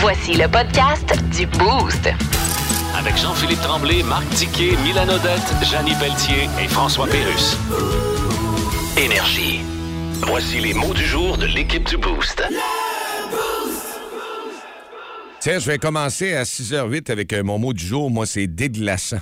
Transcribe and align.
Voici 0.00 0.34
le 0.34 0.48
podcast 0.48 1.12
du 1.36 1.46
Boost. 1.46 2.08
Avec 2.96 3.16
Jean-Philippe 3.16 3.60
Tremblay, 3.60 4.02
Marc 4.02 4.28
Tiquet, 4.30 4.76
Milan 4.84 5.08
Odette, 5.08 5.52
Janine 5.70 5.96
Pelletier 5.98 6.48
et 6.62 6.68
François 6.68 7.06
Pérus. 7.06 7.56
Énergie. 8.98 9.60
Voici 10.26 10.60
les 10.60 10.74
mots 10.74 10.94
du 10.94 11.04
jour 11.04 11.36
de 11.38 11.46
l'équipe 11.46 11.84
du 11.86 11.96
Boost. 11.96 12.42
Tiens, 15.40 15.58
je 15.58 15.66
vais 15.66 15.78
commencer 15.78 16.34
à 16.34 16.42
6h08 16.44 17.10
avec 17.10 17.32
euh, 17.32 17.42
mon 17.42 17.58
mot 17.58 17.72
du 17.72 17.84
jour. 17.86 18.10
Moi, 18.10 18.26
c'est 18.26 18.46
déglaçant. 18.46 19.20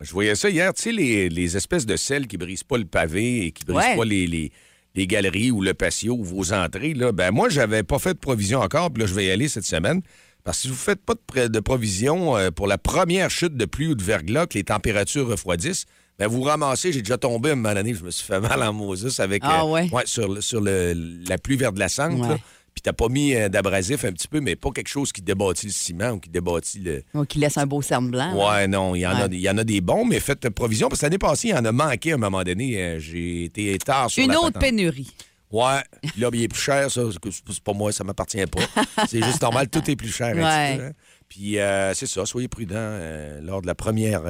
Je 0.00 0.10
voyais 0.12 0.34
ça 0.34 0.48
hier, 0.48 0.72
tu 0.72 0.82
sais, 0.82 0.92
les, 0.92 1.28
les 1.28 1.56
espèces 1.56 1.84
de 1.84 1.96
sel 1.96 2.26
qui 2.26 2.38
brisent 2.38 2.62
pas 2.64 2.78
le 2.78 2.86
pavé 2.86 3.46
et 3.46 3.50
qui 3.52 3.64
brisent 3.64 3.76
Ouais. 3.76 3.96
pas 3.96 4.04
les, 4.04 4.26
les- 4.26 4.52
les 4.98 5.06
galeries 5.06 5.50
ou 5.50 5.62
le 5.62 5.72
patio 5.74 6.14
ou 6.14 6.24
vos 6.24 6.52
entrées. 6.52 6.92
Là. 6.94 7.12
Ben, 7.12 7.30
moi, 7.30 7.48
j'avais 7.48 7.82
pas 7.82 7.98
fait 7.98 8.14
de 8.14 8.18
provision 8.18 8.60
encore, 8.60 8.90
puis 8.92 9.02
là, 9.02 9.06
je 9.08 9.14
vais 9.14 9.26
y 9.26 9.30
aller 9.30 9.48
cette 9.48 9.64
semaine. 9.64 10.02
Parce 10.44 10.58
que 10.58 10.62
si 10.62 10.68
vous 10.68 10.74
faites 10.74 11.00
pas 11.04 11.14
de, 11.14 11.48
de 11.48 11.60
provision 11.60 12.36
euh, 12.36 12.50
pour 12.50 12.66
la 12.66 12.78
première 12.78 13.30
chute 13.30 13.56
de 13.56 13.64
pluie 13.64 13.88
ou 13.88 13.94
de 13.94 14.02
verglas, 14.02 14.46
que 14.46 14.54
les 14.54 14.64
températures 14.64 15.26
refroidissent, 15.28 15.84
ben 16.18 16.26
vous 16.26 16.42
ramassez, 16.42 16.92
j'ai 16.92 17.02
déjà 17.02 17.16
tombé 17.18 17.50
à 17.50 17.52
un 17.52 17.56
moment 17.56 17.74
donné, 17.74 17.94
je 17.94 18.02
me 18.04 18.10
suis 18.10 18.24
fait 18.26 18.40
mal 18.48 18.62
en 18.62 18.72
Moses 18.72 19.20
avec 19.20 19.42
Ah 19.44 19.62
euh, 19.62 19.66
ouais? 19.66 19.88
sur, 20.04 20.28
le- 20.32 20.40
sur 20.40 20.60
le- 20.60 20.94
la 21.28 21.38
pluie 21.38 21.56
verglaçante. 21.56 22.18
Ouais. 22.20 22.36
Puis 22.78 22.82
t'as 22.84 22.92
pas 22.92 23.08
mis 23.08 23.34
euh, 23.34 23.48
d'abrasif 23.48 24.04
un 24.04 24.12
petit 24.12 24.28
peu, 24.28 24.40
mais 24.40 24.54
pas 24.54 24.70
quelque 24.70 24.86
chose 24.86 25.10
qui 25.10 25.20
débâtit 25.20 25.66
le 25.66 25.72
ciment 25.72 26.10
ou 26.12 26.20
qui 26.20 26.30
débâtit 26.30 26.78
le, 26.78 27.02
Ou 27.12 27.24
qui 27.24 27.40
laisse 27.40 27.58
un 27.58 27.66
beau 27.66 27.82
cerne 27.82 28.08
blanc. 28.08 28.32
là. 28.32 28.50
Ouais, 28.60 28.68
non, 28.68 28.94
il 28.94 29.00
y, 29.00 29.06
en 29.08 29.16
a, 29.16 29.26
il 29.26 29.40
y 29.40 29.50
en 29.50 29.58
a 29.58 29.64
des 29.64 29.80
bons, 29.80 30.04
mais 30.04 30.20
faites 30.20 30.48
provision. 30.50 30.88
Parce 30.88 31.00
que 31.00 31.06
l'année 31.06 31.18
passée, 31.18 31.48
il 31.48 31.54
y 31.56 31.58
en 31.58 31.64
a 31.64 31.72
manqué 31.72 32.12
à 32.12 32.14
un 32.14 32.18
moment 32.18 32.44
donné. 32.44 32.80
Euh, 32.80 33.00
J'ai 33.00 33.46
été 33.46 33.76
tard 33.78 34.08
sur 34.08 34.22
Une 34.22 34.30
la 34.30 34.36
autre 34.38 34.52
patente. 34.52 34.62
pénurie. 34.62 35.10
Ouais. 35.50 35.80
Puis 36.02 36.20
Là, 36.20 36.30
il 36.32 36.42
est 36.44 36.46
plus 36.48 36.60
cher, 36.62 36.88
ça. 36.88 37.02
C'est 37.50 37.60
pas 37.64 37.72
moi, 37.72 37.90
ça 37.90 38.04
m'appartient 38.04 38.46
pas. 38.46 38.60
C'est 39.08 39.24
juste 39.24 39.42
normal, 39.42 39.68
tout 39.68 39.90
est 39.90 39.96
plus 39.96 40.12
cher. 40.14 40.28
un 40.28 40.32
petit 40.34 40.40
Ouais. 40.44 40.76
peu, 40.76 40.84
hein. 40.84 40.92
Puis 41.28 41.58
euh, 41.58 41.92
c'est 41.94 42.06
ça, 42.06 42.24
soyez 42.26 42.46
prudents 42.46 42.76
euh, 42.78 43.40
lors 43.42 43.60
de 43.60 43.66
la 43.66 43.74
première 43.74 44.22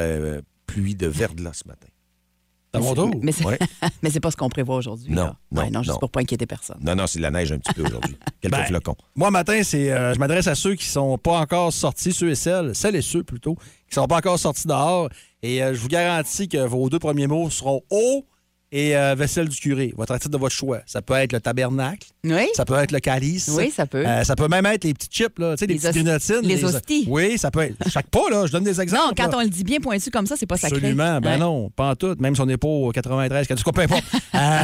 pluie 0.66 0.94
de 0.94 1.06
verglas 1.06 1.52
ce 1.52 1.68
matin. 1.68 1.86
T'as 2.70 2.80
mon 2.80 2.94
tour? 2.94 3.10
Mais 3.22 3.32
c'est 3.32 3.44
Ouais. 3.46 3.58
pas 4.22 4.30
ce 4.30 4.36
qu'on 4.36 4.48
prévoit 4.48 4.76
aujourd'hui. 4.76 5.10
Non, 5.10 5.22
là. 5.24 5.36
non, 5.52 5.62
Ouais, 5.62 5.70
non, 5.70 5.80
juste 5.82 5.94
non. 5.94 5.98
pour 6.00 6.10
pas 6.10 6.20
inquiéter 6.20 6.46
personne. 6.46 6.76
Non, 6.82 6.94
non, 6.94 7.06
c'est 7.06 7.18
de 7.18 7.22
la 7.22 7.30
neige 7.30 7.50
un 7.52 7.58
petit 7.58 7.72
peu 7.72 7.82
aujourd'hui. 7.86 8.16
Quelques 8.42 8.52
Ben, 8.54 8.64
flocons. 8.66 8.96
Moi, 9.16 9.30
matin, 9.30 9.62
c'est, 9.62 9.90
euh, 9.90 10.12
je 10.14 10.18
m'adresse 10.18 10.46
à 10.48 10.54
ceux 10.54 10.74
qui 10.74 10.84
sont 10.86 11.16
pas 11.18 11.38
encore 11.40 11.72
sortis, 11.72 12.12
ceux 12.12 12.30
et 12.30 12.34
celles, 12.34 12.74
celles 12.74 12.96
et 12.96 13.02
ceux 13.02 13.22
plutôt, 13.22 13.54
qui 13.88 13.94
sont 13.94 14.06
pas 14.06 14.16
encore 14.16 14.38
sortis 14.38 14.66
dehors. 14.66 15.08
Et 15.42 15.62
euh, 15.62 15.72
je 15.74 15.80
vous 15.80 15.88
garantis 15.88 16.48
que 16.48 16.58
vos 16.58 16.90
deux 16.90 16.98
premiers 16.98 17.26
mots 17.26 17.48
seront 17.48 17.82
eau 17.90 18.24
et 18.70 18.94
euh, 18.96 19.14
vaisselle 19.14 19.48
du 19.48 19.56
curé, 19.56 19.94
votre 19.96 20.14
titre 20.18 20.28
de 20.30 20.36
votre 20.36 20.54
choix. 20.54 20.80
Ça 20.84 21.00
peut 21.00 21.14
être 21.14 21.32
le 21.32 21.40
tabernacle, 21.40 22.08
Oui? 22.32 22.48
ça 22.54 22.64
peut 22.64 22.74
être 22.76 22.92
le 22.92 23.00
calice. 23.00 23.48
Oui, 23.52 23.70
ça 23.74 23.86
peut. 23.86 24.06
Euh, 24.06 24.24
ça 24.24 24.36
peut 24.36 24.48
même 24.48 24.66
être 24.66 24.84
les 24.84 24.94
petits 24.94 25.08
chips, 25.10 25.38
là, 25.38 25.52
tu 25.56 25.60
sais, 25.60 25.66
les, 25.66 25.74
Les 25.74 25.80
petites 25.80 26.02
grenotines. 26.04 26.40
les 26.42 26.64
hosties. 26.64 27.04
Oui, 27.08 27.38
ça 27.38 27.50
peut 27.50 27.60
être. 27.60 27.76
Chaque 27.90 28.08
pas, 28.08 28.28
là, 28.30 28.46
je 28.46 28.52
donne 28.52 28.64
des 28.64 28.80
exemples. 28.80 29.02
non, 29.02 29.12
quand 29.16 29.28
là. 29.32 29.38
on 29.38 29.42
le 29.42 29.48
dit 29.48 29.64
bien 29.64 29.78
pointu 29.80 30.10
comme 30.10 30.26
ça, 30.26 30.34
c'est 30.38 30.46
pas 30.46 30.56
sacré. 30.56 30.76
Absolument. 30.76 31.20
Ben 31.20 31.32
Ouais. 31.32 31.38
non, 31.38 31.70
pas 31.70 31.90
en 31.90 31.94
tout. 31.96 32.14
Même 32.18 32.34
si 32.34 32.40
on 32.40 32.46
n'est 32.46 32.56
pas 32.56 32.68
au 32.68 32.90
93, 32.92 33.46
qu'en 33.46 33.54
tout 33.54 33.62
cas, 33.64 33.72
peu 33.72 33.82
importe. 33.82 34.04
Euh, 34.34 34.60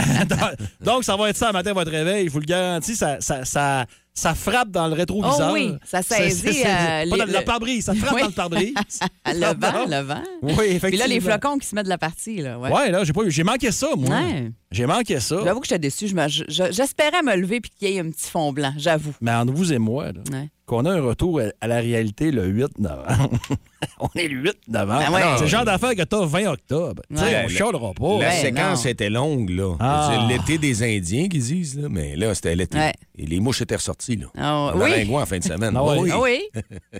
donc, 0.80 1.02
ça 1.04 1.16
va 1.16 1.30
être 1.30 1.36
ça, 1.36 1.50
matin, 1.52 1.72
votre 1.72 1.90
réveil. 1.90 2.26
Je 2.28 2.32
vous 2.32 2.38
le 2.40 2.44
garantis, 2.46 2.94
ça, 2.94 3.16
ça, 3.20 3.44
ça, 3.44 3.86
ça 4.12 4.34
frappe 4.34 4.70
dans 4.70 4.86
le 4.86 4.92
rétroviseur. 4.94 5.48
Oh 5.50 5.54
oui, 5.54 5.72
ça 5.84 6.00
saisit, 6.02 6.60
euh, 6.64 6.64
pas 6.64 7.04
les- 7.04 7.32
dans 7.32 7.38
le 7.40 7.44
pare-brise, 7.44 7.84
ça 7.86 7.94
frappe 7.94 8.14
Oui. 8.14 8.20
dans 8.20 8.28
le 8.28 8.32
pare-brise. 8.34 8.74
Le 9.26 9.46
vent, 9.58 9.86
le 9.88 10.02
vent. 10.02 10.22
Oui, 10.42 10.52
Puis 10.56 10.66
effectivement. 10.76 11.06
là, 11.08 11.14
les 11.14 11.20
flocons 11.20 11.58
qui 11.58 11.66
se 11.66 11.74
mettent 11.74 11.86
de 11.86 11.90
la 11.90 11.98
partie. 11.98 12.36
Là, 12.36 12.58
ouais. 12.58 12.70
Ouais, 12.70 12.90
là, 12.90 13.02
j'ai, 13.04 13.12
pas, 13.12 13.22
j'ai 13.26 13.42
manqué 13.42 13.72
ça, 13.72 13.88
moi. 13.96 14.14
Ouais. 14.16 14.52
J'ai 14.70 14.86
manqué 14.86 15.18
ça. 15.18 15.36
J'avoue 15.42 15.60
que 15.60 15.66
j'étais 15.66 15.88
je- 15.90 16.70
J'espérais 16.70 17.22
me 17.22 17.34
lever 17.36 17.53
puis 17.60 17.70
qu'il 17.70 17.88
y 17.90 17.96
ait 17.96 18.00
un 18.00 18.10
petit 18.10 18.28
fond 18.30 18.52
blanc, 18.52 18.72
j'avoue. 18.76 19.12
Mais 19.20 19.32
entre 19.32 19.52
vous 19.52 19.72
et 19.72 19.78
moi, 19.78 20.06
là, 20.12 20.20
Ouais. 20.32 20.48
qu'on 20.66 20.84
a 20.84 20.92
un 20.92 21.00
retour 21.00 21.40
à- 21.60 21.66
la 21.66 21.76
réalité 21.76 22.30
le 22.30 22.46
8 22.46 22.78
novembre. 22.78 23.30
on 24.00 24.08
est 24.14 24.28
le 24.28 24.40
8 24.42 24.56
novembre. 24.68 25.02
Ben 25.08 25.12
ouais. 25.12 25.22
C'est 25.36 25.42
le 25.44 25.48
genre 25.48 25.64
d'affaire 25.64 25.94
que 25.94 26.02
t'as 26.02 26.24
20 26.24 26.46
octobre. 26.46 27.02
Tu 27.10 27.16
sais, 27.16 27.24
Ouais. 27.24 27.42
on 27.44 27.48
chialera 27.48 27.92
pas. 27.94 28.18
La 28.18 28.28
Ouais, 28.28 28.30
séquence 28.40 28.84
non. 28.84 28.90
était 28.90 29.10
longue, 29.10 29.50
là. 29.50 29.76
Ah. 29.80 30.10
C'est 30.10 30.34
l'été 30.34 30.58
des 30.58 30.82
Indiens 30.82 31.28
qu'ils 31.28 31.42
disent, 31.42 31.78
là. 31.78 31.88
Mais 31.90 32.16
là, 32.16 32.34
c'était 32.34 32.54
l'été. 32.56 32.78
Ouais. 32.78 32.92
Et 33.16 33.26
les 33.26 33.40
mouches 33.40 33.62
étaient 33.62 33.76
ressorties, 33.76 34.16
là. 34.16 34.26
On 34.36 34.72
oui. 34.74 34.90
maringouin 34.90 35.22
en 35.22 35.26
fin 35.26 35.38
de 35.38 35.44
semaine. 35.44 35.74
Ah 35.76 35.84
oui. 35.98 36.10
Ah 36.12 36.20
oui? 36.20 36.40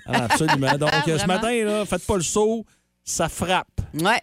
Ah, 0.07 0.25
absolument. 0.31 0.77
Donc, 0.79 0.91
ce 1.07 1.27
matin, 1.27 1.53
là, 1.65 1.85
faites 1.85 2.07
pas 2.07 2.17
le 2.17 2.23
saut, 2.23 2.65
ça 3.05 3.29
frappe. 3.29 3.69
Ouais. 4.01 4.21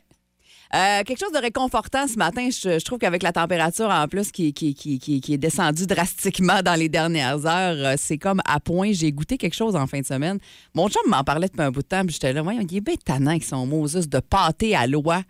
Euh, 0.74 1.04
quelque 1.04 1.20
chose 1.20 1.34
de 1.34 1.38
réconfortant 1.38 2.08
ce 2.08 2.16
matin, 2.16 2.50
je, 2.50 2.80
je 2.80 2.86
trouve 2.86 2.98
qu'avec 2.98 3.24
la 3.24 3.34
température 3.34 3.90
en 3.90 4.08
plus 4.08 4.32
qui, 4.32 4.54
qui, 4.54 4.74
qui, 4.74 5.00
qui, 5.00 5.20
qui 5.20 5.34
est 5.34 5.38
descendue 5.38 5.86
drastiquement 5.86 6.62
dans 6.62 6.76
les 6.76 6.88
dernières 6.88 7.46
heures, 7.46 7.76
euh, 7.78 7.96
c'est 7.98 8.18
comme 8.18 8.42
à 8.46 8.62
point. 8.62 8.94
J'ai 8.94 9.12
goûté 9.12 9.38
quelque 9.38 9.56
chose 9.56 9.76
en 9.76 9.86
fin 9.86 10.00
de 10.00 10.06
semaine. 10.06 10.40
Mon 10.74 10.88
chum 10.88 11.02
m'en 11.08 11.26
parlait 11.26 11.48
depuis 11.48 11.62
un 11.62 11.72
bout 11.72 11.82
de 11.82 11.88
temps, 11.88 12.06
puis 12.06 12.14
j'étais 12.14 12.32
là, 12.32 12.42
voyons, 12.42 12.66
il 12.70 12.78
est 12.78 12.82
bien 12.82 12.96
tannant 12.96 13.32
avec 13.32 13.44
son 13.44 13.66
Moses 13.66 14.08
de 14.08 14.20
pâté 14.20 14.74
à 14.74 14.88
l'oie 14.88 15.24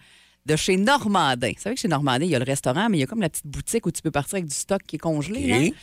de 0.45 0.55
chez 0.55 0.77
Normandin. 0.77 1.53
Vous 1.55 1.61
savez 1.61 1.75
que 1.75 1.81
chez 1.81 1.87
Normandin, 1.87 2.25
il 2.25 2.31
y 2.31 2.35
a 2.35 2.39
le 2.39 2.45
restaurant, 2.45 2.87
mais 2.89 2.97
il 2.97 3.01
y 3.01 3.03
a 3.03 3.07
comme 3.07 3.21
la 3.21 3.29
petite 3.29 3.47
boutique 3.47 3.85
où 3.87 3.91
tu 3.91 4.03
peux 4.03 4.11
partir 4.11 4.35
avec 4.35 4.45
du 4.45 4.55
stock 4.55 4.81
qui 4.85 4.97
est 4.97 4.99
congelé. 4.99 5.73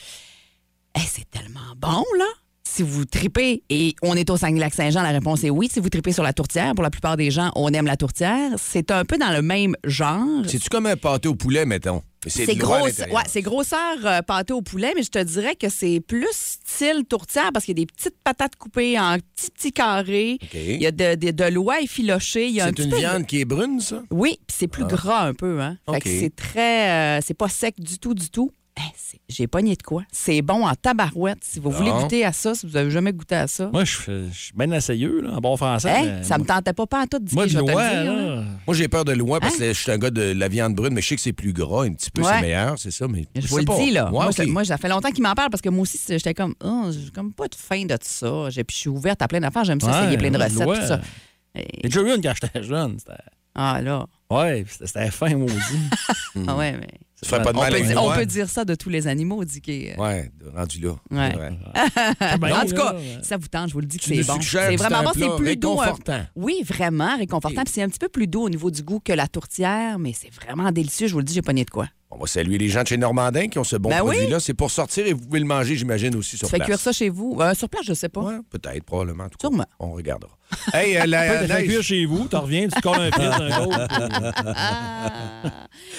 Eh, 0.95 1.01
c'est 1.01 1.29
tellement 1.31 1.75
bon, 1.77 2.05
là! 2.17 2.27
Si 2.71 2.83
vous 2.83 3.05
tripez, 3.07 3.63
et 3.71 3.95
on 4.03 4.15
est 4.15 4.29
au 4.31 4.37
Saguenay-Lac-Saint-Jean, 4.37 5.03
la 5.03 5.09
réponse 5.11 5.43
est 5.43 5.51
oui. 5.51 5.69
Si 5.73 5.81
vous 5.81 5.89
tripez 5.89 6.13
sur 6.13 6.23
la 6.23 6.33
tourtière, 6.33 6.75
pour 6.75 6.83
la 6.85 6.91
plupart 6.91 7.17
des 7.17 7.31
gens, 7.31 7.51
on 7.57 7.71
aime 7.71 7.87
la 7.87 7.97
tourtière. 7.97 8.53
C'est 8.57 8.91
un 8.91 9.05
peu 9.05 9.17
dans 9.17 9.33
le 9.33 9.43
même 9.43 9.75
genre. 9.85 10.25
c'est-tu 10.47 10.69
comme 10.69 10.87
un 10.87 10.97
pâté 10.97 11.29
au 11.29 11.35
poulet, 11.35 11.65
mettons? 11.65 12.03
C'est 12.27 12.47
l'intérieur. 12.47 12.83
ouais, 12.83 13.23
c'est 13.29 13.43
grosseur 13.43 13.97
euh, 14.05 14.23
pâté 14.23 14.53
au 14.53 14.61
poulet, 14.61 14.93
mais 14.97 15.03
je 15.03 15.09
te 15.11 15.23
dirais 15.23 15.55
que 15.55 15.69
c'est 15.69 16.01
plus 16.01 16.27
style 16.33 17.05
tourtière 17.09 17.51
parce 17.55 17.65
qu'il 17.65 17.79
y 17.79 17.81
a 17.81 17.85
des 17.85 17.87
petites 17.87 18.17
patates 18.23 18.57
coupées 18.57 18.99
en 18.99 19.17
petits 19.19 19.51
petits 19.53 19.73
carrés. 19.73 20.39
Il 20.53 20.83
y 20.83 20.87
a 20.87 20.91
de, 20.91 21.15
de, 21.15 21.31
de 21.31 21.45
l'oie 21.45 21.81
effilochée. 21.81 22.61
Un 22.61 22.67
C'est 22.67 22.81
une 22.85 22.91
peu 22.91 22.97
viande 22.97 23.25
qui 23.27 23.41
est 23.41 23.45
brune, 23.45 23.81
ça? 23.81 24.03
Oui, 24.11 24.39
puis 24.47 24.57
c'est 24.59 24.67
plus 24.69 24.85
gras 24.85 25.27
un 25.27 25.35
peu. 25.35 25.61
Hein? 25.61 25.79
C'est 26.05 26.35
très. 26.35 26.91
euh, 26.91 27.21
c'est 27.25 27.35
pas 27.35 27.49
sec 27.49 27.77
du 27.81 27.99
tout, 27.99 28.15
du 28.15 28.29
tout. 28.31 28.53
Eh, 28.81 28.93
c'est- 28.97 29.19
J'ai 29.29 29.47
pogné 29.49 29.75
de 29.75 29.83
quoi? 29.83 30.05
C'est 30.13 30.41
bon 30.41 30.65
en 30.67 30.73
tabarouette. 30.75 31.39
Si 31.43 31.59
vous 31.59 31.71
voulez 31.71 31.91
goûter 31.91 32.25
à 32.25 32.33
ça, 32.33 32.55
si 32.55 32.65
vous 32.67 32.77
avez 32.77 32.91
jamais 32.93 33.13
goûté 33.13 33.35
à 33.35 33.49
ça. 33.49 33.69
Moi, 33.73 33.85
je 33.85 34.29
je 34.31 34.39
suis 34.39 34.53
bien 34.55 34.71
asseyeux, 34.71 35.21
là, 35.23 35.33
en 35.35 35.41
bon 35.41 35.57
français. 35.57 35.91
Hein? 35.91 36.03
mais 36.19 36.23
ça 36.25 36.39
me 36.39 36.45
moi- 36.45 36.55
tentait 36.57 36.73
pas 36.73 36.87
pas 36.87 37.03
en 37.03 37.07
tout. 37.07 37.19
Moi, 37.33 37.47
je 37.49 37.59
loin, 37.59 37.73
dire, 37.91 38.13
là. 38.15 38.45
Moi, 38.67 38.77
j'ai 38.77 38.87
peur 38.89 39.05
de 39.05 39.13
loin 39.13 39.41
parce 39.41 39.55
Hein? 39.57 39.59
que 39.59 39.67
je 39.73 39.79
suis 39.81 39.91
un 39.91 39.99
gars 39.99 40.11
de 40.11 40.23
la 40.33 40.49
viande 40.49 40.75
brune, 40.75 40.95
mais 40.95 41.03
je 41.03 41.09
sais 41.09 41.17
que 41.17 41.21
c'est 41.23 41.33
plus 41.33 41.53
gras 41.53 41.85
un 41.87 41.93
petit 41.93 42.11
peu, 42.11 42.23
Ouais. 42.23 42.29
c'est 42.35 42.41
meilleur, 42.41 42.79
c'est 42.79 42.91
ça. 42.93 43.09
Mais 43.09 43.27
Je 43.35 43.47
vous 43.49 43.59
le 43.59 43.65
pas. 43.65 43.77
dis, 43.79 43.91
là. 43.91 44.05
Ouais, 44.07 44.11
moi, 44.13 44.33
ça- 44.33 44.47
moi, 44.47 44.65
ça 44.65 44.79
fait 44.79 44.89
longtemps 44.89 45.11
qu'il 45.11 45.23
m'en 45.25 45.35
parle 45.35 45.51
parce 45.51 45.61
que 45.63 45.69
moi 45.71 45.83
aussi, 45.83 45.99
j'étais 46.09 46.35
comme, 46.35 46.55
oh, 46.63 46.91
j'ai 46.93 47.11
comme 47.11 47.33
pas 47.33 47.49
de 47.49 47.55
faim 47.57 47.85
de 47.85 47.97
ça. 48.01 48.49
J'ai- 48.51 48.63
Puis 48.65 48.77
je 48.77 48.81
suis 48.83 48.91
ouverte 48.91 49.21
à 49.23 49.29
plein 49.29 49.41
d'affaires. 49.41 49.65
J'aime 49.65 49.81
ça, 49.81 49.89
Ouais, 49.91 50.03
essayer 50.05 50.17
plein 50.19 50.31
de 50.31 50.39
ouais, 50.39 50.45
recettes, 50.45 50.67
ouais. 50.67 50.81
tout 50.81 50.87
ça. 50.87 51.01
J'ai 51.55 51.89
déjà 51.89 52.01
eu 52.03 52.15
une 52.15 52.23
quand 52.23 52.33
j'étais 52.41 52.63
jeune. 52.63 52.99
C'était... 52.99 53.13
Ah, 53.55 53.81
là. 53.83 54.07
Ouais, 54.31 54.65
c'était, 54.69 54.87
c'était 54.87 55.11
fin, 55.11 55.35
maudit. 55.35 55.55
Ah, 56.47 56.57
ouais, 56.57 56.73
mais. 56.79 56.87
Ça 57.23 57.39
fait 57.39 57.43
pas 57.43 57.53
de 57.53 57.59
On 57.59 57.61
mal 57.63 57.71
peut, 57.73 57.77
à 57.77 57.79
une 57.81 57.87
dire, 57.89 58.01
on 58.01 58.05
noix. 58.07 58.17
peut 58.17 58.27
dire 58.27 58.49
ça 58.49 58.65
de 58.65 58.75
tous 58.77 58.91
les 58.91 59.09
animaux, 59.09 59.45
dit 59.45 59.61
qu'il- 59.61 59.95
Ouais, 59.99 60.31
rendu 60.55 60.79
là. 60.81 60.91
Ouais. 61.11 61.37
Ouais. 61.37 61.51
Ben, 62.39 62.53
en 62.53 62.65
tout 62.65 62.77
cas, 62.77 62.95
ça 63.23 63.37
vous 63.37 63.49
tente, 63.49 63.69
je 63.69 63.73
vous 63.75 63.81
le 63.81 63.87
dis 63.87 63.99
que 63.99 64.05
c'est 64.05 64.23
bon. 64.25 64.39
C'est 64.41 64.77
vraiment 64.77 65.03
bon, 65.03 65.11
c'est 65.15 65.37
plus 65.37 65.57
doux. 65.57 65.73
hein. 65.81 65.85
réconfortant. 65.85 66.21
Oui, 66.37 66.63
vraiment 66.65 67.17
réconfortant. 67.17 67.65
Puis 67.65 67.73
c'est 67.75 67.83
un 67.83 67.89
petit 67.89 67.99
peu 67.99 68.09
plus 68.09 68.27
doux 68.29 68.43
au 68.43 68.51
niveau 68.51 68.71
du 68.71 68.83
goût 68.83 69.01
que 69.01 69.13
la 69.13 69.27
tourtière, 69.27 69.99
mais 69.99 70.13
c'est 70.13 70.33
vraiment 70.33 70.71
délicieux. 70.71 71.09
Je 71.09 71.13
vous 71.13 71.19
le 71.19 71.25
dis, 71.25 71.35
j'ai 71.35 71.43
pogné 71.43 71.65
de 71.65 71.71
quoi. 71.71 71.89
On 72.11 72.19
va 72.19 72.27
saluer 72.27 72.57
les 72.57 72.69
gens 72.69 72.83
de 72.83 72.87
chez 72.89 72.97
Normandin 72.97 73.49
qui 73.49 73.59
ont 73.59 73.65
ce 73.65 73.77
bon 73.77 73.91
Ben 73.91 74.01
oui. 74.03 74.15
produit-là. 74.17 74.41
C'est 74.41 74.55
pour 74.55 74.71
sortir 74.71 75.07
et 75.07 75.13
vous 75.13 75.21
pouvez 75.27 75.41
le 75.41 75.45
manger, 75.47 75.77
j'imagine, 75.77 76.15
aussi 76.15 76.37
sur 76.39 76.47
Tu 76.47 76.53
fais 76.53 76.57
place. 76.59 76.67
cuire 76.69 76.79
ça 76.81 76.93
chez 76.93 77.09
vous? 77.11 77.37
Euh, 77.41 77.53
sur 77.55 77.69
place, 77.69 77.85
je 77.87 77.93
sais 77.95 78.09
pas. 78.09 78.23
Ouais, 78.23 78.39
peut-être, 78.49 78.85
probablement. 78.85 79.25
en 79.25 79.29
tout 79.29 79.37
cas. 79.39 79.49
Sûrement. 79.49 79.67
On 79.81 79.91
regardera. 79.93 80.38
Hey, 80.75 80.97
euh, 80.97 81.07
la, 81.07 81.23
Peut-être 81.39 81.49
neige- 81.49 81.67
cuire 81.69 81.83
chez 81.83 82.05
vous, 82.07 82.27
tu 82.29 82.37
reviens, 82.37 82.63
tu 82.69 82.71
te 82.71 82.81
colles 82.81 83.01
un 83.01 83.11
fil 83.11 83.29
d'un 83.49 83.61
autre. 83.63 83.87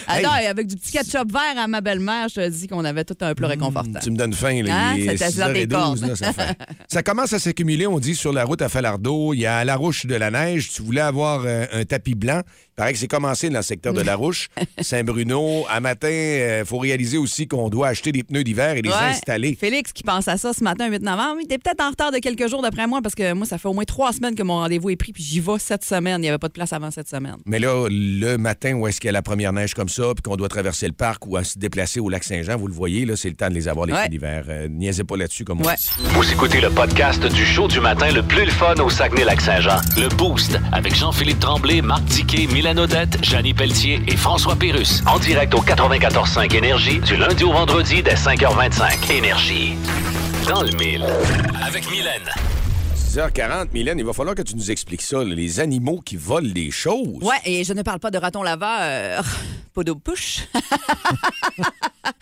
Ah, 0.08 0.14
Attends, 0.16 0.32
avec 0.50 0.68
du 0.68 0.76
petit 0.76 0.92
ketchup 0.92 1.32
vert 1.32 1.58
à 1.58 1.68
ma 1.68 1.82
belle-mère, 1.82 2.28
je 2.30 2.36
te 2.36 2.50
dis 2.50 2.68
qu'on 2.68 2.84
avait 2.86 3.04
tout 3.04 3.16
un 3.22 3.34
plat 3.36 3.48
réconfortant. 3.48 4.00
Tu 4.02 4.12
me 4.12 4.18
donnes 4.18 4.34
faim, 4.34 4.64
là. 4.64 4.90
Hein? 4.90 4.96
Il 4.98 5.10
est 5.10 5.18
C'était 5.18 5.40
dans 5.40 5.54
tes 5.54 5.66
6h12, 5.66 5.70
cordes. 5.72 6.02
là, 6.08 6.16
ça, 6.16 6.34
fait- 6.34 6.58
ça 6.88 7.04
commence 7.04 7.34
à 7.34 7.40
s'accumuler, 7.40 7.88
on 7.88 8.00
dit, 8.00 8.16
sur 8.16 8.34
la 8.34 8.44
route 8.44 8.62
à 8.62 8.70
Falardeau. 8.70 9.34
Il 9.34 9.40
y 9.42 9.46
a 9.46 9.64
la 9.66 9.76
rouche 9.76 10.06
de 10.06 10.16
la 10.16 10.32
neige. 10.32 10.70
Tu 10.74 10.82
voulais 10.82 11.02
avoir 11.02 11.44
euh, 11.46 11.66
un 11.72 11.86
tapis 11.86 12.16
blanc. 12.16 12.42
Il 12.46 12.76
paraît 12.76 12.94
que 12.94 13.00
c'est 13.00 13.08
commencé 13.08 13.50
dans 13.50 13.60
le 13.60 13.64
secteur 13.64 13.94
de 13.94 14.02
la 14.02 14.16
rouche. 14.18 14.50
Saint-Bruno. 14.82 15.66
À 15.70 15.80
matin, 15.80 16.10
il 16.10 16.66
faut 16.66 16.78
réaliser 16.80 17.18
aussi 17.18 17.48
qu'on 17.48 17.70
doit 17.70 17.90
acheter 17.90 18.12
des 18.12 18.24
pneus 18.24 18.44
d'hiver 18.44 18.76
et 18.78 18.82
les 18.82 18.90
Ouais. 18.90 18.96
installer. 19.12 19.56
Félix 19.60 19.94
qui 19.94 20.04
pense 20.04 20.28
à 20.28 20.38
ça 20.38 20.54
ce 20.54 20.64
matin, 20.64 20.88
8 20.90 21.04
novembre, 21.04 21.38
il 21.42 21.46
était 21.46 21.58
peut-être 21.60 21.82
en 21.84 21.90
retard 21.92 22.12
de 22.12 22.18
quelques 22.18 22.48
jours 22.48 22.62
d'après 22.62 22.88
moi 22.88 23.02
parce 23.02 23.16
que 23.16 23.34
moi, 23.34 23.46
ça 23.46 23.58
fait 23.58 23.68
au 23.68 23.74
moins 23.74 23.84
trois 23.84 24.12
semaines 24.14 24.36
que 24.40 24.44
mon 24.44 24.56
rendez-vous 24.56 24.90
est 24.90 24.96
pris 24.96 25.12
puis 25.12 25.22
j'y 25.24 25.40
vais 25.42 25.60
cette 25.60 25.84
semaine. 25.84 26.16
Il 26.20 26.22
n'y 26.22 26.30
avait 26.30 26.38
pas 26.38 26.48
de 26.48 26.54
place 26.54 26.72
avant 26.72 26.92
cette 26.92 27.10
semaine. 27.10 27.36
Mais 27.46 27.60
là, 27.60 27.88
le 27.90 28.38
matin 28.38 28.74
où 28.76 28.88
est-ce 28.88 29.02
qu'il 29.02 29.08
y 29.08 29.10
a 29.10 29.14
la 29.14 29.22
première 29.22 29.52
neige 29.52 29.74
comme 29.74 29.90
ça, 29.90 30.04
puis 30.16 30.22
qu'on 30.24 30.38
doit 30.38 30.48
traverser 30.48 30.88
le 30.88 30.94
parc 30.94 31.28
ou 31.28 31.36
à 31.36 31.44
se 31.44 31.60
déplacer 31.60 32.00
au 32.00 32.08
lac 32.10 32.24
Saint-Jean, 32.24 32.56
vous 32.58 32.68
le 32.68 32.74
voyez, 32.74 33.06
là, 33.06 33.16
c'est 33.18 33.30
le 33.30 33.36
temps 33.36 33.50
de 33.50 33.54
les 33.54 33.68
avoir, 33.68 33.86
les 33.86 33.94
Ouais. 33.94 34.08
d'hiver. 34.08 34.46
Euh, 34.48 34.68
niaisez 34.70 35.04
pas 35.04 35.18
là-dessus, 35.18 35.44
comme 35.44 35.60
on 35.62 35.66
Ouais. 35.68 35.76
dit. 35.76 35.90
Vous 36.14 36.32
écoutez 36.32 36.62
le 36.62 36.70
podcast 36.70 37.26
du 37.26 37.46
show 37.46 37.68
du 37.68 37.80
matin 37.82 38.12
le 38.12 38.24
plus 38.24 38.46
le 38.46 38.52
fun 38.52 38.76
au 38.76 38.90
Saguenay-Lac-Saint-Jean. 38.90 39.82
Le 39.98 40.08
Boost 40.16 40.58
avec 40.72 40.96
Jean-Philippe 40.96 41.40
Tremblay, 41.40 41.82
Marc 41.82 42.06
Tiquet, 42.06 42.48
Milan 42.48 42.78
Odette, 42.78 43.18
Janine 43.24 43.56
Pelletier 43.56 44.02
et 44.08 44.16
François 44.16 44.56
Pérus. 44.56 45.04
En 45.06 45.20
direct 45.20 45.54
au 45.54 45.62
94.5 45.62 46.54
Énergie 46.56 47.00
du 47.00 47.18
lundi 47.18 47.44
au 47.44 47.52
vendredi 47.52 48.02
dès 48.04 48.16
5h25. 48.16 49.10
Énergie. 49.12 49.74
Dans 50.48 50.64
le 50.64 50.72
mille. 50.78 51.06
Avec 51.66 51.90
Mylène. 51.92 52.59
6h40, 53.10 53.70
Mylène, 53.74 53.98
il 53.98 54.06
va 54.06 54.14
falloir 54.14 54.36
que 54.36 54.44
tu 54.44 54.56
nous 54.56 54.70
expliques 54.70 55.02
ça, 55.02 55.24
les 55.24 55.60
animaux 55.60 56.00
qui 56.00 56.16
volent 56.16 56.52
des 56.52 56.70
choses. 56.70 57.24
Ouais, 57.24 57.40
et 57.44 57.64
je 57.64 57.74
ne 57.74 57.82
parle 57.82 57.98
pas 58.00 58.12
de 58.12 58.20
raton 58.20 58.44
laveur, 58.44 59.26
pas 59.74 59.84
de 59.84 59.94
push. 59.94 60.48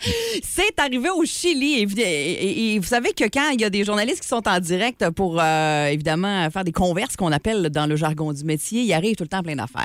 C'est 0.42 0.80
arrivé 0.80 1.10
au 1.10 1.26
Chili. 1.26 1.82
Et, 1.82 2.78
vous 2.78 2.86
savez 2.86 3.12
que 3.12 3.24
quand 3.24 3.50
il 3.50 3.60
y 3.60 3.64
a 3.64 3.70
des 3.70 3.84
journalistes 3.84 4.22
qui 4.22 4.28
sont 4.28 4.48
en 4.48 4.60
direct 4.60 5.10
pour, 5.10 5.38
euh, 5.38 5.88
évidemment, 5.88 6.50
faire 6.50 6.64
des 6.64 6.72
converses 6.72 7.16
qu'on 7.16 7.32
appelle 7.32 7.68
dans 7.68 7.84
le 7.84 7.96
jargon 7.96 8.32
du 8.32 8.44
métier, 8.44 8.80
il 8.80 8.92
arrive 8.94 9.14
tout 9.14 9.24
le 9.24 9.28
temps 9.28 9.42
plein 9.42 9.56
d'affaires. 9.56 9.84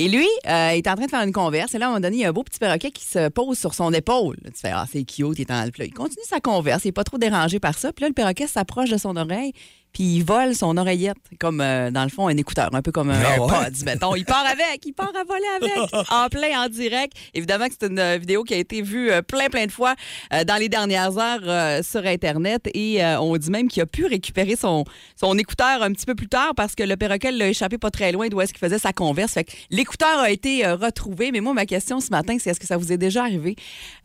Et 0.00 0.08
lui, 0.08 0.28
euh, 0.46 0.70
il 0.74 0.78
est 0.78 0.88
en 0.88 0.94
train 0.94 1.06
de 1.06 1.10
faire 1.10 1.22
une 1.22 1.32
converse. 1.32 1.74
Et 1.74 1.78
là, 1.78 1.86
à 1.86 1.88
un 1.88 1.92
moment 1.92 2.00
donné, 2.00 2.18
il 2.18 2.20
y 2.20 2.24
a 2.24 2.28
un 2.28 2.32
beau 2.32 2.44
petit 2.44 2.60
perroquet 2.60 2.92
qui 2.92 3.04
se 3.04 3.30
pose 3.30 3.58
sur 3.58 3.74
son 3.74 3.92
épaule. 3.92 4.36
Tu 4.44 4.60
fais, 4.60 4.70
ah, 4.72 4.86
c'est 4.90 5.02
cute, 5.04 5.38
il 5.38 5.40
est 5.40 5.50
en 5.50 5.64
là, 5.64 5.70
Il 5.80 5.92
continue 5.94 6.24
sa 6.24 6.38
converse. 6.38 6.84
Il 6.84 6.88
n'est 6.88 6.92
pas 6.92 7.02
trop 7.02 7.18
dérangé 7.18 7.58
par 7.58 7.76
ça. 7.76 7.92
Puis 7.92 8.02
là, 8.02 8.08
le 8.08 8.14
perroquet 8.14 8.46
s'approche 8.46 8.90
de 8.90 8.96
son 8.96 9.16
oreille. 9.16 9.52
Puis 9.92 10.04
il 10.16 10.24
vole 10.24 10.54
son 10.54 10.76
oreillette, 10.76 11.16
comme 11.40 11.60
euh, 11.60 11.90
dans 11.90 12.02
le 12.04 12.08
fond, 12.10 12.28
un 12.28 12.36
écouteur, 12.36 12.68
un 12.72 12.82
peu 12.82 12.92
comme 12.92 13.10
un 13.10 13.14
Ah 13.20 13.40
ouais? 13.40 13.52
AirPods, 13.52 13.84
mettons. 13.84 14.14
Il 14.14 14.24
part 14.24 14.44
avec, 14.46 14.84
il 14.84 14.92
part 14.92 15.12
à 15.14 15.24
voler 15.24 15.46
avec, 15.56 16.06
en 16.10 16.28
plein, 16.28 16.64
en 16.64 16.68
direct. 16.68 17.14
Évidemment 17.34 17.66
que 17.66 17.74
c'est 17.80 17.88
une 17.88 17.98
euh, 17.98 18.18
vidéo 18.18 18.44
qui 18.44 18.54
a 18.54 18.58
été 18.58 18.82
vue 18.82 19.10
euh, 19.10 19.22
plein, 19.22 19.48
plein 19.48 19.66
de 19.66 19.72
fois 19.72 19.94
euh, 20.32 20.44
dans 20.44 20.56
les 20.56 20.68
dernières 20.68 21.16
heures 21.18 21.40
euh, 21.44 21.82
sur 21.82 22.04
Internet. 22.06 22.68
Et 22.74 23.02
euh, 23.04 23.20
on 23.20 23.36
dit 23.36 23.50
même 23.50 23.68
qu'il 23.68 23.82
a 23.82 23.86
pu 23.86 24.06
récupérer 24.06 24.56
son, 24.56 24.84
son 25.20 25.36
écouteur 25.38 25.82
un 25.82 25.92
petit 25.92 26.06
peu 26.06 26.14
plus 26.14 26.28
tard 26.28 26.52
parce 26.56 26.74
que 26.74 26.82
le 26.82 26.96
perroquet 26.96 27.32
l'a 27.32 27.48
échappé 27.48 27.78
pas 27.78 27.90
très 27.90 28.12
loin 28.12 28.28
d'où 28.28 28.40
est-ce 28.40 28.52
qu'il 28.52 28.60
faisait 28.60 28.78
sa 28.78 28.92
converse. 28.92 29.32
Fait 29.32 29.44
que 29.44 29.52
l'écouteur 29.70 30.18
a 30.20 30.30
été 30.30 30.64
euh, 30.64 30.76
retrouvé. 30.76 31.32
Mais 31.32 31.40
moi, 31.40 31.54
ma 31.54 31.66
question 31.66 32.00
ce 32.00 32.10
matin, 32.10 32.36
c'est 32.38 32.50
est-ce 32.50 32.60
que 32.60 32.66
ça 32.66 32.76
vous 32.76 32.92
est 32.92 32.98
déjà 32.98 33.22
arrivé 33.22 33.56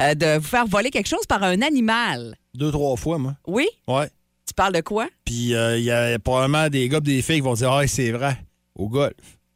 euh, 0.01 0.15
de 0.15 0.37
vous 0.37 0.47
faire 0.47 0.65
voler 0.65 0.89
quelque 0.89 1.09
chose 1.09 1.25
par 1.27 1.43
un 1.43 1.61
animal? 1.61 2.35
Deux, 2.55 2.71
trois 2.71 2.95
fois, 2.95 3.17
moi. 3.17 3.33
Oui? 3.47 3.67
Ouais. 3.87 4.07
Tu 4.53 4.55
parles 4.55 4.73
de 4.73 4.81
quoi? 4.81 5.07
Puis 5.25 5.55
euh, 5.55 5.79
il 5.79 5.83
y 5.83 5.89
a 5.91 6.19
probablement 6.19 6.69
des 6.69 6.87
gars 6.87 6.99
des 6.99 7.23
filles 7.23 7.37
qui 7.37 7.41
vont 7.41 7.55
dire 7.55 7.71
Ah, 7.71 7.87
c'est 7.87 8.11
vrai, 8.11 8.37
au 8.75 8.87
golf. 8.87 9.13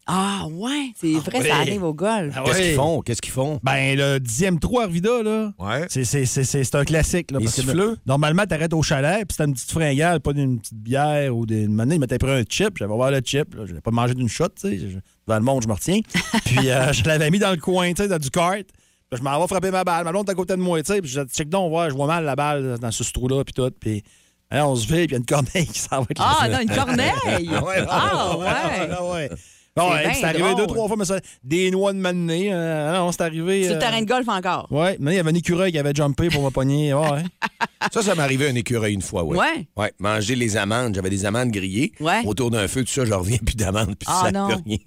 Ah, 0.09 0.45
ouais, 0.49 0.93
c'est 0.95 1.11
vrai, 1.15 1.39
oui. 1.41 1.47
ça 1.49 1.55
arrive 1.57 1.83
au 1.83 1.93
golf. 1.93 2.33
Ah 2.35 2.41
Qu'est-ce 2.45 2.57
ouais. 2.57 2.63
qu'ils 2.67 2.75
font? 2.75 3.01
Qu'est-ce 3.01 3.21
qu'ils 3.21 3.33
font? 3.33 3.59
Ben, 3.61 3.97
le 3.97 4.19
dixième 4.19 4.57
trou 4.57 4.79
à 4.79 4.83
Arvida, 4.85 5.21
là. 5.21 5.51
Ouais. 5.59 5.85
C'est, 5.89 6.05
c'est, 6.05 6.25
c'est, 6.25 6.45
c'est- 6.45 6.63
c'est 6.63 6.75
un 6.77 6.85
classique. 6.85 7.29
Là, 7.29 7.39
Les 7.39 7.45
parce 7.45 7.61
que 7.61 7.97
normalement, 8.05 8.45
t'arrêtes 8.45 8.73
au 8.73 8.81
chalet, 8.81 9.27
puis 9.27 9.35
c'était 9.37 9.43
une 9.43 9.53
petite 9.53 9.69
fringale, 9.69 10.21
pas 10.21 10.31
d'une 10.31 10.59
petite 10.61 10.77
bière 10.81 11.35
ou 11.35 11.45
d'une 11.45 11.73
monnaie. 11.73 11.95
Ils 11.95 11.99
m'étaient 11.99 12.17
pris 12.19 12.31
un 12.31 12.43
chip. 12.49 12.77
J'avais 12.77 12.93
ouvert 12.93 13.11
le 13.11 13.19
chip. 13.23 13.53
Là. 13.53 13.65
Je 13.65 13.73
l'ai 13.73 13.81
pas 13.81 13.91
mangé 13.91 14.13
d'une 14.15 14.29
shot, 14.29 14.47
tu 14.59 14.69
sais. 14.69 14.77
Je- 14.79 14.97
Devant 15.27 15.39
le 15.39 15.45
monde, 15.45 15.63
je 15.63 15.67
me 15.67 15.73
retiens. 15.73 15.99
puis 16.45 16.69
euh, 16.71 16.93
je 16.93 17.03
l'avais 17.03 17.29
mis 17.29 17.39
dans 17.39 17.51
le 17.51 17.57
coin, 17.57 17.89
tu 17.93 18.01
sais, 18.03 18.07
dans 18.07 18.17
du 18.17 18.29
kart. 18.31 18.63
Puis 19.09 19.19
je 19.19 19.23
m'en 19.23 19.37
vais 19.41 19.47
frapper 19.47 19.71
ma 19.71 19.83
balle. 19.83 20.05
Ma 20.05 20.11
blonde 20.11 20.29
est 20.29 20.31
à 20.31 20.35
côté 20.35 20.55
de 20.55 20.61
moi, 20.61 20.81
tu 20.81 20.93
sais. 20.93 21.01
Puis 21.01 21.09
je 21.11 21.19
dis, 21.19 21.33
check 21.33 21.49
donc, 21.49 21.73
ouais, 21.73 21.89
je 21.89 21.95
vois 21.95 22.07
mal 22.07 22.23
la 22.23 22.35
balle 22.37 22.77
dans 22.79 22.91
ce 22.91 23.03
trou-là, 23.11 23.43
puis 23.43 23.53
tout. 23.53 23.69
Puis 23.77 24.03
là, 24.51 24.67
on 24.67 24.75
se 24.75 24.87
fait, 24.87 25.05
puis 25.05 25.05
il 25.07 25.11
y 25.11 25.15
a 25.15 25.17
une 25.17 25.25
corneille 25.25 25.67
qui 25.67 25.79
s'en 25.79 26.01
va. 26.01 26.07
Ah, 26.19 26.47
non, 26.49 26.59
une 26.59 26.69
corneille! 26.75 27.49
Ah, 27.53 27.63
ouais! 27.63 27.85
Ah, 27.89 29.03
ouais. 29.03 29.29
Bon, 29.77 29.89
C'est 30.03 30.13
c'est 30.15 30.23
arrivé 30.25 30.43
drôle. 30.43 30.55
deux, 30.57 30.67
trois 30.67 30.87
fois, 30.87 30.97
mais 30.97 31.05
ça, 31.05 31.19
des 31.43 31.71
noix 31.71 31.93
de 31.93 31.99
mané. 31.99 32.49
Euh, 32.51 32.97
non, 32.97 33.11
c'est 33.11 33.21
arrivé. 33.21 33.63
Sur 33.63 33.71
le 33.73 33.77
euh, 33.77 33.79
terrain 33.79 34.01
de 34.01 34.05
golf 34.07 34.27
encore. 34.27 34.67
Ouais, 34.71 34.97
mais 34.99 35.13
il 35.13 35.15
y 35.17 35.19
avait 35.19 35.29
un 35.31 35.35
écureuil 35.35 35.71
qui 35.71 35.79
avait 35.79 35.93
jumpé 35.95 36.29
pour 36.29 36.43
me 36.43 36.49
pogner. 36.49 36.93
Ouais, 36.93 37.09
ouais. 37.11 37.23
Ça, 37.93 38.01
ça 38.01 38.15
m'est 38.15 38.23
arrivé 38.23 38.49
un 38.49 38.55
écureuil 38.55 38.93
une 38.95 39.03
fois, 39.03 39.23
oui. 39.23 39.37
Ouais. 39.37 39.67
Ouais, 39.77 39.93
manger 39.99 40.35
les 40.35 40.57
amandes. 40.57 40.95
J'avais 40.95 41.11
des 41.11 41.25
amandes 41.25 41.51
grillées. 41.51 41.91
Ouais. 41.99 42.21
Autour 42.25 42.49
d'un 42.51 42.67
feu, 42.67 42.83
tout 42.83 42.91
ça, 42.91 43.05
je 43.05 43.13
reviens 43.13 43.37
plus 43.37 43.55
d'amandes, 43.55 43.95
puis 43.95 44.07
Ah, 44.07 44.21
ça 44.25 44.31
non. 44.31 44.49
fait 44.49 44.55
rien. 44.65 44.77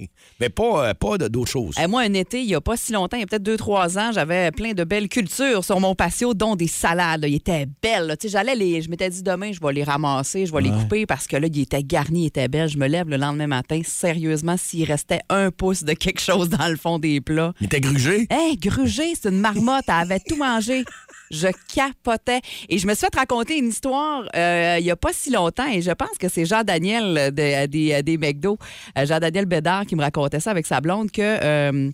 Mais 0.41 0.49
pas, 0.49 0.89
euh, 0.89 0.95
pas 0.95 1.17
de- 1.17 1.29
d'autres 1.29 1.51
choses. 1.51 1.77
Eh, 1.83 1.87
moi, 1.87 2.03
un 2.03 2.13
été, 2.13 2.41
il 2.41 2.49
n'y 2.49 2.55
a 2.55 2.61
pas 2.61 2.77
si 2.77 2.93
longtemps, 2.93 3.17
il 3.17 3.21
y 3.21 3.23
a 3.23 3.27
peut-être 3.27 3.45
deux, 3.45 3.57
trois 3.57 3.97
ans, 3.97 4.11
j'avais 4.13 4.51
plein 4.51 4.73
de 4.73 4.83
belles 4.85 5.09
cultures 5.09 5.65
sur 5.65 5.79
mon 5.81 5.95
patio, 5.95 6.35
dont 6.35 6.57
des 6.57 6.67
salades. 6.67 7.23
là. 7.23 7.29
Ils 7.29 7.37
étaient 7.37 7.67
belles. 7.81 8.09
là. 8.09 8.17
Tu 8.17 8.27
sais, 8.29 8.33
j'allais 8.33 8.57
les. 8.57 8.83
Je 8.83 8.91
m'étais 8.91 9.09
dit 9.09 9.23
demain, 9.23 9.53
je 9.53 9.61
vais 9.65 9.73
les 9.73 9.85
ramasser, 9.85 10.45
je 10.45 10.53
vais 10.53 10.61
les 10.61 10.71
couper 10.71 11.07
parce 11.07 11.27
que 11.29 11.37
là, 11.37 11.47
ils 11.51 11.61
étaient 11.61 11.85
garnis, 11.85 12.25
ils 12.25 12.27
étaient 12.27 12.49
belles. 12.49 12.69
Je 12.69 12.77
me 12.77 12.89
lève 12.89 13.09
le 13.09 13.17
lendemain 13.19 13.47
matin, 13.47 13.81
sérieusement, 13.87 14.57
s'il 14.81 14.91
restait 14.91 15.21
un 15.29 15.51
pouce 15.51 15.85
de 15.85 15.93
quelque 15.93 16.21
chose 16.21 16.49
dans 16.49 16.69
le 16.69 16.77
fond 16.77 16.99
des 16.99 17.21
plats. 17.21 17.53
Il 17.61 17.67
était 17.67 17.81
grugé? 17.81 18.27
Hey, 18.31 18.57
grugé, 18.57 19.15
c'est 19.21 19.29
une 19.29 19.41
marmotte, 19.41 19.85
elle 19.89 19.95
avait 19.95 20.21
tout 20.21 20.37
mangé. 20.37 20.85
Je 21.31 21.49
capotais. 21.75 22.41
Et 22.69 22.79
je 22.79 22.87
me 22.87 22.95
suis 22.95 23.07
fait 23.13 23.17
raconter 23.19 23.59
une 23.59 23.69
histoire 23.69 24.25
euh, 24.35 24.77
il 24.81 24.85
n'y 24.85 24.91
a 24.91 24.97
pas 24.97 25.13
si 25.13 25.31
longtemps, 25.31 25.67
et 25.71 25.83
je 25.83 25.91
pense 25.93 26.17
que 26.19 26.29
c'est 26.29 26.45
Jean-Daniel 26.47 27.17
euh, 27.19 27.31
de- 27.31 27.67
des, 27.67 27.93
euh, 27.93 28.03
des 28.03 28.17
McDo, 28.19 28.59
euh, 28.99 29.07
Jean-Daniel 29.07 29.47
Bédard, 29.47 29.87
qui 29.87 29.95
me 29.97 30.03
racontait 30.03 30.41
ça 30.41 30.51
avec 30.51 30.67
sa 30.67 30.81
blonde, 30.81 31.11
que 31.11 31.21
euh, 31.23 31.91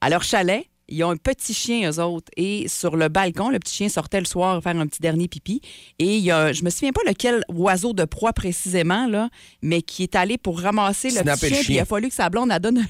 à 0.00 0.10
leur 0.10 0.22
chalet, 0.24 0.64
ils 0.88 1.02
ont 1.04 1.10
un 1.10 1.16
petit 1.16 1.54
chien, 1.54 1.90
eux 1.90 2.00
autres. 2.00 2.30
Et 2.36 2.68
sur 2.68 2.96
le 2.96 3.08
balcon, 3.08 3.50
le 3.50 3.58
petit 3.58 3.74
chien 3.74 3.88
sortait 3.88 4.20
le 4.20 4.26
soir 4.26 4.62
faire 4.62 4.76
un 4.76 4.86
petit 4.86 5.00
dernier 5.00 5.28
pipi. 5.28 5.60
Et 5.98 6.16
il 6.16 6.22
y 6.22 6.30
a, 6.30 6.52
je 6.52 6.62
me 6.64 6.70
souviens 6.70 6.92
pas 6.92 7.02
lequel 7.06 7.42
oiseau 7.48 7.92
de 7.92 8.04
proie 8.04 8.32
précisément, 8.32 9.06
là, 9.06 9.28
mais 9.62 9.82
qui 9.82 10.02
est 10.02 10.14
allé 10.14 10.38
pour 10.38 10.60
ramasser 10.60 11.08
le 11.08 11.22
Snapper 11.22 11.32
petit 11.32 11.50
le 11.50 11.54
chien. 11.54 11.64
Puis 11.64 11.74
il 11.74 11.80
a 11.80 11.84
fallu 11.84 12.08
que 12.08 12.14
sa 12.14 12.30
blonde 12.30 12.50
elle 12.52 12.60
donne 12.60 12.86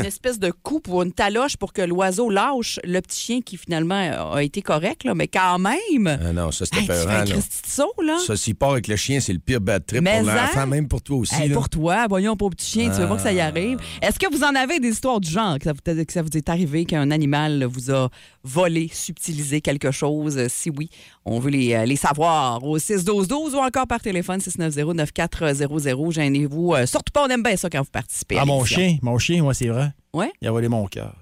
une 0.00 0.04
espèce 0.04 0.38
de 0.38 0.50
coup 0.50 0.80
pour 0.80 1.02
une 1.02 1.12
taloche 1.12 1.56
pour 1.56 1.72
que 1.72 1.82
l'oiseau 1.82 2.30
lâche 2.30 2.78
le 2.84 3.00
petit 3.00 3.18
chien 3.20 3.40
qui 3.40 3.56
finalement 3.56 4.32
a 4.34 4.42
été 4.42 4.62
correct, 4.62 5.04
là, 5.04 5.14
mais 5.14 5.28
quand 5.28 5.58
même. 5.58 6.06
Ah 6.06 6.32
non, 6.32 6.50
ça, 6.50 6.64
c'était 6.64 6.78
Hey, 6.80 6.86
tu 6.86 6.92
fais 6.92 6.98
peurant, 7.04 7.10
un 7.20 7.24
là. 7.24 7.34
Saut, 7.66 7.92
là. 8.02 8.18
Ça, 8.26 8.36
s'il 8.36 8.54
part 8.54 8.72
avec 8.72 8.88
le 8.88 8.96
chien, 8.96 9.20
c'est 9.20 9.32
le 9.32 9.38
pire 9.38 9.60
bad 9.60 9.84
trip 9.86 10.02
Mais 10.02 10.18
pour 10.18 10.28
l'enfant, 10.28 10.62
en- 10.62 10.66
même 10.66 10.88
pour 10.88 11.02
toi 11.02 11.16
aussi. 11.18 11.34
Hey, 11.34 11.48
là. 11.48 11.54
pour 11.54 11.68
toi, 11.68 12.06
voyons, 12.08 12.36
pauvre 12.36 12.50
petit 12.54 12.70
chien, 12.70 12.90
tu 12.90 13.00
veux 13.00 13.08
pas 13.08 13.16
que 13.16 13.22
ça 13.22 13.32
y 13.32 13.40
Ah. 13.40 13.46
arrive. 13.46 13.78
Est-ce 14.00 14.18
que 14.18 14.32
vous 14.34 14.42
en 14.42 14.54
avez 14.54 14.80
des 14.80 14.88
histoires 14.90 15.20
du 15.20 15.30
genre, 15.30 15.58
que 15.58 15.64
ça 15.64 15.72
vous, 15.72 16.04
que 16.04 16.12
ça 16.12 16.22
vous 16.22 16.36
est 16.36 16.48
arrivé, 16.48 16.84
qu'un 16.84 17.10
animal 17.10 17.64
vous 17.64 17.90
a 17.90 18.08
volé, 18.44 18.90
subtilisé 18.92 19.60
quelque 19.60 19.90
chose? 19.90 20.36
Euh, 20.38 20.46
Si 20.48 20.70
oui, 20.70 20.88
on 21.24 21.38
veut 21.38 21.50
les, 21.50 21.72
euh, 21.74 21.84
les 21.84 21.96
savoir 21.96 22.62
au 22.64 22.78
6-12-12 22.78 23.54
ou 23.54 23.58
encore 23.58 23.86
par 23.86 24.00
téléphone 24.00 24.40
690-9400. 24.40 26.10
Gênez-vous. 26.10 26.74
Euh, 26.74 26.86
surtout 26.86 27.12
pas, 27.12 27.24
on 27.24 27.28
aime 27.28 27.42
bien 27.42 27.56
ça 27.56 27.68
quand 27.70 27.80
vous 27.80 27.90
participez. 27.90 28.36
à 28.38 28.42
Ah, 28.42 28.44
mon 28.44 28.64
chien, 28.64 28.98
mon 29.02 29.18
chien, 29.18 29.42
ouais, 29.44 29.54
c'est 29.54 29.68
vrai. 29.72 29.92
Ouais? 30.12 30.32
Il 30.40 30.48
a 30.48 30.50
volé 30.50 30.68
mon 30.68 30.86
cœur. 30.86 31.14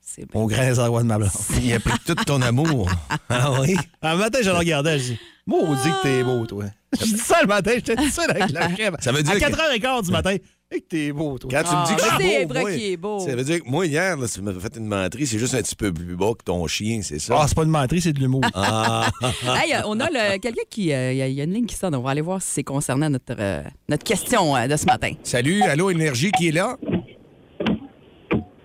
C'est 0.00 0.30
bien. 0.30 0.46
Grain 0.46 0.66
des 0.70 0.78
arois 0.78 1.02
de 1.02 1.08
ma 1.08 1.18
blonde. 1.18 1.30
Il 1.60 1.72
a 1.72 1.80
pris 1.80 1.98
tout 2.06 2.14
ton 2.14 2.40
amour. 2.42 2.88
ah 3.28 3.60
oui? 3.60 3.74
Un 4.02 4.14
matin, 4.16 4.38
je 4.42 4.50
le 4.50 4.56
regardais, 4.56 4.98
je 4.98 5.12
dis 5.14 5.18
Maudit 5.46 5.90
que 5.90 6.02
t'es 6.02 6.22
beau, 6.22 6.46
toi. 6.46 6.64
Je 6.98 7.04
dis 7.04 7.18
ça 7.18 7.40
le 7.42 7.48
matin, 7.48 7.72
j'étais 7.74 7.96
tout 7.96 8.08
seul 8.10 8.30
avec 8.30 8.50
la 8.52 8.68
crème. 8.72 8.96
Ça 9.00 9.10
veut 9.10 9.22
dire 9.24 9.32
À 9.32 9.40
que- 9.40 9.44
4h15 9.44 10.04
du 10.04 10.10
matin, 10.12 10.36
et 10.74 10.80
que 10.80 10.86
t'es 10.88 11.12
beau, 11.12 11.38
toi. 11.38 11.50
Quand 11.50 11.62
tu 11.68 11.74
me 11.76 11.86
dis 11.86 11.94
que 11.96 12.00
Ah, 12.02 12.16
je 12.18 12.18
mais 12.18 12.24
suis 12.24 12.32
c'est 12.38 12.46
beau, 12.46 12.52
vrai 12.52 12.60
moi, 12.62 12.72
qu'il 12.72 12.82
est 12.84 12.96
beau. 12.96 13.18
Ça 13.20 13.36
veut 13.36 13.44
dire 13.44 13.62
que 13.62 13.68
moi, 13.68 13.86
hier, 13.86 14.16
là, 14.16 14.26
tu 14.28 14.40
m'as 14.42 14.52
fait 14.54 14.76
une 14.76 14.86
menterie, 14.86 15.26
c'est 15.26 15.38
juste 15.38 15.54
un 15.54 15.62
petit 15.62 15.76
peu 15.76 15.92
plus 15.92 16.16
bas 16.16 16.32
que 16.38 16.44
ton 16.44 16.66
chien, 16.66 17.00
c'est 17.02 17.18
ça? 17.18 17.36
Ah, 17.40 17.44
c'est 17.48 17.54
pas 17.54 17.62
une 17.64 17.70
menterie, 17.70 18.00
c'est 18.00 18.12
de 18.12 18.20
l'humour. 18.20 18.42
Ah, 18.54 19.10
Hey, 19.62 19.74
euh, 19.74 19.82
on 19.86 19.98
a 20.00 20.08
le- 20.10 20.38
quelqu'un 20.38 20.62
qui. 20.68 20.92
euh, 20.92 21.12
Il 21.12 21.18
y, 21.18 21.22
a- 21.22 21.28
il 21.28 21.34
y 21.34 21.40
a 21.40 21.44
une 21.44 21.52
ligne 21.52 21.66
qui 21.66 21.74
sonne. 21.76 21.94
On 21.94 22.02
va 22.02 22.10
aller 22.10 22.20
voir 22.20 22.42
si 22.42 22.48
c'est 22.50 22.64
concernant 22.64 23.08
notre, 23.10 23.34
euh, 23.38 23.62
notre 23.88 24.04
question 24.04 24.56
euh, 24.56 24.66
de 24.66 24.76
ce 24.76 24.86
matin. 24.86 25.12
Salut, 25.22 25.62
allô, 25.62 25.90
Énergie, 25.90 26.30
qui 26.32 26.48
est 26.48 26.52
là? 26.52 26.76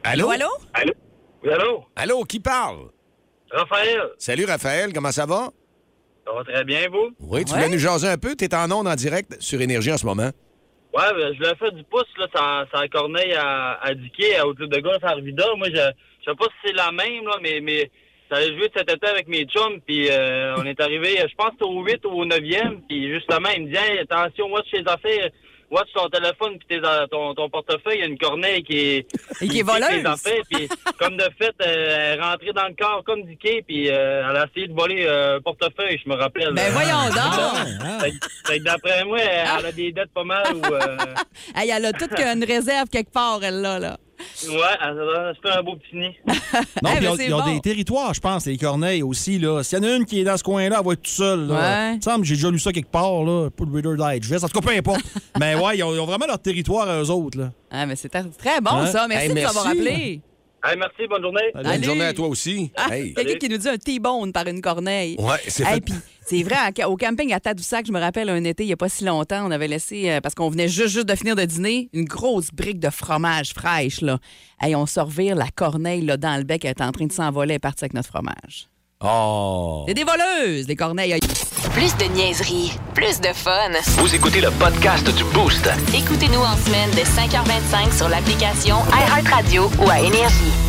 Allô? 0.03 0.29
Allô? 0.29 0.47
Allô? 0.73 0.91
Oui, 1.43 1.49
allô? 1.51 1.83
Allô, 1.95 2.23
qui 2.25 2.39
parle? 2.39 2.89
Raphaël, 3.51 4.01
Salut, 4.17 4.45
Raphaël, 4.45 4.93
comment 4.93 5.11
ça 5.11 5.25
va? 5.25 5.49
ça 6.25 6.33
va 6.33 6.43
très 6.43 6.63
bien, 6.63 6.87
vous? 6.91 7.09
Oui, 7.19 7.43
tu 7.43 7.51
Ouais. 7.53 7.57
voulais 7.59 7.69
nous 7.73 7.79
jaser 7.79 8.07
un 8.07 8.17
peu? 8.17 8.35
T'es 8.35 8.53
en 8.53 8.69
onde 8.71 8.87
en 8.87 8.95
direct 8.95 9.35
sur 9.39 9.59
Énergie 9.61 9.91
en 9.91 9.97
ce 9.97 10.05
moment. 10.05 10.29
Ouais, 10.93 11.13
ben, 11.13 11.35
je 11.35 11.39
l'ai 11.39 11.55
fait 11.55 11.71
du 11.71 11.83
pouce, 11.83 12.07
là, 12.17 12.27
sans, 12.33 12.65
sans 12.73 12.87
Corneille 12.87 13.33
à, 13.33 13.79
à 13.81 13.93
Dickey, 13.93 14.35
à 14.35 14.47
Haute-Club 14.47 14.71
de 14.71 14.79
Golf 14.79 15.03
à 15.03 15.09
Arvida. 15.09 15.45
Moi, 15.55 15.67
je, 15.69 15.75
je 15.75 16.29
sais 16.29 16.35
pas 16.35 16.45
si 16.45 16.67
c'est 16.67 16.75
la 16.75 16.91
même, 16.91 17.25
là, 17.25 17.37
mais, 17.41 17.59
mais 17.61 17.91
ça 18.29 18.37
allait 18.37 18.57
jouer 18.57 18.69
cet 18.75 18.91
été 18.91 19.07
avec 19.07 19.27
mes 19.27 19.45
chums, 19.45 19.79
puis 19.85 20.07
euh, 20.09 20.55
on 20.57 20.65
est 20.65 20.79
arrivé, 20.81 21.17
je 21.17 21.35
pense 21.35 21.53
au 21.61 21.83
8 21.83 22.05
ou 22.05 22.09
au 22.09 22.25
9e, 22.25 22.81
puis 22.87 23.11
justement, 23.13 23.49
il 23.55 23.65
me 23.65 23.67
dit, 23.69 23.77
Hey, 23.77 23.99
attention, 23.99 24.51
watch 24.51 24.69
tes 24.71 24.83
affaires, 24.87 25.29
watch 25.71 25.89
ton 25.93 26.07
téléphone, 26.09 26.57
puis 26.57 26.67
tes, 26.79 26.85
a- 26.85 27.07
ton, 27.09 27.33
ton 27.33 27.49
portefeuille, 27.49 27.95
il 27.95 27.99
y 27.99 28.03
a 28.03 28.05
une 28.07 28.17
Corneille 28.17 28.63
qui 28.63 28.77
est... 28.77 29.07
Et 29.41 29.47
qui 29.47 29.59
est 29.59 29.63
voleuse. 29.63 30.03
puis 30.51 30.67
comme 30.99 31.17
de 31.17 31.23
fait, 31.37 31.53
euh, 31.61 32.13
elle 32.13 32.19
est 32.19 32.21
rentrée 32.21 32.53
dans 32.53 32.67
le 32.67 32.73
corps 32.75 33.03
comme 33.05 33.23
Dickey, 33.23 33.63
puis 33.67 33.89
euh, 33.89 34.23
elle 34.29 34.37
a 34.37 34.45
essayé 34.51 34.67
de 34.67 34.73
voler 34.73 35.05
euh, 35.05 35.37
un 35.37 35.41
portefeuille, 35.41 35.99
je 36.03 36.09
me 36.09 36.15
rappelle. 36.15 36.53
Ben 36.53 36.71
voyons 36.71 37.09
donc! 37.09 38.63
D'après 38.63 39.05
moi, 39.05 39.19
elle 39.21 39.65
a 39.65 39.71
des 39.71 39.91
dettes 39.91 40.11
pas 40.13 40.23
mal 40.23 40.55
ou. 40.55 40.65
Euh, 40.73 40.97
Hey, 41.55 41.69
elle 41.69 41.85
a 41.85 41.93
toute 41.93 42.13
qu'une 42.15 42.43
réserve 42.43 42.89
quelque 42.89 43.11
part, 43.11 43.39
elle, 43.43 43.61
là. 43.61 43.79
là. 43.79 43.97
Ouais, 44.19 45.33
fait 45.41 45.49
un 45.57 45.63
beau 45.63 45.75
petit 45.75 45.95
nid. 45.95 46.15
Non, 46.83 46.89
Eh, 46.91 46.97
puis 46.97 46.99
ben, 46.99 47.01
ils 47.01 47.07
ont, 47.07 47.15
c'est 47.15 47.25
ils 47.27 47.33
ont 47.33 47.41
bon. 47.43 47.53
des 47.53 47.59
territoires, 47.61 48.13
je 48.13 48.19
pense, 48.19 48.45
les 48.45 48.57
corneilles 48.57 49.03
aussi. 49.03 49.37
là. 49.39 49.61
S'il 49.63 49.77
y 49.77 49.81
en 49.81 49.83
a 49.85 49.95
une 49.95 50.05
qui 50.05 50.19
est 50.19 50.23
dans 50.23 50.35
ce 50.37 50.43
coin-là, 50.43 50.77
elle 50.79 50.85
va 50.85 50.93
être 50.93 51.01
tout 51.01 51.09
seule. 51.11 51.47
Là. 51.47 51.53
Ouais. 51.55 51.91
Il 51.93 51.97
me 51.97 52.01
semble 52.01 52.21
que 52.21 52.27
j'ai 52.27 52.35
déjà 52.35 52.49
lu 52.49 52.59
ça 52.59 52.71
quelque 52.71 52.91
part, 52.91 53.23
là. 53.23 53.49
Pas 53.49 53.65
de 53.65 53.71
Reader 53.75 53.95
Digest. 54.19 54.43
En 54.43 54.47
tout 54.47 54.59
cas, 54.59 54.67
peu 54.71 54.75
importe. 54.77 55.01
Mais 55.39 55.55
ouais, 55.55 55.77
ils 55.77 55.83
ont, 55.83 55.93
ils 55.93 55.99
ont 55.99 56.05
vraiment 56.05 56.25
leur 56.27 56.39
territoire 56.39 56.87
à 56.89 57.01
eux 57.01 57.09
autres. 57.09 57.37
Là. 57.37 57.51
Ah, 57.71 57.85
mais 57.85 57.95
c'est 57.95 58.09
très 58.09 58.61
bon, 58.61 58.71
Hein? 58.71 58.87
ça. 58.87 59.07
Merci 59.07 59.25
Hey, 59.27 59.33
de 59.33 59.39
nous 59.39 59.45
avoir 59.47 59.65
merci. 59.65 59.79
rappelé. 59.79 60.21
Hey, 60.63 60.75
merci, 60.77 61.07
bonne 61.09 61.21
journée. 61.21 61.51
Bonne 61.53 61.83
journée 61.83 62.05
à 62.05 62.13
toi 62.13 62.27
aussi. 62.27 62.71
Ah, 62.75 62.95
Hey. 62.95 63.13
Quelqu'un 63.13 63.37
qui 63.37 63.49
nous 63.49 63.57
dit 63.57 63.69
un 63.69 63.77
T-bone 63.77 64.33
par 64.33 64.45
une 64.47 64.61
corneille. 64.61 65.15
Ouais, 65.17 65.37
c'est 65.47 65.63
Hey, 65.63 65.75
fait. 65.75 65.81
puis 65.81 65.93
c'est 66.25 66.43
vrai, 66.43 66.57
au 66.85 66.97
camping 66.97 67.31
à 67.33 67.39
Tadoussac, 67.39 67.85
je 67.87 67.91
me 67.93 67.99
rappelle 67.99 68.29
un 68.29 68.43
été, 68.43 68.63
il 68.63 68.67
n'y 68.67 68.73
a 68.73 68.77
pas 68.77 68.89
si 68.89 69.05
longtemps, 69.05 69.47
on 69.47 69.51
avait 69.51 69.67
laissé, 69.69 70.11
euh, 70.11 70.21
parce 70.21 70.35
qu'on 70.35 70.49
venait 70.49 70.67
juste, 70.67 70.89
juste 70.89 71.07
de 71.07 71.15
finir 71.15 71.35
de 71.35 71.45
dîner, 71.45 71.89
une 71.93 72.05
grosse 72.05 72.49
brique 72.51 72.79
de 72.79 72.89
fromage 72.89 73.53
fraîche. 73.53 74.01
Là. 74.01 74.19
Hey, 74.61 74.75
on 74.75 74.85
se 74.85 74.99
revire 74.99 75.35
la 75.35 75.47
corneille 75.47 76.01
là, 76.01 76.17
dans 76.17 76.35
le 76.37 76.43
bec, 76.43 76.65
elle 76.65 76.71
est 76.71 76.81
en 76.81 76.91
train 76.91 77.05
de 77.05 77.11
s'envoler, 77.13 77.53
elle 77.53 77.55
est 77.55 77.59
partie 77.59 77.85
avec 77.85 77.93
notre 77.93 78.09
fromage. 78.09 78.67
Oh! 79.01 79.85
C'est 79.87 79.93
des 79.93 80.03
voleuses, 80.03 80.67
les 80.67 80.75
corneilles. 80.75 81.17
Plus 81.71 81.95
de 81.95 82.13
niaiserie, 82.13 82.73
plus 82.93 83.21
de 83.21 83.29
fun. 83.33 83.71
Vous 83.97 84.13
écoutez 84.13 84.41
le 84.41 84.51
podcast 84.51 85.09
du 85.15 85.23
Boost. 85.23 85.69
Écoutez-nous 85.93 86.41
en 86.41 86.57
semaine 86.57 86.91
de 86.91 87.05
5h25 87.05 87.95
sur 87.95 88.09
l'application 88.09 88.75
iHeartRadio 88.91 89.71
ou 89.79 89.89
à 89.89 90.01
Énergie. 90.01 90.68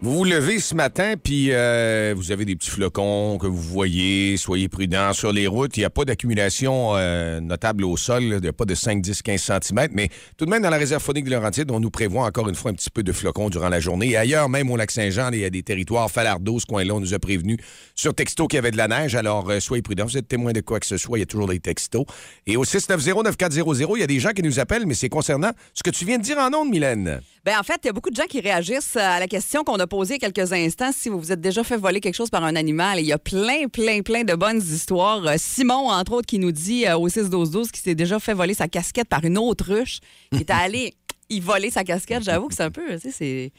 Vous 0.00 0.14
vous 0.14 0.24
levez 0.24 0.60
ce 0.60 0.74
matin, 0.74 1.14
puis 1.22 1.48
euh, 1.50 2.14
vous 2.16 2.32
avez 2.32 2.44
des 2.44 2.56
petits 2.56 2.70
flocons 2.70 3.36
que 3.38 3.46
vous 3.46 3.60
voyez. 3.60 4.36
Soyez 4.38 4.68
prudents 4.68 5.12
sur 5.12 5.32
les 5.32 5.46
routes. 5.46 5.76
Il 5.76 5.80
n'y 5.80 5.84
a 5.84 5.90
pas 5.90 6.04
d'accumulation 6.04 6.96
euh, 6.96 7.40
notable 7.40 7.84
au 7.84 7.96
sol. 7.96 8.22
Il 8.22 8.40
n'y 8.40 8.48
a 8.48 8.52
pas 8.52 8.64
de 8.64 8.74
5, 8.74 9.02
10, 9.02 9.20
15 9.20 9.52
cm. 9.62 9.88
Mais 9.92 10.08
tout 10.38 10.46
de 10.46 10.50
même, 10.50 10.62
dans 10.62 10.70
la 10.70 10.78
réserve 10.78 11.02
phonique 11.02 11.26
de 11.26 11.30
Laurentide, 11.30 11.70
on 11.70 11.80
nous 11.80 11.90
prévoit 11.90 12.24
encore 12.24 12.48
une 12.48 12.54
fois 12.54 12.70
un 12.70 12.74
petit 12.74 12.88
peu 12.88 13.02
de 13.02 13.12
flocons 13.12 13.50
durant 13.50 13.68
la 13.68 13.80
journée. 13.80 14.10
Et 14.10 14.16
ailleurs, 14.16 14.48
même 14.48 14.70
au 14.70 14.76
lac 14.76 14.90
Saint-Jean, 14.90 15.30
il 15.32 15.40
y 15.40 15.44
a 15.44 15.50
des 15.50 15.62
territoires 15.62 16.10
falardeaux. 16.10 16.58
Ce 16.58 16.66
coin-là, 16.66 16.94
on 16.94 17.00
nous 17.00 17.12
a 17.12 17.18
prévenu 17.18 17.58
sur 17.94 18.14
texto 18.14 18.46
qu'il 18.46 18.56
y 18.56 18.60
avait 18.60 18.70
de 18.70 18.78
la 18.78 18.88
neige. 18.88 19.16
Alors, 19.16 19.50
euh, 19.50 19.60
soyez 19.60 19.82
prudents. 19.82 20.06
Vous 20.06 20.16
êtes 20.16 20.28
témoin 20.28 20.52
de 20.52 20.60
quoi 20.60 20.80
que 20.80 20.86
ce 20.86 20.96
soit. 20.96 21.18
Il 21.18 21.20
y 21.20 21.24
a 21.24 21.26
toujours 21.26 21.48
des 21.48 21.60
textos. 21.60 22.06
Et 22.46 22.56
au 22.56 22.64
690-9400, 22.64 23.96
il 23.96 24.00
y 24.00 24.02
a 24.02 24.06
des 24.06 24.20
gens 24.20 24.30
qui 24.30 24.42
nous 24.42 24.60
appellent, 24.60 24.86
mais 24.86 24.94
c'est 24.94 25.10
concernant 25.10 25.50
ce 25.74 25.82
que 25.82 25.90
tu 25.90 26.06
viens 26.06 26.16
de 26.16 26.22
dire 26.22 26.38
en 26.38 26.54
ondes, 26.54 26.70
Mylène. 26.70 27.20
Ben, 27.44 27.58
en 27.58 27.62
fait, 27.62 27.80
il 27.84 27.86
y 27.86 27.90
a 27.90 27.92
beaucoup 27.92 28.10
de 28.10 28.16
gens 28.16 28.26
qui 28.28 28.40
réagissent 28.40 28.96
à 28.96 29.20
la 29.20 29.26
question 29.26 29.64
qu'on 29.64 29.78
a 29.78 29.86
posée 29.86 30.16
il 30.16 30.22
y 30.22 30.24
a 30.24 30.30
quelques 30.30 30.52
instants. 30.52 30.90
Si 30.92 31.08
vous 31.08 31.18
vous 31.18 31.32
êtes 31.32 31.40
déjà 31.40 31.64
fait 31.64 31.76
voler 31.76 32.00
quelque 32.00 32.14
chose 32.14 32.30
par 32.30 32.44
un 32.44 32.56
animal, 32.56 32.98
il 33.00 33.06
y 33.06 33.12
a 33.12 33.18
plein, 33.18 33.68
plein, 33.68 34.02
plein 34.02 34.24
de 34.24 34.34
bonnes 34.34 34.60
histoires. 34.60 35.24
Euh, 35.26 35.34
Simon, 35.38 35.90
entre 35.90 36.12
autres, 36.12 36.26
qui 36.26 36.38
nous 36.38 36.52
dit 36.52 36.86
euh, 36.86 36.98
au 36.98 37.08
6-12-12 37.08 37.70
qu'il 37.70 37.82
s'est 37.82 37.94
déjà 37.94 38.18
fait 38.18 38.34
voler 38.34 38.54
sa 38.54 38.68
casquette 38.68 39.08
par 39.08 39.24
une 39.24 39.38
autruche. 39.38 40.00
Il 40.32 40.40
est 40.40 40.50
allé 40.50 40.94
y 41.30 41.40
voler 41.40 41.70
sa 41.70 41.84
casquette. 41.84 42.22
J'avoue 42.22 42.48
que 42.48 42.54
c'est 42.54 42.64
un 42.64 42.70
peu, 42.70 42.94
tu 42.94 43.00
sais, 43.00 43.10
c'est 43.10 43.52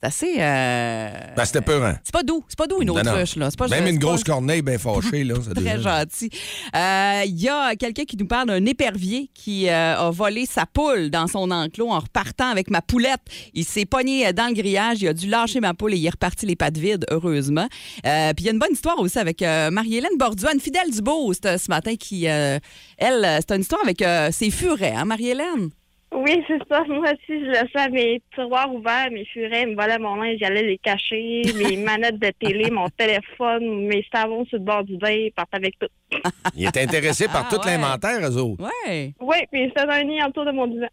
c'est 0.00 0.06
assez. 0.06 0.34
euh, 0.38 1.10
Ben, 1.36 1.44
c'était 1.44 1.60
peurant. 1.62 1.94
C'est 2.02 2.12
pas 2.12 2.22
doux. 2.22 2.44
C'est 2.48 2.58
pas 2.58 2.66
doux, 2.66 2.82
une 2.82 2.90
autruche. 2.90 3.36
Là. 3.36 3.48
C'est 3.50 3.58
pas, 3.58 3.68
Même 3.68 3.86
une 3.86 3.98
pas- 3.98 4.06
grosse 4.06 4.24
corneille 4.24 4.62
bien 4.62 4.78
fâchée, 4.78 5.24
là. 5.24 5.36
ça 5.42 5.54
Très 5.54 5.80
gentil. 5.80 6.30
Euh, 6.76 7.22
Il 7.26 7.40
y 7.40 7.48
a 7.48 7.74
quelqu'un 7.76 8.04
qui 8.04 8.16
nous 8.16 8.26
parle 8.26 8.48
d'un 8.48 8.64
épervier 8.66 9.30
qui 9.34 9.68
euh, 9.68 9.96
a 9.96 10.10
volé 10.10 10.46
sa 10.46 10.66
poule 10.66 11.10
dans 11.10 11.26
son 11.26 11.50
enclos 11.50 11.90
en 11.90 12.00
repartant 12.00 12.48
avec 12.50 12.70
ma 12.70 12.82
poulette. 12.82 13.20
Il 13.54 13.64
s'est 13.64 13.86
pogné 13.86 14.26
euh, 14.28 14.32
dans 14.32 14.48
le 14.48 14.54
grillage, 14.54 15.00
il 15.02 15.08
a 15.08 15.14
dû 15.14 15.28
lâcher 15.28 15.60
ma 15.60 15.74
poule 15.74 15.94
et 15.94 15.96
il 15.96 16.06
est 16.06 16.10
reparti 16.10 16.44
les 16.46 16.56
pattes 16.56 16.76
vides, 16.78 17.06
heureusement. 17.10 17.68
Euh, 18.06 18.32
Puis 18.34 18.44
il 18.44 18.46
y 18.46 18.48
a 18.48 18.52
une 18.52 18.58
bonne 18.58 18.72
histoire 18.72 18.98
aussi 18.98 19.18
avec 19.18 19.40
euh, 19.42 19.70
Marie-Hélène 19.70 20.16
Borduan, 20.18 20.50
une 20.54 20.60
fidèle 20.60 20.90
du 20.90 21.00
Beauce 21.00 21.38
euh, 21.46 21.56
ce 21.58 21.68
matin, 21.70 21.94
qui, 21.96 22.28
euh, 22.28 22.58
elle, 22.98 23.24
euh, 23.24 23.38
c'est 23.46 23.54
une 23.54 23.62
histoire 23.62 23.82
avec 23.82 24.02
euh, 24.02 24.30
ses 24.32 24.50
furets, 24.50 24.92
hein, 24.94 25.04
Marie-Hélène? 25.04 25.70
Oui, 26.14 26.42
c'est 26.46 26.58
ça. 26.68 26.84
Moi 26.84 27.06
aussi, 27.12 27.18
je 27.44 27.50
laissais 27.50 27.88
mes 27.90 28.22
tiroirs 28.34 28.72
ouverts, 28.72 29.08
mes 29.10 29.24
furets, 29.26 29.66
me 29.66 29.74
volaient 29.74 29.98
mon 29.98 30.14
linge, 30.16 30.36
j'allais 30.40 30.62
les 30.62 30.78
cacher, 30.78 31.42
mes 31.56 31.76
manettes 31.76 32.18
de 32.18 32.30
télé, 32.38 32.70
mon 32.70 32.88
téléphone, 32.88 33.86
mes 33.86 34.06
savons 34.14 34.44
sur 34.46 34.58
le 34.58 34.64
bord 34.64 34.84
du 34.84 34.96
bain, 34.96 35.10
ils 35.10 35.32
partaient 35.32 35.56
avec 35.56 35.78
tout. 35.78 35.88
Il 36.56 36.64
est 36.64 36.76
intéressé 36.76 37.26
par 37.26 37.46
Ah, 37.46 37.48
tout 37.50 37.60
ouais. 37.66 37.76
l'inventaire, 37.76 38.18
eux 38.20 38.36
autres. 38.38 38.62
Ouais. 38.86 39.12
Oui, 39.20 39.36
puis 39.50 39.64
c'était 39.76 39.90
un 39.90 40.04
nid 40.04 40.22
autour 40.24 40.44
de 40.44 40.52
mon 40.52 40.66
divan. 40.68 40.86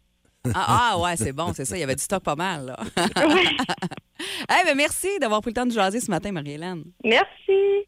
Ah, 0.54 0.90
ah, 0.94 0.98
ouais, 0.98 1.14
c'est 1.16 1.32
bon, 1.32 1.52
c'est 1.54 1.64
ça. 1.64 1.76
Il 1.76 1.80
y 1.80 1.84
avait 1.84 1.94
du 1.94 2.02
stock 2.02 2.24
pas 2.24 2.34
mal. 2.34 2.66
Là. 2.66 2.76
Ouais. 3.24 3.44
Eh 4.62 4.66
ben, 4.66 4.76
merci 4.76 5.08
d'avoir 5.20 5.40
pris 5.40 5.50
le 5.50 5.54
temps 5.54 5.66
de 5.66 5.72
jaser 5.72 5.98
ce 6.00 6.10
matin, 6.10 6.30
Marie-Hélène. 6.32 6.84
Merci. 7.04 7.86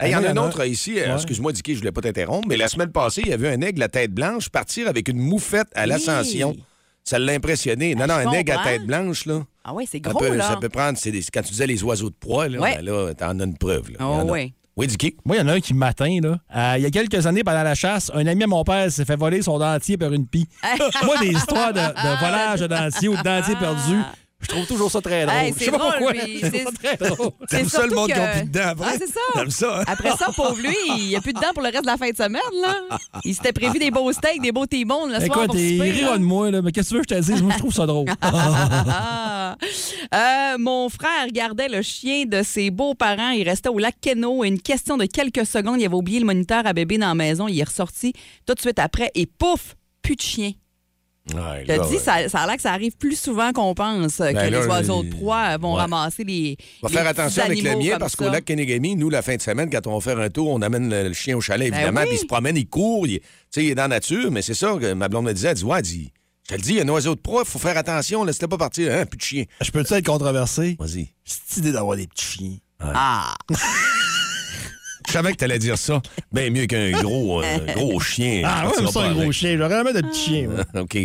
Hey, 0.00 0.10
Il 0.10 0.12
y 0.12 0.16
en 0.16 0.24
Ah, 0.24 0.28
a 0.28 0.30
un 0.32 0.36
autre 0.38 0.66
ici. 0.66 0.98
euh, 0.98 1.06
Ouais. 1.08 1.14
Excuse-moi, 1.14 1.52
Dicky, 1.52 1.74
je 1.74 1.78
voulais 1.78 1.92
pas 1.92 2.00
t'interrompre, 2.00 2.48
mais 2.48 2.56
la 2.56 2.68
semaine 2.68 2.90
passée, 2.90 3.22
il 3.24 3.28
y 3.28 3.32
avait 3.32 3.52
un 3.52 3.60
aigle 3.60 3.82
à 3.82 3.88
tête 3.88 4.12
blanche 4.12 4.48
partir 4.48 4.88
avec 4.88 5.08
une 5.08 5.18
moufette 5.18 5.68
à 5.74 5.86
l'ascension. 5.86 6.50
Oui. 6.50 6.64
Ça 7.04 7.18
l'a 7.18 7.32
impressionné. 7.34 7.94
Non, 7.94 8.04
Ah, 8.04 8.06
non, 8.06 8.14
je 8.22 8.28
un 8.28 8.32
aigle 8.40 8.52
à 8.52 8.58
tête 8.64 8.86
blanche, 8.86 9.26
là. 9.26 9.42
Ah, 9.62 9.72
ouais, 9.74 9.84
c'est 9.90 10.00
gros, 10.00 10.18
peut, 10.18 10.34
là. 10.34 10.48
ça 10.48 10.56
peut 10.56 10.68
prendre. 10.68 10.98
c'est 10.98 11.10
des- 11.10 11.22
quand 11.32 11.42
tu 11.42 11.50
disais 11.52 11.66
les 11.66 11.82
oiseaux 11.84 12.10
de 12.10 12.14
proie, 12.18 12.48
là, 12.48 12.58
Ouais. 12.60 12.76
ben 12.76 12.84
là, 12.84 13.14
t'en 13.14 13.38
as 13.38 13.44
une 13.44 13.56
preuve. 13.56 13.90
Là. 13.92 13.98
Oh. 14.00 14.34
Oui, 14.76 14.88
Dicky? 14.88 15.14
Moi, 15.24 15.36
il 15.36 15.38
y 15.38 15.42
en 15.42 15.46
a 15.48 15.52
un 15.52 15.60
qui 15.60 15.72
m'atteint, 15.72 16.18
là. 16.20 16.38
Euh, 16.56 16.74
il 16.78 16.82
y 16.82 16.86
a 16.86 16.90
quelques 16.90 17.24
années, 17.26 17.44
pendant 17.44 17.62
la 17.62 17.76
chasse, 17.76 18.10
un 18.12 18.26
ami 18.26 18.42
à 18.42 18.46
mon 18.48 18.64
père 18.64 18.90
s'est 18.90 19.04
fait 19.04 19.14
voler 19.14 19.40
son 19.40 19.56
dentier 19.60 19.96
par 19.96 20.12
une 20.12 20.26
pie. 20.26 20.48
Moi, 21.04 21.16
des 21.20 21.28
histoires 21.30 21.72
de, 21.72 21.78
de 21.78 22.20
volage 22.20 22.60
de 22.60 22.66
dentier 22.66 23.06
ou 23.08 23.16
de 23.16 23.22
dentier 23.22 23.54
perdu, 23.54 23.94
je 24.44 24.48
trouve 24.48 24.66
toujours 24.66 24.90
ça 24.90 25.00
très 25.00 25.26
drôle. 25.26 25.36
Hey, 25.36 25.52
je 25.52 25.58
c'est 25.58 25.64
sais 25.66 25.70
pas 25.70 25.78
drôle, 25.78 25.92
pourquoi. 25.98 26.12
C'est- 26.40 26.64
très 26.82 26.96
drôle. 26.96 27.30
C'est 27.50 27.56
ça, 27.56 27.62
le 27.62 27.68
surtout 27.88 27.94
monde 27.94 28.08
qui 28.08 28.14
que- 28.14 28.32
plus 28.38 28.44
de 28.48 28.50
dents 28.58 28.68
après? 28.68 28.86
Ah, 28.88 28.96
c'est 28.98 29.50
ça. 29.50 29.78
Hein? 29.80 29.84
Après 29.86 30.10
ça, 30.16 30.26
pauvre 30.34 30.56
lui, 30.60 30.76
il 30.98 31.08
n'y 31.08 31.16
a 31.16 31.20
plus 31.20 31.32
de 31.32 31.40
dents 31.40 31.52
pour 31.52 31.62
le 31.62 31.68
reste 31.70 31.82
de 31.82 31.86
la 31.88 31.96
fin 31.96 32.10
de 32.10 32.16
semaine. 32.16 32.40
Là. 32.62 32.98
Il 33.24 33.34
s'était 33.34 33.52
prévu 33.52 33.78
des 33.78 33.90
beaux 33.90 34.12
steaks, 34.12 34.40
des 34.40 34.52
beaux 34.52 34.66
T-bones 34.66 35.08
le 35.12 35.14
soir 35.16 35.24
Écoute, 35.24 35.46
pour 35.46 35.56
il 35.56 35.80
rira 35.82 36.18
de 36.18 36.22
moi, 36.22 36.50
là, 36.50 36.62
mais 36.62 36.72
qu'est-ce 36.72 36.90
que 36.90 36.94
tu 36.94 36.96
veux 36.98 37.04
que 37.04 37.14
je 37.14 37.20
te 37.20 37.32
dise? 37.32 37.42
Moi, 37.42 37.52
je 37.54 37.58
trouve 37.58 37.72
ça 37.74 37.86
drôle. 37.86 38.06
Ah. 38.96 39.56
Euh, 40.14 40.58
mon 40.58 40.88
frère 40.88 41.26
gardait 41.32 41.68
le 41.68 41.82
chien 41.82 42.24
de 42.26 42.42
ses 42.42 42.70
beaux-parents. 42.70 43.30
Il 43.30 43.48
restait 43.48 43.68
au 43.68 43.78
lac 43.78 43.94
Keno. 44.00 44.44
Une 44.44 44.60
question 44.60 44.96
de 44.96 45.06
quelques 45.06 45.46
secondes, 45.46 45.80
il 45.80 45.84
avait 45.86 45.94
oublié 45.94 46.18
le 46.20 46.26
moniteur 46.26 46.66
à 46.66 46.72
bébé 46.72 46.98
dans 46.98 47.08
la 47.08 47.14
maison. 47.14 47.48
Il 47.48 47.58
est 47.58 47.64
ressorti 47.64 48.12
tout 48.46 48.54
de 48.54 48.60
suite 48.60 48.78
après 48.78 49.10
et 49.14 49.26
pouf, 49.26 49.76
plus 50.02 50.16
de 50.16 50.20
chien. 50.22 50.52
Ouais, 51.32 51.62
Je 51.62 51.66
te 51.66 51.72
là, 51.72 51.86
dis, 51.86 51.94
ouais. 51.94 51.98
ça, 52.00 52.28
ça 52.28 52.40
a 52.40 52.46
l'air 52.46 52.56
que 52.56 52.62
ça 52.62 52.72
arrive 52.72 52.96
plus 52.98 53.18
souvent 53.18 53.50
qu'on 53.52 53.74
pense 53.74 54.20
euh, 54.20 54.28
que 54.28 54.34
Ben 54.34 54.50
là, 54.52 54.60
les 54.60 54.66
oiseaux 54.66 55.02
il- 55.02 55.08
de 55.10 55.14
proie 55.16 55.56
vont 55.56 55.72
ouais. 55.74 55.80
ramasser 55.80 56.22
les. 56.22 56.56
On 56.82 56.86
va 56.86 56.90
les 56.90 56.96
faire 56.98 57.06
attention 57.06 57.42
avec 57.44 57.62
le 57.62 57.76
mien 57.76 57.96
parce 57.98 58.14
qu'au 58.14 58.28
lac 58.28 58.44
Kenegami, 58.44 58.94
nous, 58.94 59.08
la 59.08 59.22
fin 59.22 59.34
de 59.36 59.40
semaine, 59.40 59.70
quand 59.70 59.86
on 59.86 59.94
va 59.98 60.00
faire 60.02 60.18
un 60.22 60.28
tour, 60.28 60.50
on 60.50 60.60
amène 60.60 60.90
le, 60.90 61.08
le 61.08 61.14
chien 61.14 61.34
au 61.36 61.40
chalet, 61.40 61.70
Ben 61.70 61.76
évidemment, 61.78 62.00
oui. 62.02 62.06
puis 62.08 62.16
il 62.16 62.20
se 62.20 62.26
promène, 62.26 62.56
il 62.58 62.68
court, 62.68 63.06
il, 63.06 63.20
est 63.56 63.74
dans 63.74 63.82
la 63.82 63.88
nature, 63.88 64.30
mais 64.30 64.42
c'est 64.42 64.52
ça 64.54 64.76
que 64.78 64.92
ma 64.92 65.08
blonde 65.08 65.24
me 65.24 65.32
disait, 65.32 65.48
elle 65.48 65.54
dit, 65.54 65.64
ouais, 65.64 65.78
elle 65.78 65.82
dit, 65.84 66.12
je 66.46 66.54
te 66.54 66.60
le 66.60 66.62
dis, 66.62 66.70
il 66.72 66.76
y 66.76 66.80
a 66.80 66.82
un 66.84 66.88
oiseau 66.90 67.14
de 67.14 67.20
proie, 67.20 67.42
il 67.46 67.50
faut 67.50 67.58
faire 67.58 67.78
attention, 67.78 68.22
laisse-le 68.22 68.48
pas 68.48 68.58
partir, 68.58 68.92
hein, 68.92 69.06
plus 69.06 69.16
de 69.16 69.22
chien. 69.22 69.44
Je 69.62 69.70
peux-tu 69.70 69.94
être 69.94 70.04
controversé? 70.04 70.76
Vas-y. 70.78 71.08
Cette 71.24 71.56
idée 71.56 71.72
d'avoir 71.72 71.96
des 71.96 72.06
petits 72.06 72.26
chiens. 72.26 72.56
Ah! 72.80 73.34
Je 75.14 75.18
savais 75.20 75.30
que 75.30 75.36
t'allais 75.36 75.60
dire 75.60 75.78
ça. 75.78 76.02
Bien 76.32 76.50
mieux 76.50 76.66
qu'un 76.66 76.90
gros, 76.90 77.40
euh, 77.40 77.58
gros 77.76 78.00
chien. 78.00 78.42
Ah, 78.44 78.64
Je 78.64 78.80
ouais, 78.80 78.86
ça, 78.90 78.92
pas 79.00 79.06
un 79.06 79.14
gros 79.14 79.30
chien. 79.30 79.56
J'aurais 79.56 79.70
jamais 79.70 79.92
de 79.92 80.00
petits 80.00 80.20
chiens. 80.20 80.48
moi. 80.48 80.82
OK. 80.82 80.96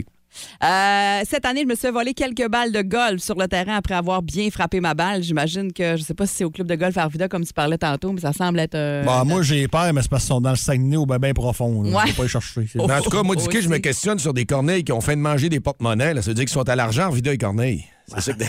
Euh, 0.63 1.22
cette 1.30 1.46
année, 1.46 1.62
je 1.62 1.68
me 1.68 1.75
suis 1.75 1.82
fait 1.82 1.92
voler 1.92 2.13
quelques 2.16 2.48
balles 2.50 2.72
de 2.72 2.82
golf 2.82 3.22
sur 3.22 3.36
le 3.36 3.48
terrain 3.48 3.75
après 3.75 3.94
avoir 3.94 4.24
bien 4.24 4.50
frappé 4.50 4.80
ma 4.80 4.96
balle. 4.96 5.22
J'imagine 5.22 5.72
que, 5.74 5.96
je 5.96 6.01
sais 6.01 6.16
pas 6.16 6.25
si 6.25 6.38
c'est 6.38 6.44
au 6.44 6.50
club 6.50 6.66
de 6.68 6.74
golf 6.74 6.98
Arvida 6.98 7.28
comme 7.28 7.46
tu 7.46 7.54
parlais 7.54 7.78
tantôt, 7.78 8.12
mais 8.13 8.22
ça 8.22 8.34
semble 8.34 8.60
être. 8.60 8.74
euh, 8.74 9.04
Bah, 9.04 9.24
moi, 9.25 9.44
j'ai 9.44 9.68
peur, 9.68 9.94
mais 9.94 10.01
c'est 10.01 10.10
parce 10.10 10.24
qu'ils 10.24 10.30
sont 10.30 10.42
dans 10.42 10.51
le 10.51 10.56
Saguenay 10.56 10.98
ou 10.98 11.06
bien 11.06 11.20
ben 11.20 11.34
profond. 11.36 11.84
là. 11.84 11.89
Ouais. 11.92 12.01
Je 12.06 12.08
vais 12.08 12.13
pas 12.18 12.24
les 12.24 12.30
chercher. 12.30 12.62
c'est- 12.72 12.80
Oh. 12.80 12.86
Mais 12.88 12.96
en 12.96 13.01
tout 13.01 13.12
cas, 13.12 13.22
moi, 13.22 13.36
Dicky, 13.36 13.62
je 13.62 13.70
me 13.70 13.78
questionne 13.78 14.18
sur 14.18 14.34
des 14.34 14.46
corneilles 14.46 14.84
qui 14.84 14.92
ont 14.92 15.01
fait 15.01 15.16
de 15.16 15.22
manger 15.22 15.50
des 15.50 15.60
porte-monnaies. 15.60 16.16
là. 16.16 16.22
Ça 16.24 16.32
veut 16.32 16.36
dire 16.36 16.46
qu'ils 16.46 16.54
sont 16.54 16.68
à 16.68 16.75
l'argent, 16.75 17.10
Vida 17.12 17.32
et 17.32 17.38
Corneille. 17.38 17.86
C'est 18.18 18.22
ça 18.22 18.34
que... 18.34 18.44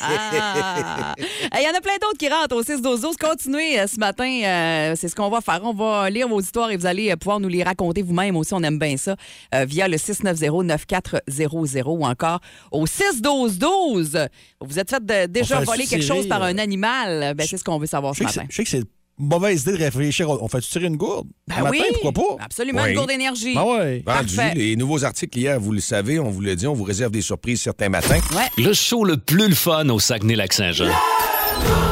Ah! 0.00 1.14
Il 1.58 1.62
y 1.62 1.68
en 1.68 1.76
a 1.76 1.80
plein 1.80 1.94
d'autres 2.00 2.18
qui 2.18 2.28
rentrent 2.28 2.56
au 2.56 2.62
6 2.62 2.80
12 2.82 3.00
12 3.00 3.16
Continuez 3.16 3.78
euh, 3.80 3.86
ce 3.86 3.98
matin. 3.98 4.24
euh, 4.44 4.94
c'est 4.96 5.08
ce 5.08 5.14
qu'on 5.14 5.30
va 5.30 5.40
faire. 5.40 5.60
On 5.62 5.72
va 5.72 6.10
lire 6.10 6.28
vos 6.28 6.40
histoires 6.40 6.70
et 6.70 6.76
vous 6.76 6.86
allez 6.86 7.10
euh, 7.12 7.16
pouvoir 7.16 7.40
nous 7.40 7.48
les 7.48 7.62
raconter 7.62 8.02
vous-même 8.02 8.36
aussi. 8.36 8.52
On 8.54 8.62
aime 8.62 8.78
bien 8.78 8.96
ça. 8.96 9.16
euh, 9.54 9.64
via 9.64 9.88
le 9.88 9.96
690-9400 9.96 11.82
ou 11.86 12.04
encore 12.04 12.40
au 12.70 12.86
6 12.86 13.20
12 13.22 13.58
12 13.58 14.18
Vous 14.60 14.78
êtes 14.78 14.90
fait 14.90 15.04
de- 15.04 15.26
déjà 15.26 15.56
On 15.56 15.60
fait 15.60 15.64
voler 15.66 15.86
quelque 15.86 16.04
chose 16.04 16.26
par 16.28 16.42
euh, 16.42 16.46
un 16.46 16.58
animal. 16.58 17.34
Ben, 17.34 17.46
c'est 17.48 17.56
ce 17.58 17.64
qu'on 17.64 17.78
veut 17.78 17.86
savoir 17.86 18.14
Je 18.14 18.24
ce 18.24 18.24
sais 18.28 18.30
que 18.34 18.38
matin. 18.40 18.48
c'est- 18.50 18.52
je 18.52 18.56
sais 18.56 18.64
que 18.64 18.70
c'est 18.70 18.78
une 18.78 18.84
mauvaise 19.18 19.62
idée 19.62 19.72
de 19.72 19.78
réfléchir. 19.84 20.28
On 20.30 20.48
fait 20.48 20.60
tirer 20.60 20.86
une 20.86 20.96
gourde? 20.96 21.26
Ben 21.48 21.56
le 21.58 21.62
matin, 21.64 21.76
oui, 21.80 21.96
pourquoi 22.02 22.36
pas? 22.38 22.44
Absolument, 22.44 22.82
Oui. 22.82 22.90
une 22.90 22.96
gourde 22.96 23.08
d'énergie. 23.08 23.54
Ah 23.56 23.64
ouais. 23.64 24.02
Vendu, 24.06 24.34
Parfait. 24.36 24.54
les 24.54 24.76
nouveaux 24.76 25.04
articles 25.04 25.38
hier, 25.38 25.58
vous 25.60 25.72
le 25.72 25.80
savez, 25.80 26.18
on 26.18 26.30
vous 26.30 26.40
le 26.40 26.56
dit, 26.56 26.66
on 26.66 26.74
vous 26.74 26.84
réserve 26.84 27.12
des 27.12 27.22
surprises 27.22 27.62
certains 27.62 27.88
matins. 27.88 28.18
Le 28.58 28.72
show 28.72 29.04
le 29.04 29.16
plus 29.16 29.48
le 29.48 29.54
fun 29.54 29.88
au 29.88 29.98
Saguenay-Lac-Saint-Jean. 30.00 30.90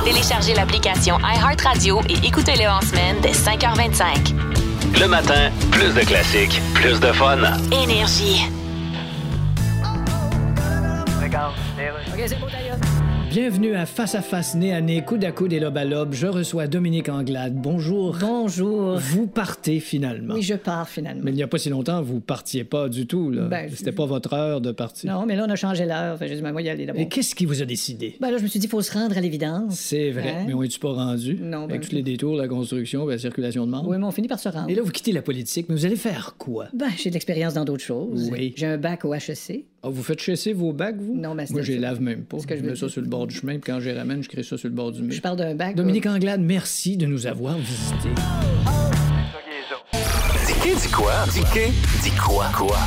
Téléchargez 0.04 0.54
l'application 0.54 1.16
iHeartRadio 1.20 2.00
et 2.08 2.26
écoutez-le 2.26 2.68
en 2.68 2.80
semaine 2.80 3.16
dès 3.22 3.32
5h25. 3.32 4.34
Le 5.00 5.06
matin, 5.06 5.50
plus 5.70 5.94
de 5.94 6.00
classiques, 6.00 6.60
plus 6.74 6.98
de 7.00 7.12
fun. 7.12 7.38
Énergie. 7.70 8.42
Bienvenue 13.30 13.74
à 13.74 13.84
Face 13.84 14.14
à 14.14 14.22
Face, 14.22 14.54
nez 14.54 14.72
à 14.72 14.80
nez, 14.80 15.02
coude 15.02 15.24
à 15.24 15.32
coude 15.32 15.52
et 15.52 15.58
lobe 15.58 15.76
à 15.76 15.84
lobe. 15.84 16.12
Je 16.12 16.28
reçois 16.28 16.68
Dominique 16.68 17.08
Anglade. 17.08 17.54
Bonjour. 17.56 18.16
Bonjour. 18.20 18.96
Vous 18.98 19.26
partez 19.26 19.80
finalement. 19.80 20.34
Oui, 20.34 20.42
je 20.42 20.54
pars 20.54 20.88
finalement. 20.88 21.22
Mais 21.24 21.32
il 21.32 21.34
n'y 21.34 21.42
a 21.42 21.48
pas 21.48 21.58
si 21.58 21.68
longtemps, 21.68 22.00
vous 22.00 22.20
partiez 22.20 22.62
pas 22.62 22.88
du 22.88 23.08
tout. 23.08 23.30
Là. 23.32 23.48
Ben, 23.48 23.68
je- 23.68 23.74
C'était 23.74 23.90
pas 23.90 24.06
votre 24.06 24.34
heure 24.34 24.60
de 24.60 24.70
partir. 24.70 25.12
Non, 25.12 25.26
mais 25.26 25.34
là, 25.34 25.46
on 25.48 25.50
a 25.50 25.56
changé 25.56 25.84
l'heure. 25.84 26.16
J'ai 26.20 26.36
dit, 26.36 26.42
ben, 26.42 26.52
moi, 26.52 26.62
y 26.62 26.68
aller 26.68 26.86
d'abord. 26.86 27.02
Et 27.02 27.08
qu'est-ce 27.08 27.34
qui 27.34 27.44
vous 27.44 27.60
a 27.60 27.64
décidé? 27.64 28.14
Ben 28.20 28.30
là, 28.30 28.38
je 28.38 28.44
me 28.44 28.48
suis 28.48 28.60
dit, 28.60 28.66
il 28.66 28.70
faut 28.70 28.82
se 28.82 28.92
rendre 28.92 29.18
à 29.18 29.20
l'évidence. 29.20 29.74
C'est 29.74 30.10
vrai, 30.10 30.28
Hein? 30.42 30.44
mais 30.46 30.54
on 30.54 30.62
est-tu 30.62 30.78
pas 30.78 30.92
rendu? 30.92 31.36
Non, 31.42 31.64
Avec 31.64 31.80
ben- 31.80 31.88
tous 31.88 31.94
les 31.96 32.02
détours, 32.02 32.36
la 32.36 32.46
construction, 32.46 33.04
la 33.08 33.18
circulation 33.18 33.66
de 33.66 33.70
membres? 33.72 33.88
Oui, 33.88 33.96
mais 33.98 34.04
on 34.04 34.12
finit 34.12 34.28
par 34.28 34.38
se 34.38 34.48
rendre. 34.48 34.68
Et 34.70 34.76
là, 34.76 34.82
vous 34.82 34.92
quittez 34.92 35.10
la 35.10 35.22
politique, 35.22 35.66
mais 35.68 35.74
vous 35.74 35.86
allez 35.86 35.96
faire 35.96 36.36
quoi? 36.38 36.66
Ben, 36.72 36.86
j'ai 36.96 37.08
de 37.10 37.14
l'expérience 37.14 37.54
dans 37.54 37.64
d'autres 37.64 37.82
choses. 37.82 38.28
Oui. 38.30 38.52
J'ai 38.56 38.66
un 38.66 38.78
bac 38.78 39.04
au 39.04 39.12
HEC. 39.12 39.64
Ah, 39.84 39.88
vous 39.90 40.04
faites 40.04 40.20
chasser 40.20 40.52
vos 40.52 40.72
bacs, 40.72 40.96
vous? 41.00 41.16
Non, 41.16 41.34
ben, 41.34 41.44
c'est- 41.44 41.52
Moi, 41.52 41.62
je 41.62 41.72
les 41.72 41.78
lave 41.80 42.00
même 42.00 42.22
pas. 42.22 42.36
que 42.38 42.54
je 42.56 42.60
je 42.60 42.64
mets 42.64 42.76
ça 42.76 42.88
sur 42.88 43.00
le 43.02 43.08
bord 43.08 43.26
du 43.26 43.34
chemin, 43.34 43.54
puis 43.54 43.62
quand 43.72 43.80
je 43.80 43.90
les 43.90 43.98
ramène, 43.98 44.22
je 44.22 44.28
crée 44.28 44.44
ça 44.44 44.56
sur 44.56 44.68
le 44.68 44.74
bord 44.76 44.92
du 44.92 45.02
mur. 45.02 45.10
Je 45.12 45.20
parle 45.20 45.36
d'un 45.36 45.56
bac. 45.56 45.74
Dominique 45.74 46.06
Anglade, 46.06 46.40
merci 46.40 46.96
de 46.96 47.04
nous 47.06 47.26
avoir 47.26 47.58
visités. 47.58 48.10
Dis 50.62 50.80
dis 50.80 50.88
quoi? 50.92 51.12
Dis 51.32 51.40
dis 52.04 52.10
quoi? 52.16 52.46
Quoi? 52.56 52.78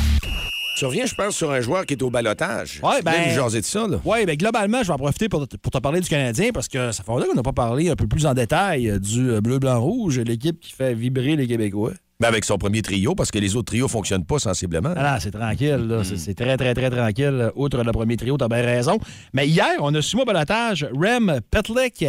Tu 0.78 0.86
reviens, 0.86 1.06
je 1.06 1.16
pense, 1.16 1.36
sur 1.36 1.52
un 1.52 1.60
joueur 1.60 1.86
qui 1.86 1.96
est 1.96 2.02
au 2.04 2.10
balotage. 2.10 2.80
Viens 2.82 3.02
ben- 3.04 3.50
de 3.50 3.62
ça, 3.62 3.88
là. 3.88 4.00
Oui, 4.06 4.25
bien 4.25 4.36
globalement, 4.36 4.82
je 4.82 4.88
vais 4.88 4.94
en 4.94 4.98
profiter 4.98 5.28
pour, 5.30 5.48
te- 5.48 5.58
pour 5.58 5.72
te 5.72 5.78
parler 5.80 6.00
du 6.00 6.08
Canadien 6.08 6.52
parce 6.54 6.68
que 6.70 6.92
ça 6.94 7.04
fait 7.04 7.12
longtemps 7.12 7.28
qu'on 7.28 7.36
n'a 7.36 7.44
pas 7.44 7.54
parlé 7.54 7.90
un 7.90 7.96
peu 7.98 8.08
plus 8.08 8.25
en 8.25 8.34
détail 8.34 9.00
du 9.02 9.30
euh, 9.32 9.42
bleu-blanc-rouge, 9.42 10.20
l'équipe 10.20 10.60
qui 10.62 10.72
fait 10.74 10.94
vibrer 10.94 11.36
les 11.36 11.48
Québécois. 11.48 11.92
Ben, 12.19 12.29
avec 12.29 12.45
son 12.45 12.57
premier 12.57 12.81
trio, 12.81 13.13
parce 13.13 13.29
que 13.29 13.39
les 13.39 13.57
autres 13.57 13.65
trios 13.74 13.89
fonctionnent 13.89 14.24
pas 14.24 14.39
sensiblement. 14.39 14.93
Ah 14.95 15.19
c'est 15.19 15.31
tranquille, 15.31 15.86
là. 15.88 16.03
C'est- 16.05 16.15
C'est 16.15 16.34
très, 16.34 16.55
très, 16.55 16.74
très 16.74 16.89
tranquille. 16.89 17.51
Outre 17.55 17.84
le 17.84 17.91
premier 17.91 18.15
trio, 18.15 18.38
t'as 18.38 18.48
bien 18.48 18.62
raison. 18.62 18.98
Mais 19.34 19.48
hier, 19.50 19.67
on 19.79 19.93
a 19.93 20.01
su 20.01 20.17
au 20.17 20.24
balotage 20.24 20.88
Rem 20.93 21.41
Petlick. 21.51 22.05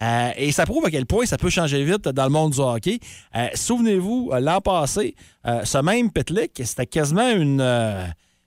euh, 0.00 0.30
et 0.36 0.52
ça 0.52 0.64
prouve 0.64 0.86
à 0.86 0.90
quel 0.92 1.06
point 1.06 1.26
ça 1.26 1.36
peut 1.36 1.50
changer 1.50 1.82
vite 1.84 2.04
dans 2.08 2.22
le 2.24 2.30
monde 2.30 2.52
du 2.52 2.60
hockey. 2.60 3.00
Euh, 3.34 3.48
Souvenez-vous, 3.54 4.30
euh, 4.32 4.38
l'an 4.38 4.60
passé, 4.60 5.16
euh, 5.44 5.64
ce 5.64 5.78
même 5.78 6.12
Petlick, 6.12 6.52
c'était 6.64 6.86
quasiment 6.86 7.28
une, 7.28 7.60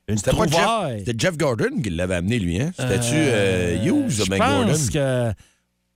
une 0.07 0.17
C'était 0.17 0.31
pas 0.31 0.47
Jeff, 0.47 0.99
c'était 0.99 1.13
Jeff 1.17 1.37
Gordon 1.37 1.81
qui 1.83 1.89
l'avait 1.89 2.15
amené, 2.15 2.39
lui, 2.39 2.61
hein? 2.61 2.71
C'était-tu 2.79 3.85
Hughes 3.85 3.91
ou 3.91 4.09
Je 4.09 4.29
ben 4.29 4.37
Gordon? 4.37 4.67
pense 4.69 4.89
que. 4.89 5.33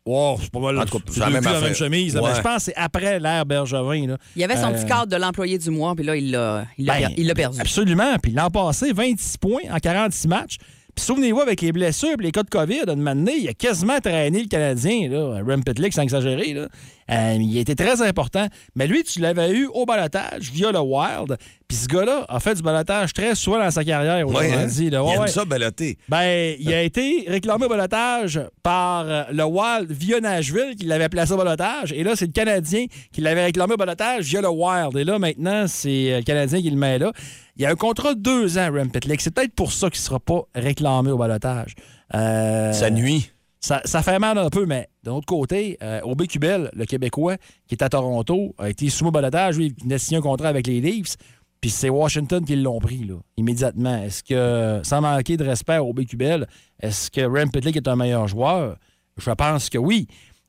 Wow, 0.06 0.38
c'est 0.40 0.52
pas 0.52 0.60
mal. 0.60 0.78
En 0.78 0.86
tout 0.86 1.00
cas, 1.00 1.06
c'est 1.12 1.20
la 1.20 1.30
même 1.32 1.44
la 1.44 1.62
même 1.62 1.74
chemise. 1.74 2.14
là, 2.16 2.34
je 2.36 2.42
pense 2.42 2.58
que 2.58 2.62
c'est 2.62 2.76
après 2.76 3.20
l'ère 3.20 3.44
Bergevin. 3.46 4.06
Là. 4.08 4.18
Il 4.36 4.42
y 4.42 4.46
avait 4.46 4.56
son 4.56 4.68
Euh, 4.72 4.74
petit 4.74 4.86
cadre 4.86 5.08
de 5.08 5.16
l'employé 5.16 5.58
du 5.58 5.72
mois, 5.72 5.96
puis 5.96 6.06
là, 6.06 6.16
il 6.16 6.30
l'a 6.30 6.66
il 6.78 6.86
Ben, 6.86 7.08
per- 7.08 7.14
il 7.18 7.26
l'a 7.28 7.34
perdu. 7.34 7.60
Absolument. 7.60 8.16
Puis 8.22 8.32
l'an 8.32 8.52
passé, 8.52 8.94
26 8.94 9.38
points 9.38 9.62
en 9.72 9.78
46 9.80 10.28
matchs. 10.28 10.58
Puis 10.96 11.04
souvenez-vous, 11.06 11.42
avec 11.42 11.62
les 11.62 11.72
blessures 11.74 12.16
et 12.20 12.24
les 12.24 12.32
cas 12.32 12.44
de 12.44 12.50
COVID, 12.50 12.82
à 12.88 12.92
un 12.92 12.96
moment 12.96 13.16
donné, 13.16 13.34
il 13.38 13.50
a 13.50 13.54
quasiment 13.54 14.00
traîné 14.00 14.42
le 14.42 14.48
Canadien, 14.48 15.10
là, 15.10 15.42
Rem 15.46 15.64
Pitlick, 15.64 15.94
sans 15.94 16.04
exagérer. 16.04 16.54
Là. 16.54 16.68
Euh, 17.12 17.38
il 17.40 17.58
été 17.58 17.75
très 17.75 18.02
important. 18.02 18.48
Mais 18.75 18.88
lui, 18.88 19.04
tu 19.04 19.20
l'avais 19.20 19.52
eu 19.52 19.68
au 19.74 19.86
balotage 19.86 20.50
via 20.52 20.72
le 20.72 20.80
Wild. 20.80 21.38
Puis 21.68 21.78
ce 21.78 21.88
gars-là 21.88 22.25
a 22.30 22.40
fait 22.40 22.56
du 22.56 22.62
balotage 22.62 23.12
très 23.14 23.36
souvent 23.36 23.60
dans 23.60 23.70
sa 23.72 23.84
carrière, 23.84 24.25
Ouais, 24.28 24.34
autrement 24.36 24.58
hein? 24.64 24.66
dit. 24.68 24.90
là. 24.90 25.02
Il 25.04 25.08
Ouais, 25.08 25.14
aime 25.16 25.22
ouais. 25.22 25.28
ça 25.28 25.46
baloter. 25.46 25.98
Ben, 26.08 26.56
il 26.60 26.74
a 26.74 26.82
été 26.82 27.25
réclamé 27.28 27.66
au 27.66 27.70
balotage 27.70 28.40
par 28.64 29.06
euh, 29.08 29.24
le 29.32 29.44
Wild 29.44 29.92
via 29.92 30.20
Nashville, 30.22 30.75
qui 30.80 30.86
l'avait 30.86 31.10
placé 31.10 31.34
au 31.34 31.38
balotage. 31.38 31.92
Et 31.92 32.04
là, 32.04 32.16
c'est 32.16 32.25
le 32.28 32.32
Canadien 32.32 32.86
qui 33.12 33.22
l'avait 33.22 33.44
réclamé 33.46 33.74
au 33.74 33.78
balotage 33.78 34.24
via 34.25 34.42
le 34.42 34.50
Wild. 34.50 34.96
Et 34.96 35.04
là, 35.04 35.20
maintenant, 35.20 35.66
c'est 35.68 36.14
euh, 36.14 36.18
le 36.20 36.24
Canadien 36.24 36.62
qui 36.62 36.70
le 36.70 36.78
met 36.78 36.98
là. 37.00 37.12
Il 37.58 37.62
y 37.62 37.66
a 37.66 37.70
un 37.70 37.76
contrat 37.76 38.16
de 38.16 38.20
deux 38.20 38.58
ans, 38.58 38.70
Rem 38.74 38.92
Pitlick. 38.92 39.22
C'est 39.22 39.34
peut-être 39.34 39.54
pour 39.54 39.72
ça 39.72 39.90
qu'il 39.90 40.00
ne 40.00 40.04
sera 40.04 40.20
pas 40.20 40.42
réclamé 40.54 41.12
au 41.12 41.18
balotage. 41.18 41.74
Euh, 42.14 42.74
Ça 42.74 42.90
nuit. 42.90 43.32
ça, 43.62 43.82
ça 43.86 44.02
fait 44.04 44.20
mal 44.20 44.38
un 44.38 44.50
peu, 44.50 44.66
mais 44.66 44.90
d'un 45.04 45.14
autre 45.14 45.26
côté, 45.26 45.78
euh, 45.82 46.02
Aubé 46.02 46.28
Cubel, 46.28 46.70
le 46.74 46.86
Québécois, 46.86 47.38
qui 47.68 47.76
est 47.76 47.84
à 47.84 47.90
Toronto, 47.90 48.54
a 48.58 48.70
été 48.70 48.90
soumis 48.90 49.08
au 49.08 49.12
balotage. 49.12 49.58
Lui, 49.58 49.74
il 49.78 49.84
venait 49.84 49.98
signer 49.98 50.18
un 50.18 50.22
contrat 50.22 50.50
avec 50.50 50.68
les 50.68 50.82
Leafs. 50.82 51.16
Puis 51.62 51.70
c'est 51.72 51.90
Washington 51.90 52.44
qui 52.46 52.58
l'ont 52.58 52.80
pris, 52.80 53.06
là, 53.06 53.16
immédiatement. 53.38 54.04
Est-ce 54.04 54.22
que, 54.22 54.82
sans 54.84 55.02
manquer 55.02 55.38
de 55.38 55.46
respect 55.46 55.76
à 55.76 55.84
Aubé 55.84 56.06
Cubel, 56.06 56.48
est-ce 56.82 57.10
que 57.10 57.22
Rem 57.22 57.50
Pitlick 57.50 57.78
est 57.78 57.88
un 57.88 57.96
meilleur 57.96 58.28
joueur? 58.28 58.78
Je 59.18 59.32
pense 59.32 59.70
que 59.70 59.78
oui. 59.78 60.08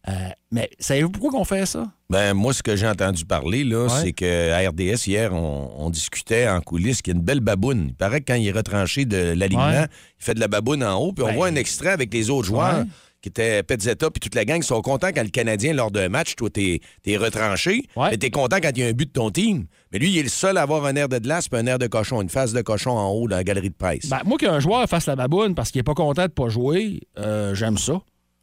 Euh, 0.09 0.13
mais 0.53 0.71
savez-vous 0.79 1.11
pourquoi 1.11 1.41
on 1.41 1.45
fait 1.45 1.67
ça? 1.67 1.87
Ben, 2.11 2.33
moi, 2.35 2.53
ce 2.55 2.63
que 2.63 2.77
j'ai 2.77 2.87
entendu 2.87 3.25
parler, 3.25 3.65
là, 3.65 3.89
c'est 3.89 4.13
qu'à 4.13 4.59
RDS, 4.69 5.07
hier, 5.09 5.33
on, 5.35 5.71
on 5.77 5.91
discutait 5.91 6.47
en 6.49 6.61
coulisses 6.61 7.03
qu'il 7.03 7.13
y 7.13 7.17
a 7.17 7.19
une 7.19 7.25
belle 7.25 7.41
baboune. 7.41 7.87
Il 7.89 7.95
paraît 7.95 8.21
que 8.21 8.27
quand 8.33 8.39
il 8.39 8.47
est 8.47 8.53
retranché 8.53 9.05
de 9.05 9.17
l'alignement, 9.37 9.67
Ouais. 9.67 9.87
il 10.21 10.25
fait 10.25 10.35
de 10.35 10.41
la 10.41 10.47
baboune 10.49 10.85
en 10.85 10.97
haut, 10.99 11.13
puis 11.13 11.25
on 11.25 11.29
Ben, 11.29 11.35
voit 11.35 11.49
un 11.49 11.57
extrait 11.57 11.91
avec 11.91 12.13
les 12.15 12.31
autres 12.31 12.47
joueurs. 12.47 12.79
Ouais. 12.81 12.85
qui 13.23 13.31
étaient 13.31 13.65
Petzetta 13.65 14.09
puis 14.09 14.21
toute 14.21 14.37
la 14.37 14.45
gang, 14.45 14.63
sont 14.63 14.81
contents 14.83 15.09
quand 15.13 15.23
le 15.25 15.31
Canadien, 15.31 15.73
lors 15.73 15.91
d'un 15.91 16.09
match, 16.09 16.37
toi, 16.37 16.49
t'es 16.49 16.79
es 17.07 17.17
retranché, 17.17 17.83
mais 17.97 18.17
t'es 18.19 18.31
content 18.31 18.59
quand 18.63 18.71
il 18.77 18.79
y 18.79 18.85
a 18.85 18.87
un 18.87 18.93
but 18.93 19.07
de 19.07 19.13
ton 19.13 19.31
team. 19.31 19.65
Mais 19.91 19.99
lui, 19.99 20.11
il 20.11 20.19
est 20.19 20.23
le 20.23 20.29
seul 20.29 20.57
à 20.59 20.63
avoir 20.63 20.85
un 20.85 20.95
air 20.95 21.09
de 21.09 21.19
glace 21.19 21.49
puis 21.49 21.59
un 21.59 21.67
air 21.67 21.81
de 21.81 21.89
cochon, 21.89 22.23
une 22.23 22.29
face 22.29 22.53
de 22.53 22.61
cochon 22.63 22.93
en 22.93 23.09
haut 23.11 23.27
dans 23.27 23.35
la 23.35 23.43
galerie 23.43 23.71
de 23.71 23.75
presse. 23.75 24.09
Ben, 24.09 24.21
moi, 24.25 24.39
qu'un 24.39 24.61
joueur 24.61 24.87
fasse 24.89 25.07
la 25.07 25.17
baboune 25.17 25.57
parce 25.57 25.73
qu'il 25.73 25.81
est 25.81 25.83
pas 25.83 25.95
content 25.95 26.23
de 26.27 26.31
pas 26.31 26.49
jouer, 26.51 27.01
euh, 27.19 27.53
j'aime 27.57 27.79
ça. 27.79 27.95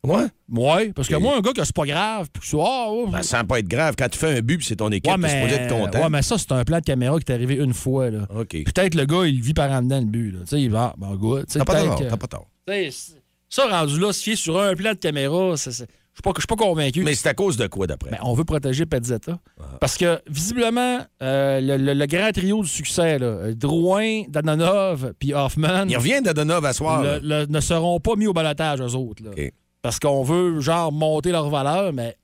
Ouais? 0.06 0.26
Ouais, 0.52 0.92
parce 0.94 1.08
que 1.08 1.16
Et- 1.16 1.20
moi, 1.20 1.38
un 1.38 1.42
gars 1.42 1.52
que 1.54 1.64
c'est 1.64 1.76
pas 1.76 1.86
grave, 1.86 2.28
puis 2.32 2.48
ça, 2.48 2.58
ah, 2.60 2.86
oh, 2.90 3.08
Ben, 3.12 3.24
sans 3.24 3.44
pas 3.46 3.60
être 3.60 3.68
grave, 3.68 3.96
quand 3.98 4.10
tu 4.10 4.18
fais 4.20 4.38
un 4.38 4.42
but 4.42 4.62
c'est 4.64 4.76
ton 4.76 4.90
équipe, 4.92 5.12
ouais, 5.12 5.18
t'es 5.22 5.30
supposé 5.30 5.56
être 5.56 5.70
content. 5.76 6.02
ouais, 6.04 6.10
mais 6.10 6.22
ça, 6.22 6.38
c'est 6.38 6.52
un 6.52 6.64
plan 6.64 6.80
de 6.80 6.84
caméra 6.84 7.18
qui 7.20 7.26
t'est 7.26 7.34
arrivé 7.34 7.56
une 7.56 7.74
fois. 7.74 8.10
Là. 8.10 8.28
OK. 8.36 8.50
Peut-être 8.66 8.96
le 8.96 9.06
gars, 9.06 9.26
il 9.26 9.42
vit 9.42 9.54
par 9.54 9.72
en 9.72 9.82
dedans 9.82 10.00
le 10.00 10.06
but. 10.06 10.32
là. 10.32 10.40
Tu 10.42 10.48
sais, 10.48 10.62
il 10.62 10.70
va, 10.70 10.94
ben. 10.98 11.18
Tu 11.48 11.58
T'as 11.58 11.66
pas 11.66 11.84
tort, 11.84 11.96
t'as 12.08 12.18
pas 12.18 12.28
tort. 12.28 12.48
tu 12.68 12.92
ça, 13.50 13.68
rendu 13.68 14.00
là, 14.00 14.12
se 14.14 14.24
fier 14.24 14.36
sur 14.36 14.60
un 14.60 14.74
plan 14.76 14.92
de 14.94 14.98
caméra, 14.98 15.54
je 15.56 15.70
suis 15.70 15.86
pas, 16.24 16.32
je 16.36 16.42
suis 16.42 16.48
pas 16.48 16.56
convaincu. 16.56 17.04
Mais 17.04 17.16
c'est 17.16 17.30
à 17.30 17.34
cause 17.34 17.56
de 17.58 17.66
quoi, 17.68 17.88
d'après? 17.88 18.12
Ben, 18.12 18.18
on 18.24 18.34
veut 18.34 18.44
protéger 18.46 18.86
Petzetta. 18.86 19.40
Parce 19.80 19.98
que, 19.98 20.20
visiblement, 20.28 21.00
euh, 21.22 21.60
le, 21.62 21.78
le- 21.78 21.94
le 21.94 22.06
grand 22.06 22.32
trio 22.32 22.62
du 22.62 22.68
succès, 22.70 23.18
là, 23.20 23.52
Drouin, 23.54 24.24
Danonov 24.28 25.14
puis 25.20 25.34
Hoffman, 25.34 25.86
il 25.88 25.98
revient 25.98 26.22
d'Adonov 26.22 26.66
à 26.66 26.74
soir. 26.74 27.04
le- 27.22 27.46
ne 27.46 27.60
seront 27.60 28.00
pas 28.00 28.16
mis 28.16 28.28
au 28.28 28.34
balotage, 28.34 28.82
eux 28.82 28.96
autres. 28.96 29.24
là. 29.24 29.32
Parce 29.84 30.00
qu'on 30.00 30.24
veut, 30.24 30.62
genre, 30.62 30.92
monter 30.92 31.32
leur 31.32 31.50
valeur, 31.50 31.92
mais 31.94 32.18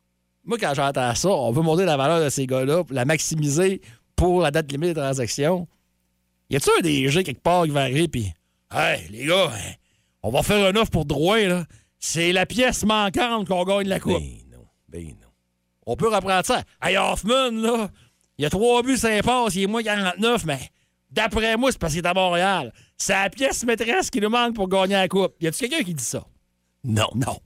moi, 0.45 0.58
quand 0.58 0.74
j'entends 0.74 1.13
ça, 1.13 1.30
on 1.30 1.52
veut 1.52 1.62
monter 1.62 1.84
la 1.84 1.98
valeur 1.98 2.24
de 2.24 2.30
ces 2.30 2.48
gars-là, 2.48 2.84
la 2.89 3.04
maximiser 3.04 3.82
pour 4.15 4.41
la 4.41 4.50
date 4.50 4.72
limite 4.72 4.95
des 4.95 5.02
transactions. 5.02 5.67
Y 6.50 6.56
a-tu 6.56 6.69
un 6.80 6.82
DG 6.82 7.24
quelque 7.24 7.41
part 7.41 7.65
qui 7.65 7.72
va 7.72 7.82
arriver, 7.82 8.08
puis, 8.08 8.34
hey, 8.74 9.08
les 9.12 9.26
gars, 9.26 9.52
hein, 9.54 9.74
on 10.24 10.32
va 10.32 10.41
faire 10.41 10.65
un 10.65 10.76
offre 10.78 10.89
pour 10.89 11.06
Drouin, 11.06 11.48
là. 11.48 11.65
C'est 12.00 12.32
la 12.32 12.45
pièce 12.45 12.86
manquante 12.86 13.50
qu'on 13.50 13.65
gagne 13.65 13.89
la 13.89 14.00
coupe. 14.00 14.13
Ben 14.13 14.38
non, 14.52 14.65
ben 14.88 15.08
non. 15.08 15.28
On 15.86 15.98
peut 15.98 16.08
reprendre 16.08 16.45
ça. 16.45 16.63
Hey, 16.82 16.95
Hoffman, 16.95 17.52
là, 17.52 17.89
il 18.38 18.43
y 18.43 18.45
a 18.45 18.50
trois 18.50 18.82
buts, 18.84 18.95
cinq 18.95 19.22
passes, 19.24 19.56
il 19.56 19.63
est 19.63 19.67
moins 19.67 19.84
49, 19.84 20.45
mais 20.45 20.60
d'après 21.12 21.58
moi, 21.58 21.74
c'est 21.74 21.78
parce 21.78 21.91
qu'il 21.91 22.06
est 22.06 22.08
à 22.08 22.13
Montréal. 22.13 22.72
C'est 22.95 23.12
la 23.12 23.30
pièce 23.30 23.65
maîtresse 23.65 24.10
qui 24.10 24.22
nous 24.22 24.30
manque 24.30 24.56
pour 24.56 24.69
gagner 24.69 24.95
la 24.95 25.10
coupe. 25.10 25.36
Y 25.41 25.48
a-tu 25.48 25.67
quelqu'un 25.67 25.84
qui 25.84 25.93
dit 25.93 26.04
ça? 26.04 26.26
Non. 26.86 27.10
Non. 27.15 27.38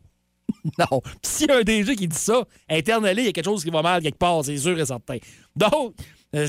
non. 0.79 1.01
Puis 1.01 1.12
s'il 1.23 1.47
y 1.49 1.51
a 1.51 1.58
un 1.58 1.62
DG 1.63 1.95
qui 1.95 2.08
dit 2.08 2.17
ça, 2.17 2.43
internally, 2.69 3.21
il 3.21 3.25
y 3.25 3.29
a 3.29 3.32
quelque 3.32 3.45
chose 3.45 3.63
qui 3.63 3.69
va 3.69 3.82
mal 3.82 4.01
quelque 4.01 4.17
part, 4.17 4.43
c'est 4.43 4.58
sûr 4.58 4.79
et 4.79 4.86
certain. 4.86 5.17
Donc, 5.56 5.93
euh, 6.36 6.47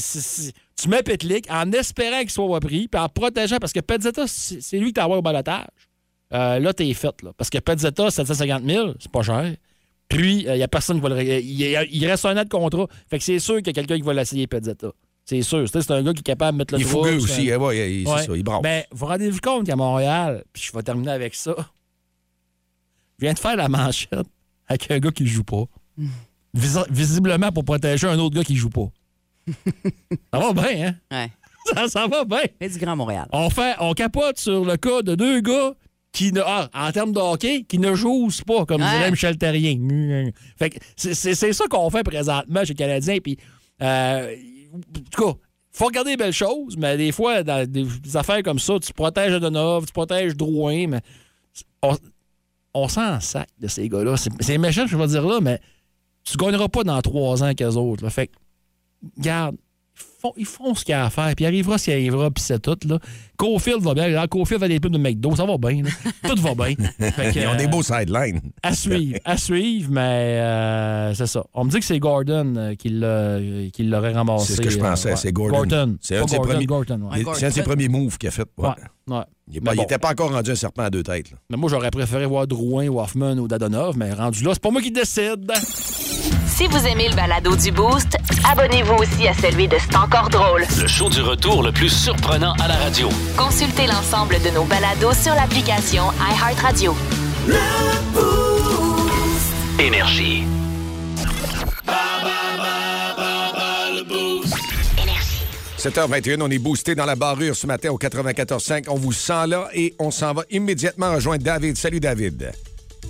tu 0.81 0.89
mets 0.89 1.03
Petlick 1.03 1.47
en 1.51 1.71
espérant 1.73 2.21
qu'il 2.21 2.31
soit 2.31 2.49
pas 2.49 2.61
pris, 2.67 2.89
puis 2.89 3.01
en 3.01 3.09
protégeant, 3.09 3.59
parce 3.59 3.73
que 3.73 3.81
Petzetta, 3.81 4.27
c'est 4.27 4.61
c'est 4.63 4.79
lui 4.79 4.89
qui 4.89 4.93
t'a 4.95 5.05
envoyé 5.05 5.19
au 5.19 5.23
balotage. 5.23 5.67
Euh, 6.33 6.59
là, 6.59 6.73
t'es 6.73 6.93
fait, 6.95 7.23
là. 7.23 7.33
Parce 7.37 7.51
que 7.51 7.59
Petzetta, 7.59 8.11
750 8.11 8.65
000, 8.65 8.95
c'est 8.99 9.11
pas 9.13 9.23
cher. 9.23 9.55
Puis, 10.09 10.45
il 10.47 10.53
n'y 10.53 10.63
a 10.63 10.69
personne 10.69 10.97
qui 10.97 11.03
va 11.03 11.09
le. 11.11 11.23
Il, 11.23 12.07
reste 12.07 12.25
un 12.27 12.37
an 12.37 12.45
de 12.45 12.49
contrat. 12.49 12.87
Fait 13.09 13.19
que 13.19 13.25
c'est 13.25 13.39
sûr 13.39 13.57
qu'il 13.59 13.69
y 13.69 13.71
a 13.71 13.73
quelqu'un 13.73 13.97
qui 13.97 14.03
va 14.03 14.15
l'essayer, 14.15 14.47
Petzetta. 14.47 14.89
C'est 15.25 15.41
sûr. 15.43 15.65
C'est 15.69 15.91
un 15.91 16.03
gars 16.03 16.13
qui 16.13 16.21
est 16.21 16.23
capable 16.23 16.53
de 16.53 16.59
mettre 16.59 16.75
le 16.75 16.81
Il 16.81 16.87
est 16.87 16.89
fougueux 16.89 17.17
aussi. 17.17 17.51
un- 17.51 17.55
hein, 17.55 17.59
ouais, 17.59 17.93
il- 18.01 18.07
c'est 18.07 18.13
Ouais. 18.13 18.23
ça, 18.27 18.37
il 18.37 18.43
brasse. 18.43 18.63
Ben, 18.63 18.83
vous 18.91 19.07
rendez-vous 19.07 19.41
compte 19.41 19.67
qu'à 19.67 19.77
Montréal, 19.77 20.45
puis 20.53 20.63
je 20.71 20.77
vais 20.77 20.83
terminer 20.83 21.13
avec 21.13 21.35
ça, 21.35 21.55
je 23.19 23.25
viens 23.27 23.33
de 23.33 23.39
faire 23.39 23.57
la 23.57 23.69
manchette 23.69 24.27
avec 24.67 24.91
un 24.91 24.99
gars 24.99 25.11
qui 25.11 25.27
joue 25.27 25.45
pas. 25.45 25.65
Visi- 26.55 26.79
visiblement 26.91 27.51
pour 27.53 27.65
protéger 27.65 28.07
un 28.07 28.19
autre 28.19 28.35
gars 28.37 28.45
qui 28.45 28.57
joue 28.57 28.71
pas. 28.71 28.89
ça 30.33 30.39
va 30.39 30.53
bien, 30.53 30.89
hein? 30.89 30.95
Ouais. 31.11 31.31
Ça, 31.75 31.89
ça 31.89 32.07
va 32.07 32.25
bien. 32.27 32.43
Et 32.61 32.69
du 32.69 32.79
Grand 32.79 32.95
Montréal. 32.95 33.27
On, 33.33 33.49
fait, 33.49 33.75
on 33.81 33.95
capote 33.95 34.39
sur 34.39 34.67
le 34.67 34.77
cas 34.77 35.01
de 35.01 35.15
deux 35.15 35.41
gars 35.41 35.73
qui 36.13 36.31
ne, 36.31 36.43
ah, 36.45 36.69
en 36.75 36.93
termes 36.93 37.13
de 37.13 37.19
hockey, 37.19 37.63
qui 37.67 37.79
ne 37.79 37.95
jouent 37.95 38.29
pas, 38.47 38.67
comme 38.67 38.83
Ouais. 38.83 38.91
dirait 38.91 39.11
Michel 39.11 39.39
Terrien. 39.39 40.31
Fait 40.59 40.69
que 40.71 40.79
c'est, 40.95 41.25
ça 41.55 41.65
qu'on 41.69 41.89
fait 41.89 42.03
présentement 42.03 42.61
chez 42.61 42.69
les 42.69 42.75
Canadiens. 42.75 43.17
Puis, 43.23 43.39
euh, 43.81 44.37
en 44.75 44.79
tout 45.11 45.25
cas, 45.33 45.39
faut 45.73 45.87
regarder 45.87 46.11
les 46.11 46.17
belles 46.19 46.33
choses, 46.35 46.77
mais 46.77 46.99
des 46.99 47.13
fois, 47.13 47.43
dans 47.43 47.67
des, 47.67 47.85
des 47.85 48.17
affaires 48.17 48.43
comme 48.43 48.59
ça, 48.59 48.75
tu 48.79 48.93
protèges 48.93 49.33
Donov, 49.41 49.87
tu 49.87 49.93
protèges 49.93 50.37
Drouin, 50.37 50.87
mais 50.87 51.01
on, 51.83 51.97
on 52.75 52.89
s'en 52.89 53.21
sac 53.21 53.49
de 53.61 53.69
ces 53.69 53.89
gars-là. 53.89 54.17
C'est, 54.41 54.59
méchant, 54.59 54.87
je 54.87 54.97
vais 54.97 55.07
dire 55.07 55.27
là, 55.27 55.41
mais 55.41 55.61
tu 56.25 56.37
gagneras 56.37 56.69
pas 56.69 56.83
dans 56.85 57.01
trois 57.01 57.43
ans 57.43 57.55
qu'eux 57.55 57.75
autres. 57.75 58.03
là. 58.05 58.11
Fait 58.11 58.27
que, 58.27 58.33
garde, 59.19 59.57
ils 60.25 60.29
font, 60.29 60.33
ils 60.37 60.47
font 60.47 60.75
ce 60.75 60.85
qu'il 60.85 60.93
y 60.93 60.95
a 60.95 61.05
à 61.07 61.11
faire, 61.11 61.33
puis 61.35 61.45
il 61.45 61.47
arrivera 61.49 61.79
ce 61.79 61.85
qu'il 61.85 61.93
arrivera, 61.95 62.31
puis 62.31 62.43
c'est 62.43 62.61
tout. 62.61 62.77
Là. 62.89 62.99
Cofield 63.37 63.83
va 63.83 63.95
bien. 63.95 64.05
Alors, 64.05 64.29
Cofield 64.29 64.61
fait 64.63 64.69
des 64.69 64.81
pubs 64.81 64.93
de 64.93 64.99
McDo, 64.99 65.35
ça 65.37 65.45
va 65.45 65.59
bien. 65.59 65.83
là. 65.83 65.91
Tout 66.29 66.41
va 66.41 66.55
bien. 66.55 66.75
Fait 67.11 67.33
que, 67.33 67.39
Ils 67.41 67.47
ont 67.49 67.57
des 67.57 67.65
euh, 67.65 67.69
beaux 67.69 67.83
sidelines. 67.83 68.41
à 68.63 68.75
suivre, 68.75 69.19
à 69.25 69.37
suivre, 69.37 69.89
mais 69.91 70.01
euh, 70.41 71.15
c'est 71.15 71.27
ça. 71.27 71.45
On 71.53 71.65
me 71.65 71.71
dit 71.71 71.79
que 71.79 71.85
c'est 71.85 71.99
Gordon 71.99 72.55
euh, 72.57 72.75
qui 72.75 72.89
l'a- 72.91 73.39
qui 73.73 73.83
l'aurait 73.85 74.13
ramassé. 74.13 74.47
C'est 74.53 74.57
ce 74.57 74.61
que 74.63 74.71
je 74.71 74.79
euh, 74.79 74.83
pensais, 74.83 75.11
ouais. 75.11 75.17
c'est 75.17 75.33
Gordon. 75.33 75.59
Gordon. 75.59 75.97
C'est 76.01 76.17
un 76.17 76.25
premiers- 76.25 76.67
ouais. 76.67 77.25
Un 77.43 77.49
de 77.49 77.53
ses 77.53 77.63
premiers 77.63 77.89
moves 77.89 78.17
qu'il 78.19 78.29
a 78.29 78.33
fait. 78.33 78.47
Ouais. 78.57 78.69
Ouais, 79.09 79.17
ouais. 79.17 79.23
Il 79.53 79.61
bon. 79.61 79.73
n'était 79.75 79.99
pas 79.99 80.13
encore 80.13 80.33
rendu 80.33 80.51
un 80.53 80.55
serpent 80.55 80.85
à 80.85 80.91
deux 80.91 81.03
têtes. 81.03 81.31
là. 81.33 81.37
Mais 81.51 81.57
moi, 81.57 81.69
j'aurais 81.69 81.91
préféré 81.91 82.25
voir 82.25 82.47
Drouin, 82.47 82.87
ou 82.89 83.01
Hoffman 83.01 83.37
ou 83.37 83.49
Dadonov, 83.49 83.97
mais 83.99 84.13
rendu 84.13 84.43
là, 84.45 84.51
c'est 84.55 84.63
pas 84.63 84.71
moi 84.71 84.81
qui 84.81 84.91
décide. 84.93 85.51
Si 86.57 86.69
vous 86.69 86.87
aimez 86.87 87.09
le 87.09 87.17
balado 87.17 87.57
du 87.57 87.73
Boost, 87.73 88.17
abonnez-vous 88.49 88.95
aussi 88.95 89.27
à 89.27 89.35
celui 89.35 89.67
de 89.67 89.77
C'est 89.77 89.97
encore 89.97 90.31
drôle. 90.31 90.65
Le 90.81 90.87
show 90.87 91.11
du 91.11 91.21
retour 91.21 91.65
le 91.65 91.73
plus 91.73 91.89
surprenant 91.89 92.53
à 92.63 92.69
la 92.69 92.77
radio. 92.77 93.09
Consultez 93.37 93.89
l'ensemble 93.89 94.37
de 94.41 94.51
nos 94.51 94.63
balados 94.63 95.15
sur 95.15 95.35
l'application 95.35 96.05
iHeartRadio. 96.13 96.95
Énergie. 99.81 100.45
7h21, 105.77 106.41
on 106.41 106.51
est 106.51 106.59
boosté 106.59 106.95
dans 106.95 107.05
la 107.05 107.17
barrure 107.17 107.57
ce 107.57 107.67
matin 107.67 107.91
au 107.91 107.99
94.5. 107.99 108.85
On 108.89 108.95
vous 108.95 109.13
sent 109.13 109.49
là 109.49 109.69
et 109.75 109.97
on 109.99 110.13
s'en 110.13 110.33
va 110.33 110.45
immédiatement 110.51 111.15
rejoindre 111.15 111.43
David. 111.43 111.77
Salut 111.77 111.99
David. 111.99 112.53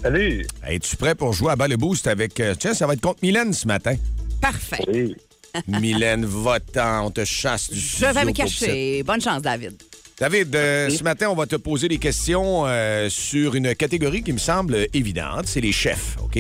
Salut. 0.05 0.47
Es-tu 0.69 0.97
prêt 0.97 1.15
pour 1.15 1.33
jouer 1.33 1.53
à 1.53 1.57
bas 1.57 1.67
le 1.67 1.79
boost 1.79 2.07
avec... 2.07 2.39
euh, 2.39 2.55
tiens, 2.59 2.75
ça 2.75 2.87
va 2.87 2.93
être 2.93 3.01
contre 3.01 3.21
Mylène 3.23 3.55
ce 3.55 3.67
matin. 3.67 3.95
Parfait. 4.39 4.85
Oui. 4.87 5.17
Mylène, 5.81 6.27
va-t'en, 6.27 7.07
on 7.07 7.11
te 7.11 7.25
chasse 7.25 7.71
du 7.71 7.79
Je 7.81 8.05
vais 8.05 8.25
me 8.27 8.33
cacher. 8.33 9.03
Bonne 9.03 9.23
chance, 9.23 9.41
David. 9.41 9.81
David, 10.19 10.55
euh, 10.55 10.91
ce 10.91 11.03
matin, 11.03 11.31
on 11.31 11.35
va 11.35 11.47
te 11.47 11.57
poser 11.57 11.89
des 11.89 11.97
questions 11.97 12.65
euh, 12.67 13.09
sur 13.09 13.55
une 13.55 13.75
catégorie 13.75 14.23
qui 14.23 14.35
me 14.35 14.39
semble 14.39 14.87
évidente, 14.93 15.47
c'est 15.47 15.63
les 15.63 15.73
chefs, 15.73 16.19
OK? 16.23 16.39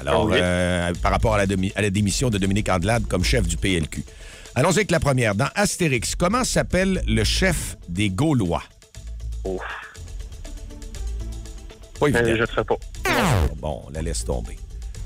Alors, 0.00 0.24
Oui. 0.26 0.38
euh, 0.42 0.92
par 1.00 1.12
rapport 1.12 1.34
à 1.34 1.38
la, 1.38 1.46
demi- 1.46 1.72
à 1.76 1.82
la 1.82 1.90
démission 1.90 2.28
de 2.28 2.38
Dominique 2.38 2.68
Andelade 2.68 3.06
comme 3.06 3.22
chef 3.22 3.46
du 3.46 3.56
PLQ. 3.56 4.02
Allons-y 4.56 4.78
avec 4.78 4.90
la 4.90 4.98
première. 5.00 5.34
Dans 5.36 5.48
Astérix, 5.54 6.16
comment 6.16 6.42
s'appelle 6.42 7.02
le 7.06 7.22
chef 7.22 7.76
des 7.88 8.10
Gaulois? 8.10 8.64
Ouf. 9.44 9.62
Pas 12.00 12.08
évident. 12.08 12.24
Euh, 12.24 12.36
je 12.36 12.42
ne 12.42 12.46
sais 12.46 12.64
pas. 12.64 12.76
Bon, 13.56 13.82
on 13.86 13.90
la 13.90 14.02
laisse 14.02 14.24
tomber. 14.24 14.58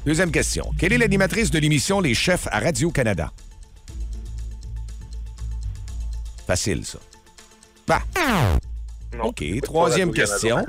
Deuxième 0.07 0.31
question. 0.33 0.71
Quelle 0.79 0.93
est 0.95 0.99
l'animatrice 0.99 1.51
de 1.51 1.59
l'émission 1.59 2.01
Les 2.01 2.15
Chefs 2.15 2.49
à 2.51 2.61
Radio-Canada? 2.61 3.31
Facile, 6.47 6.85
ça. 6.85 6.99
Bah. 7.87 8.03
Non. 9.17 9.27
OK. 9.27 9.45
Troisième 9.63 10.13
question. 10.13 10.65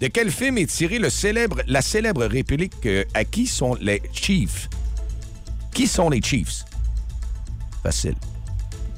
De 0.00 0.08
quel 0.08 0.30
film 0.30 0.58
est 0.58 0.66
tiré 0.66 0.98
le 0.98 1.08
célèbre, 1.08 1.62
la 1.66 1.80
célèbre 1.80 2.24
réplique 2.26 2.84
euh, 2.86 3.04
à 3.14 3.24
qui 3.24 3.46
sont 3.46 3.74
les 3.80 4.02
Chiefs? 4.12 4.68
Qui 5.72 5.86
sont 5.86 6.10
les 6.10 6.20
Chiefs? 6.20 6.64
Facile. 7.82 8.16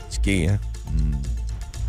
Ticket, 0.09 0.49
hein? 0.49 0.59
Hmm. 0.91 1.15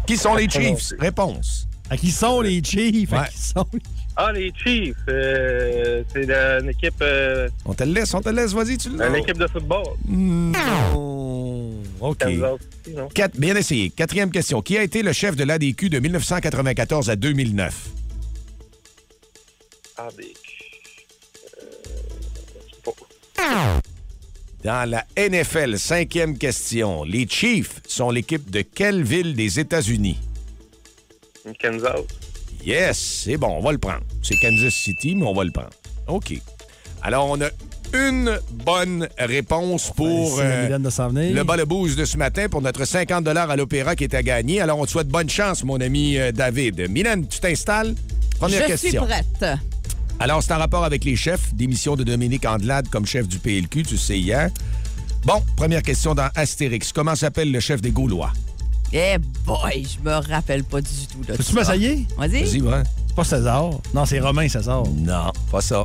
Qui 0.05 0.17
sont 0.17 0.35
les 0.35 0.49
Chiefs? 0.49 0.93
Réponse. 0.99 1.67
À 1.89 1.95
qui 1.97 2.11
sont 2.11 2.41
les 2.41 2.61
Chiefs? 2.63 3.11
À 3.13 3.21
Ouais. 3.21 3.27
qui 3.31 3.37
sont 3.41 3.65
les- 3.73 3.79
Ah, 4.19 4.31
les 4.31 4.51
Chiefs, 4.51 4.95
euh, 5.09 6.03
c'est 6.11 6.23
une 6.23 6.69
équipe, 6.69 6.95
euh, 7.03 7.47
On 7.65 7.73
te 7.75 7.83
laisse, 7.83 8.11
on 8.15 8.21
te 8.21 8.29
laisse, 8.29 8.51
vas-y, 8.51 8.77
tu 8.79 8.89
le 8.89 9.05
une 9.05 9.15
équipe 9.15 9.37
de 9.37 9.45
football. 9.45 9.83
Non. 10.07 11.75
OK. 11.99 12.25
Quatre- 13.13 13.37
bien 13.39 13.55
essayé. 13.55 13.91
Quatrième 13.91 14.31
question. 14.31 14.63
Qui 14.63 14.75
a 14.77 14.81
été 14.83 15.03
le 15.03 15.13
chef 15.13 15.35
de 15.35 15.43
l'ADQ 15.43 15.89
de 15.89 15.99
1994 15.99 17.11
à 17.11 17.15
2009? 17.15 17.89
Ah, 19.97 20.07
des... 20.17 20.33
Euh. 23.39 23.79
Dans 24.63 24.89
la 24.89 25.05
NFL, 25.15 25.77
cinquième 25.77 26.37
question. 26.39 27.03
Les 27.03 27.27
Chiefs 27.27 27.81
sont 27.87 28.09
l'équipe 28.09 28.49
de 28.49 28.61
quelle 28.61 29.03
ville 29.03 29.35
des 29.35 29.59
États-Unis? 29.59 30.17
Kansas. 31.61 32.01
Yes, 32.65 32.97
c'est 33.23 33.37
bon, 33.37 33.47
on 33.57 33.61
va 33.61 33.71
le 33.71 33.77
prendre. 33.77 34.01
C'est 34.21 34.35
Kansas 34.37 34.73
City, 34.73 35.15
mais 35.15 35.25
on 35.25 35.33
va 35.33 35.43
le 35.43 35.51
prendre. 35.51 35.69
OK. 36.07 36.33
Alors, 37.01 37.27
on 37.29 37.39
a 37.41 37.47
une 37.93 38.37
bonne 38.65 39.07
réponse 39.17 39.91
pour 39.95 40.37
Merci, 40.37 40.41
euh, 40.41 40.63
Mylène, 40.65 40.81
de 40.83 40.89
s'en 40.89 41.07
venir. 41.09 41.33
le 41.33 41.43
bas 41.43 41.63
boost 41.65 41.97
de 41.97 42.03
ce 42.03 42.17
matin 42.17 42.47
pour 42.49 42.61
notre 42.61 42.83
50 42.85 43.25
à 43.27 43.55
l'opéra 43.55 43.95
qui 43.95 44.03
est 44.03 44.13
à 44.13 44.21
gagner. 44.23 44.59
Alors, 44.59 44.79
on 44.79 44.85
te 44.85 44.91
souhaite 44.91 45.07
bonne 45.07 45.29
chance, 45.29 45.63
mon 45.63 45.79
ami 45.79 46.17
euh, 46.17 46.31
David. 46.33 46.89
Mylène, 46.89 47.27
tu 47.27 47.39
t'installes? 47.39 47.95
Première 48.39 48.63
Je 48.63 48.67
question. 48.67 49.05
suis 49.05 49.13
prête. 49.13 49.45
Alors, 50.19 50.43
c'est 50.43 50.51
en 50.53 50.57
rapport 50.57 50.83
avec 50.83 51.05
les 51.05 51.15
chefs, 51.15 51.53
démission 51.53 51.95
de 51.95 52.03
Dominique 52.03 52.45
Andelade 52.45 52.89
comme 52.89 53.05
chef 53.05 53.27
du 53.27 53.39
PLQ, 53.39 53.83
tu 53.83 53.97
sais 53.97 54.19
hier. 54.19 54.49
Bon, 55.23 55.41
première 55.55 55.81
question 55.83 56.13
dans 56.15 56.29
Astérix. 56.35 56.91
Comment 56.91 57.15
s'appelle 57.15 57.51
le 57.51 57.59
chef 57.59 57.81
des 57.81 57.91
Gaulois? 57.91 58.31
Eh 58.93 59.17
boy, 59.45 59.85
je 59.85 60.03
me 60.07 60.13
rappelle 60.15 60.63
pas 60.63 60.79
du 60.81 60.89
tout 61.11 61.19
de 61.19 61.33
Peux-tu 61.35 61.43
ça. 61.43 61.53
m'essayer? 61.53 62.07
Vas-y. 62.17 62.43
Vas-y, 62.43 62.59
va. 62.59 62.83
C'est 63.07 63.15
pas 63.15 63.23
César. 63.23 63.69
Non, 63.93 64.05
c'est 64.05 64.19
Romain 64.19 64.47
César. 64.47 64.83
Non, 64.95 65.31
pas 65.51 65.61
ça. 65.61 65.83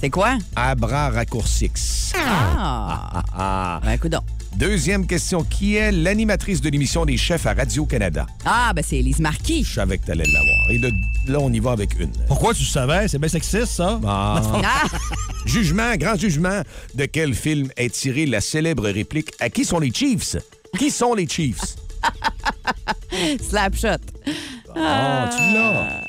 C'est 0.00 0.10
quoi? 0.10 0.38
Abra 0.56 1.10
raccourcix. 1.10 2.12
Ah! 2.16 3.12
Ah, 3.14 3.22
ah. 3.38 3.80
Ben, 3.84 3.96
coudonc. 3.98 4.22
Deuxième 4.56 5.06
question. 5.06 5.44
Qui 5.44 5.76
est 5.76 5.92
l'animatrice 5.92 6.60
de 6.60 6.68
l'émission 6.68 7.06
des 7.06 7.16
chefs 7.16 7.46
à 7.46 7.54
Radio-Canada? 7.54 8.26
Ah, 8.44 8.72
ben 8.74 8.82
c'est 8.86 8.96
Élise 8.96 9.20
Marquis. 9.20 9.62
Je 9.64 9.74
savais 9.74 9.98
que 9.98 10.06
t'allais 10.06 10.24
l'avoir. 10.24 10.70
Et 10.70 10.78
de- 10.80 11.32
là, 11.32 11.38
on 11.40 11.50
y 11.52 11.60
va 11.60 11.70
avec 11.70 11.98
une. 11.98 12.10
Pourquoi 12.26 12.52
tu 12.52 12.64
savais? 12.64 13.06
C'est 13.06 13.18
bien 13.18 13.28
sexiste, 13.28 13.66
ça. 13.66 14.00
Ah. 14.04 14.42
Ah! 14.64 14.88
Jugement, 15.46 15.94
grand 15.96 16.16
jugement. 16.16 16.62
De 16.94 17.04
quel 17.06 17.34
film 17.34 17.68
est 17.76 17.94
tirée 17.94 18.26
la 18.26 18.40
célèbre 18.40 18.88
réplique 18.88 19.30
À 19.40 19.48
qui 19.48 19.64
sont 19.64 19.78
les 19.78 19.92
Chiefs? 19.92 20.36
Qui 20.78 20.90
sont 20.90 21.14
les 21.14 21.28
Chiefs? 21.28 21.76
Slapshot. 23.48 23.98
Ah, 24.76 25.30
tu 25.30 25.54
l'as. 25.54 26.04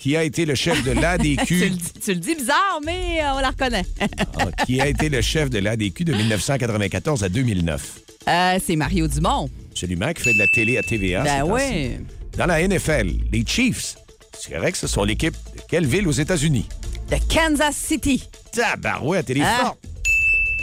Qui 0.00 0.16
a 0.16 0.22
été 0.22 0.44
le 0.46 0.54
chef 0.54 0.82
de 0.84 0.90
Tu 0.92 0.94
le, 0.96 1.00
l'ADQ? 1.00 1.72
tu 2.04 2.14
le 2.14 2.20
dis 2.20 2.34
bizarre, 2.36 2.80
mais 2.84 3.20
euh, 3.22 3.32
on 3.34 3.40
la 3.40 3.48
reconnaît. 3.50 3.84
Ah, 4.00 4.64
qui 4.64 4.80
a 4.80 4.86
été 4.86 5.08
le 5.08 5.20
chef 5.20 5.50
de 5.50 5.58
l'ADQ 5.58 6.04
de 6.04 6.12
1994 6.14 7.24
à 7.24 7.28
2009? 7.28 8.00
Euh, 8.28 8.58
c'est 8.64 8.76
Mario 8.76 9.08
Dumont. 9.08 9.50
Absolument, 9.72 10.12
qui 10.12 10.22
fait 10.22 10.32
de 10.34 10.38
la 10.38 10.46
télé 10.54 10.78
à 10.78 10.82
TVA. 10.82 11.22
Ben 11.22 11.42
oui. 11.44 11.96
Dans 12.36 12.46
la 12.46 12.66
NFL, 12.66 13.10
les 13.32 13.44
Chiefs, 13.46 13.96
c'est 14.38 14.52
correct, 14.54 14.76
ce 14.76 14.86
sont 14.86 15.04
l'équipe 15.04 15.34
de 15.56 15.60
quelle 15.68 15.86
ville 15.86 16.06
aux 16.06 16.12
États-Unis? 16.12 16.66
De 17.10 17.16
Kansas 17.32 17.74
City. 17.76 18.22
Tabarouette, 18.52 19.30
elle 19.30 19.38
est 19.38 19.42
Hein? 19.42 19.56
forte. 19.60 19.78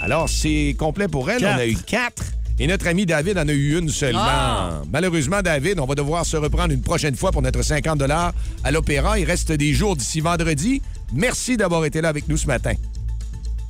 Alors, 0.02 0.28
c'est 0.30 0.76
complet 0.78 1.08
pour 1.08 1.30
elle. 1.32 1.40
Quatre. 1.42 1.56
On 1.56 1.60
a 1.60 1.66
eu 1.66 1.76
quatre. 1.76 2.24
Et 2.64 2.68
notre 2.68 2.88
ami 2.88 3.06
David 3.06 3.38
en 3.38 3.50
a 3.50 3.52
eu 3.52 3.78
une 3.78 3.90
seulement. 3.90 4.22
Ah. 4.24 4.84
Malheureusement, 4.90 5.42
David, 5.42 5.82
on 5.82 5.86
va 5.86 5.96
devoir 5.96 6.26
se 6.26 6.38
reprendre 6.38 6.74
une 6.74 6.80
prochaine 6.80 7.14
fois 7.14 7.34
pour 7.34 7.42
notre 7.42 7.62
50 7.62 8.02
à 8.10 8.72
l'Opéra. 8.72 9.20
Il 9.20 9.26
reste 9.26 9.52
des 9.52 9.74
jours 9.74 9.98
d'ici 9.98 10.22
vendredi. 10.22 10.82
Merci 11.12 11.58
d'avoir 11.58 11.84
été 11.84 12.00
là 12.00 12.08
avec 12.08 12.30
nous 12.30 12.38
ce 12.38 12.48
matin. 12.48 12.72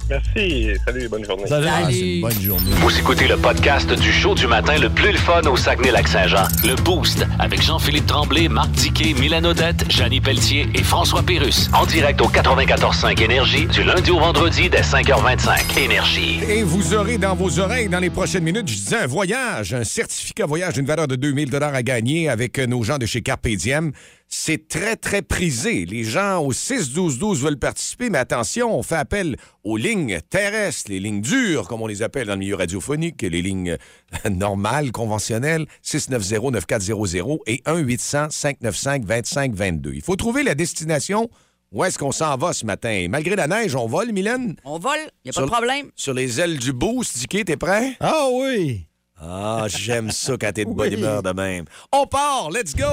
Merci. 0.09 0.71
Salut, 0.85 1.07
bonne 1.09 1.25
journée. 1.25 1.47
Salut. 1.47 1.67
Ah, 1.69 1.83
Salut. 1.83 1.93
c'est 1.93 2.15
une 2.15 2.21
bonne 2.21 2.41
journée. 2.41 2.71
Vous 2.81 2.99
écoutez 2.99 3.27
le 3.27 3.37
podcast 3.37 3.91
du 3.93 4.11
show 4.11 4.35
du 4.35 4.47
matin 4.47 4.77
le 4.77 4.89
plus 4.89 5.11
le 5.11 5.17
fun 5.17 5.41
au 5.43 5.55
Saguenay-Lac-Saint-Jean. 5.55 6.47
Le 6.65 6.75
Boost 6.75 7.25
avec 7.39 7.61
Jean-Philippe 7.61 8.07
Tremblay, 8.07 8.49
Marc 8.49 8.71
Diquet, 8.71 9.13
Milan 9.19 9.43
Odette, 9.45 9.89
Janine 9.89 10.21
Pelletier 10.21 10.67
et 10.75 10.83
François 10.83 11.23
Pérus. 11.23 11.69
En 11.73 11.85
direct 11.85 12.21
au 12.21 12.27
94.5 12.27 13.21
Énergie 13.23 13.65
du 13.67 13.83
lundi 13.83 14.11
au 14.11 14.19
vendredi 14.19 14.69
dès 14.69 14.81
5h25. 14.81 15.79
Énergie. 15.79 16.39
Et 16.49 16.63
vous 16.63 16.93
aurez 16.93 17.17
dans 17.17 17.35
vos 17.35 17.59
oreilles, 17.59 17.87
dans 17.89 17.99
les 17.99 18.09
prochaines 18.09 18.43
minutes, 18.43 18.67
je 18.67 18.73
disais 18.75 18.97
un 18.97 19.07
voyage, 19.07 19.73
un 19.73 19.83
certificat 19.83 20.45
voyage 20.45 20.73
d'une 20.73 20.85
valeur 20.85 21.07
de 21.07 21.15
2000 21.15 21.49
à 21.61 21.83
gagner 21.83 22.29
avec 22.29 22.59
euh, 22.59 22.65
nos 22.65 22.83
gens 22.83 22.97
de 22.97 23.05
chez 23.05 23.21
Carpe 23.21 23.47
Diem. 23.47 23.91
C'est 24.27 24.67
très, 24.67 24.95
très 24.95 25.21
prisé. 25.21 25.85
Les 25.85 26.03
gens 26.03 26.39
au 26.39 26.51
6-12-12 26.53 27.35
veulent 27.37 27.59
participer, 27.59 28.09
mais 28.09 28.17
attention, 28.17 28.75
on 28.75 28.81
fait 28.81 28.95
appel 28.95 29.35
aux 29.63 29.77
lignes 29.77 30.19
terrestres, 30.29 30.89
les 30.89 30.99
lignes 30.99 31.21
dures, 31.21 31.67
comme 31.67 31.81
on 31.83 31.87
les 31.87 32.01
appelle 32.01 32.25
dans 32.27 32.33
le 32.33 32.39
milieu 32.39 32.55
radiophonique, 32.55 33.21
les 33.21 33.41
lignes 33.43 33.77
euh, 34.25 34.29
normales, 34.31 34.91
conventionnelles, 34.91 35.67
690-9400 35.85 37.37
et 37.45 37.61
1-800-595-2522. 37.67 39.91
Il 39.93 40.01
faut 40.01 40.15
trouver 40.15 40.43
la 40.43 40.55
destination. 40.55 41.29
Où 41.71 41.83
est-ce 41.83 41.97
qu'on 41.97 42.11
s'en 42.11 42.37
va 42.37 42.53
ce 42.53 42.65
matin? 42.65 43.07
Malgré 43.09 43.35
la 43.35 43.47
neige, 43.47 43.75
on 43.75 43.87
vole, 43.87 44.11
Mylène? 44.11 44.55
On 44.63 44.77
vole, 44.77 44.99
il 45.25 45.29
a 45.29 45.33
pas 45.33 45.39
Sur- 45.41 45.47
de 45.47 45.51
problème. 45.51 45.89
Sur 45.95 46.13
les 46.13 46.39
ailes 46.39 46.59
du 46.59 46.71
boost, 46.71 47.17
Dicky, 47.17 47.43
t'es 47.45 47.57
prêt? 47.57 47.93
Ah 47.99 48.27
oui! 48.31 48.85
Ah, 49.19 49.65
j'aime 49.67 50.11
ça 50.11 50.33
quand 50.39 50.51
t'es 50.53 50.65
de 50.65 50.71
bonne 50.71 50.89
Oui. 50.93 50.99
humeur 50.99 51.23
de 51.23 51.31
même. 51.31 51.65
On 51.91 52.05
part, 52.05 52.51
let's 52.51 52.75
go! 52.75 52.83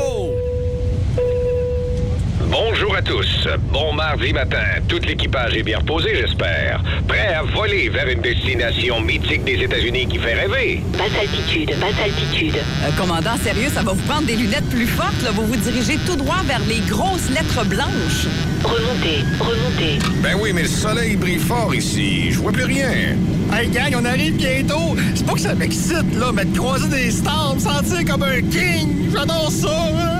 Bonjour 2.51 2.97
à 2.97 3.03
tous. 3.03 3.47
Bon 3.73 3.93
mardi 3.93 4.33
matin. 4.33 4.65
Tout 4.89 4.99
l'équipage 5.07 5.57
est 5.57 5.63
bien 5.63 5.79
reposé, 5.79 6.11
j'espère. 6.17 6.83
Prêt 7.07 7.35
à 7.35 7.43
voler 7.45 7.89
vers 7.89 8.09
une 8.09 8.21
destination 8.21 9.01
mythique 9.01 9.45
des 9.45 9.63
États-Unis 9.63 10.07
qui 10.09 10.19
fait 10.19 10.35
rêver. 10.35 10.83
Basse 10.99 11.13
altitude, 11.21 11.71
basse 11.81 11.95
altitude. 12.05 12.57
Euh, 12.57 12.91
commandant, 12.99 13.37
sérieux, 13.43 13.69
ça 13.73 13.83
va 13.83 13.93
vous 13.93 14.03
prendre 14.03 14.27
des 14.27 14.35
lunettes 14.37 14.69
plus 14.69 14.87
fortes. 14.89 15.23
Là? 15.23 15.31
Vous 15.33 15.47
vous 15.47 15.57
dirigez 15.57 15.97
tout 16.07 16.17
droit 16.17 16.43
vers 16.45 16.61
les 16.69 16.81
grosses 16.89 17.31
lettres 17.31 17.65
blanches. 17.67 18.27
Remontez, 18.65 19.25
remontez. 19.39 19.99
Ben 20.23 20.37
oui, 20.41 20.51
mais 20.53 20.63
le 20.63 20.69
soleil 20.69 21.17
brille 21.17 21.39
fort 21.39 21.73
ici. 21.75 22.33
Je 22.33 22.39
vois 22.41 22.53
plus 22.53 22.65
rien. 22.65 23.17
Hey 23.53 23.69
gang, 23.69 23.95
on 23.97 24.05
arrive 24.05 24.35
bientôt. 24.37 24.97
C'est 25.15 25.25
pas 25.27 25.35
que 25.35 25.41
ça 25.41 25.55
m'excite, 25.55 26.15
là, 26.19 26.33
mais 26.35 26.45
de 26.47 26.59
croiser 26.59 26.89
des 26.89 27.11
stars, 27.13 27.55
me 27.55 27.61
sentir 27.61 28.05
comme 28.07 28.25
un 28.25 28.41
king. 28.41 29.11
J'adore 29.13 29.51
ça. 29.53 29.69
hein? 29.69 30.17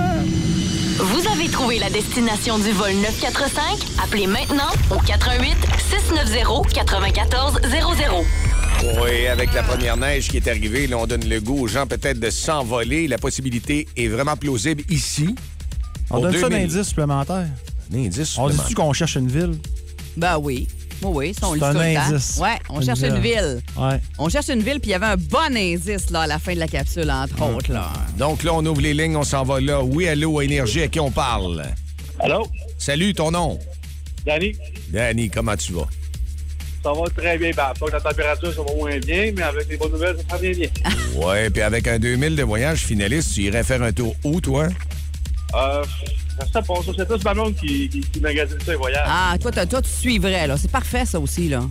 Vous 1.01 1.27
avez 1.27 1.47
trouvé 1.49 1.79
la 1.79 1.89
destination 1.89 2.59
du 2.59 2.71
vol 2.71 2.91
945? 2.93 3.63
Appelez 4.03 4.27
maintenant 4.27 4.69
au 4.91 4.97
88 4.99 5.55
690 5.89 7.61
9400. 7.63 8.23
Oui, 9.03 9.27
avec 9.27 9.53
la 9.53 9.63
première 9.63 9.97
neige 9.97 10.27
qui 10.29 10.37
est 10.37 10.47
arrivée, 10.47 10.87
là, 10.87 10.97
on 10.97 11.07
donne 11.07 11.27
le 11.27 11.39
goût 11.39 11.59
aux 11.63 11.67
gens 11.67 11.87
peut-être 11.87 12.19
de 12.19 12.29
s'envoler. 12.29 13.07
La 13.07 13.17
possibilité 13.17 13.87
est 13.97 14.07
vraiment 14.07 14.35
plausible 14.35 14.83
ici. 14.89 15.35
On 16.09 16.19
donne 16.19 16.33
ça 16.33 16.49
2000. 16.49 16.67
d'indice 16.67 16.87
supplémentaire. 16.87 17.47
Un 17.93 17.97
indice 17.97 18.19
On 18.19 18.47
supplémentaire. 18.47 18.63
dit-tu 18.63 18.75
qu'on 18.75 18.93
cherche 18.93 19.15
une 19.15 19.27
ville? 19.27 19.57
Ben 20.17 20.37
oui. 20.37 20.67
Oui, 21.03 21.11
oui, 21.13 21.33
ça, 21.33 21.47
on 21.47 21.53
un 21.53 21.57
tout 21.57 21.65
le 21.65 21.93
temps. 21.95 22.01
indice. 22.01 22.37
Ouais, 22.41 22.57
on 22.69 22.81
cherche 22.81 23.01
une 23.01 23.19
ville. 23.19 23.61
Ouais. 23.77 23.99
On 24.17 24.29
cherche 24.29 24.49
une 24.49 24.61
ville, 24.61 24.79
puis 24.79 24.89
il 24.89 24.91
y 24.91 24.93
avait 24.93 25.07
un 25.07 25.17
bon 25.17 25.55
indice 25.55 26.09
là, 26.11 26.21
à 26.21 26.27
la 26.27 26.39
fin 26.39 26.53
de 26.53 26.59
la 26.59 26.67
capsule, 26.67 27.09
entre 27.09 27.41
autres. 27.43 27.71
Là. 27.71 27.89
Donc 28.17 28.43
là, 28.43 28.53
on 28.53 28.65
ouvre 28.65 28.81
les 28.81 28.93
lignes, 28.93 29.15
on 29.15 29.23
s'en 29.23 29.43
va 29.43 29.59
là. 29.59 29.81
Oui, 29.81 30.07
allô, 30.07 30.41
Énergie, 30.41 30.83
à 30.83 30.87
qui 30.87 30.99
on 30.99 31.11
parle? 31.11 31.63
Allô? 32.19 32.47
Salut, 32.77 33.13
ton 33.13 33.31
nom? 33.31 33.59
Danny, 34.25 34.55
Danny, 34.89 35.29
comment 35.29 35.55
tu 35.55 35.73
vas? 35.73 35.87
ça 36.83 36.91
va 36.93 37.03
très 37.15 37.37
bien. 37.37 37.51
Ben, 37.55 37.73
pas 37.79 37.85
que 37.87 37.91
la 37.91 38.01
température, 38.01 38.53
ça 38.53 38.61
va 38.63 38.73
moins 38.75 38.97
bien, 38.99 39.31
mais 39.35 39.43
avec 39.43 39.67
les 39.69 39.77
bonnes 39.77 39.91
nouvelles, 39.91 40.17
ça 40.17 40.35
va 40.35 40.37
bien 40.41 40.51
bien. 40.51 40.69
Ouais, 41.15 41.49
puis 41.49 41.61
avec 41.61 41.87
un 41.87 41.99
2000 41.99 42.35
de 42.35 42.43
voyage 42.43 42.79
finaliste, 42.85 43.33
tu 43.35 43.41
irais 43.41 43.63
faire 43.63 43.83
un 43.83 43.91
tour 43.91 44.15
où, 44.23 44.41
toi? 44.41 44.67
Euh, 45.53 45.83
ça 46.51 46.61
passe. 46.61 46.79
C'est 46.97 47.07
plus 47.07 47.23
ma 47.23 47.33
blonde 47.33 47.55
qui, 47.55 47.89
qui, 47.89 48.01
qui 48.01 48.19
magasine 48.19 48.57
ça, 48.65 48.71
les 48.71 48.77
voyages. 48.77 49.05
Ah, 49.07 49.35
toi, 49.39 49.51
toi, 49.51 49.81
tu 49.81 49.89
suivrais, 49.89 50.47
là. 50.47 50.57
C'est 50.57 50.71
parfait, 50.71 51.05
ça 51.05 51.19
aussi, 51.19 51.49
là. 51.49 51.61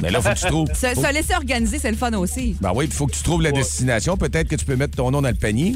Mais 0.00 0.10
là, 0.10 0.20
faut 0.22 0.30
que 0.30 0.34
tu 0.38 0.46
trouves. 0.46 0.68
Se, 0.74 0.86
faut- 0.94 1.04
se 1.04 1.12
laisser 1.12 1.34
organiser, 1.34 1.78
c'est 1.78 1.90
le 1.90 1.96
fun 1.96 2.12
aussi. 2.14 2.56
Ben 2.60 2.72
oui, 2.74 2.86
il 2.86 2.92
faut 2.92 3.06
que 3.06 3.12
tu 3.14 3.22
trouves 3.22 3.42
la 3.42 3.52
destination. 3.52 4.16
Peut-être 4.16 4.48
que 4.48 4.56
tu 4.56 4.64
peux 4.64 4.76
mettre 4.76 4.96
ton 4.96 5.10
nom 5.10 5.20
dans 5.20 5.28
le 5.28 5.34
panier. 5.34 5.74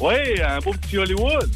Oui, 0.00 0.14
un 0.46 0.58
beau 0.60 0.72
petit 0.72 0.98
Hollywood. 0.98 1.50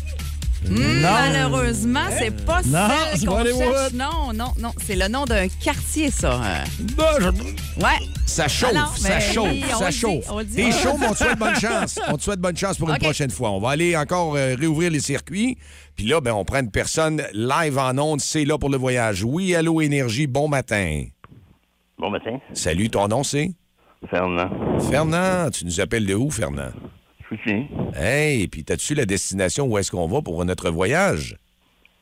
Hmm, 0.69 1.01
Malheureusement, 1.01 2.05
c'est 2.19 2.45
pas 2.45 2.61
Non, 2.67 2.89
celle 3.15 3.29
qu'on 3.29 3.45
cherche. 3.45 3.93
Non, 3.95 4.33
non, 4.35 4.53
non. 4.61 4.71
C'est 4.85 4.95
le 4.97 5.09
nom 5.09 5.25
d'un 5.25 5.49
quartier, 5.49 6.11
ça. 6.11 6.35
Euh, 6.43 7.31
Ouais. 7.79 8.07
Ça 8.27 8.47
chauffe, 8.47 8.97
ça 8.97 9.09
mais 9.09 9.21
chauffe, 9.21 9.49
oui, 9.51 9.65
ça 9.77 9.91
chauffe. 9.91 10.25
T'es 10.55 10.71
chaud, 10.71 10.97
mais 11.01 11.09
on 11.09 11.13
te 11.13 11.19
souhaite 11.19 11.39
bonne 11.39 11.57
chance. 11.59 11.99
On 12.09 12.17
te 12.17 12.23
souhaite 12.23 12.39
bonne 12.41 12.57
chance 12.57 12.77
pour 12.79 12.89
une 12.91 12.99
prochaine 12.99 13.31
fois. 13.31 13.51
On 13.51 13.59
va 13.59 13.71
aller 13.71 13.97
encore 13.97 14.37
euh, 14.37 14.55
réouvrir 14.55 14.91
les 14.91 15.01
circuits. 15.01 15.57
Puis 15.97 16.07
là, 16.07 16.21
ben, 16.21 16.33
on 16.33 16.45
prend 16.45 16.61
une 16.61 16.71
personne 16.71 17.23
live 17.33 17.77
en 17.79 17.97
ondes. 17.99 18.21
C'est 18.21 18.45
là 18.45 18.57
pour 18.59 18.69
le 18.71 18.77
voyage. 18.77 19.25
Oui, 19.25 19.55
allô, 19.55 19.81
Énergie, 19.81 20.27
bon 20.29 20.47
matin. 20.49 21.05
Bon 21.99 22.11
matin. 22.11 22.39
Salut, 22.53 22.89
ton 22.91 23.09
nom, 23.09 23.25
c'est? 23.25 23.51
Fernand. 24.09 24.51
Fernand. 24.91 25.51
Tu 25.51 25.65
nous 25.65 25.81
appelles 25.81 26.07
de 26.07 26.15
où, 26.15 26.31
Fernand? 26.31 26.71
Soutien. 27.31 27.67
Hey, 27.95 28.47
puis 28.49 28.65
t'as-tu 28.65 28.95
la 28.95 29.07
destination 29.07 29.67
où 29.67 29.79
est-ce 29.79 29.91
qu'on 29.91 30.07
va 30.09 30.21
pour 30.21 30.45
notre 30.45 30.71
voyage? 30.71 31.37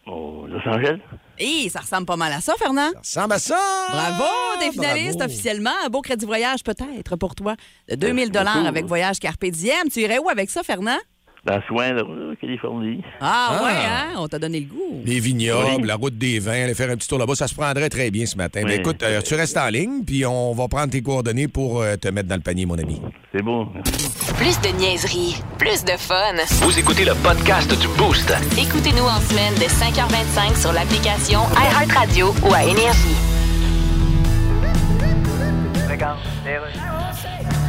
Au 0.07 0.47
Los 0.47 0.67
Angeles. 0.67 0.99
Hé, 1.39 1.69
ça 1.69 1.81
ressemble 1.81 2.07
pas 2.07 2.17
mal 2.17 2.33
à 2.33 2.41
ça, 2.41 2.55
Fernand. 2.59 2.91
Ça 3.03 3.21
ressemble 3.23 3.35
à 3.35 3.39
ça! 3.39 3.59
Bravo, 3.91 4.25
des 4.61 4.73
finalistes 4.73 5.19
Bravo. 5.19 5.31
officiellement. 5.31 5.71
Un 5.85 5.89
beau 5.91 6.01
crédit 6.01 6.25
voyage 6.25 6.65
peut-être 6.65 7.17
pour 7.17 7.35
toi 7.35 7.55
de 7.89 7.95
2000 7.95 8.31
dollars 8.31 8.67
avec 8.67 8.87
voyage 8.87 9.19
Carpe 9.21 9.45
Diem. 9.45 9.89
Tu 9.93 10.01
irais 10.01 10.19
où 10.19 10.29
avec 10.31 10.51
ça, 10.51 10.63
Fernand? 10.63 10.97
Dans 11.45 11.61
Soin, 11.67 11.93
là, 11.93 12.03
Californie. 12.41 13.03
Ah, 13.21 13.49
Ah. 13.51 13.65
ouais, 13.65 13.71
hein? 13.73 14.19
On 14.19 14.29
t'a 14.29 14.39
donné 14.39 14.61
le 14.61 14.67
goût. 14.67 15.03
Les 15.05 15.21
vignobles, 15.21 15.83
Oui. 15.83 15.87
la 15.87 15.95
route 15.95 16.19
des 16.19 16.39
vins, 16.41 16.65
aller 16.65 16.75
faire 16.75 16.91
un 16.91 16.97
petit 16.97 17.09
tour 17.09 17.19
là-bas, 17.19 17.35
ça 17.37 17.47
se 17.49 17.55
prendrait 17.55 17.89
très 17.89 18.11
bien 18.11 18.27
ce 18.27 18.37
matin. 18.37 18.63
Mais 18.65 18.75
Oui. 18.75 18.81
écoute, 18.81 19.03
euh, 19.03 19.21
tu 19.23 19.35
restes 19.35 19.57
en 19.57 19.69
ligne, 19.69 20.05
puis 20.05 20.27
on 20.27 20.53
va 20.53 20.69
prendre 20.69 20.91
tes 20.91 21.01
coordonnées 21.01 21.49
pour 21.49 21.81
euh, 21.81 21.97
te 21.97 22.09
mettre 22.09 22.29
dans 22.29 22.35
le 22.37 22.43
panier, 22.43 22.67
mon 22.67 22.77
ami. 22.79 23.01
C'est 23.35 23.43
beau. 23.43 23.67
Plus 24.37 24.61
de 24.61 24.77
niaiserie, 24.79 25.37
plus 25.59 25.85
de 25.85 25.93
fun. 25.93 26.35
Vous 26.63 26.79
écoutez 26.79 27.05
le 27.05 27.15
podcast 27.23 27.71
du 27.81 27.89
Boost. 27.97 28.33
Écoutez-nous 28.59 29.05
en 29.05 29.21
semaine 29.21 29.55
de 29.55 29.69
5h25 29.69 30.57
sur 30.61 30.73
l'application 30.73 31.41
iHeartRadio 31.57 32.35
ou 32.45 32.53
à 32.53 32.65
Énergie. 32.65 33.17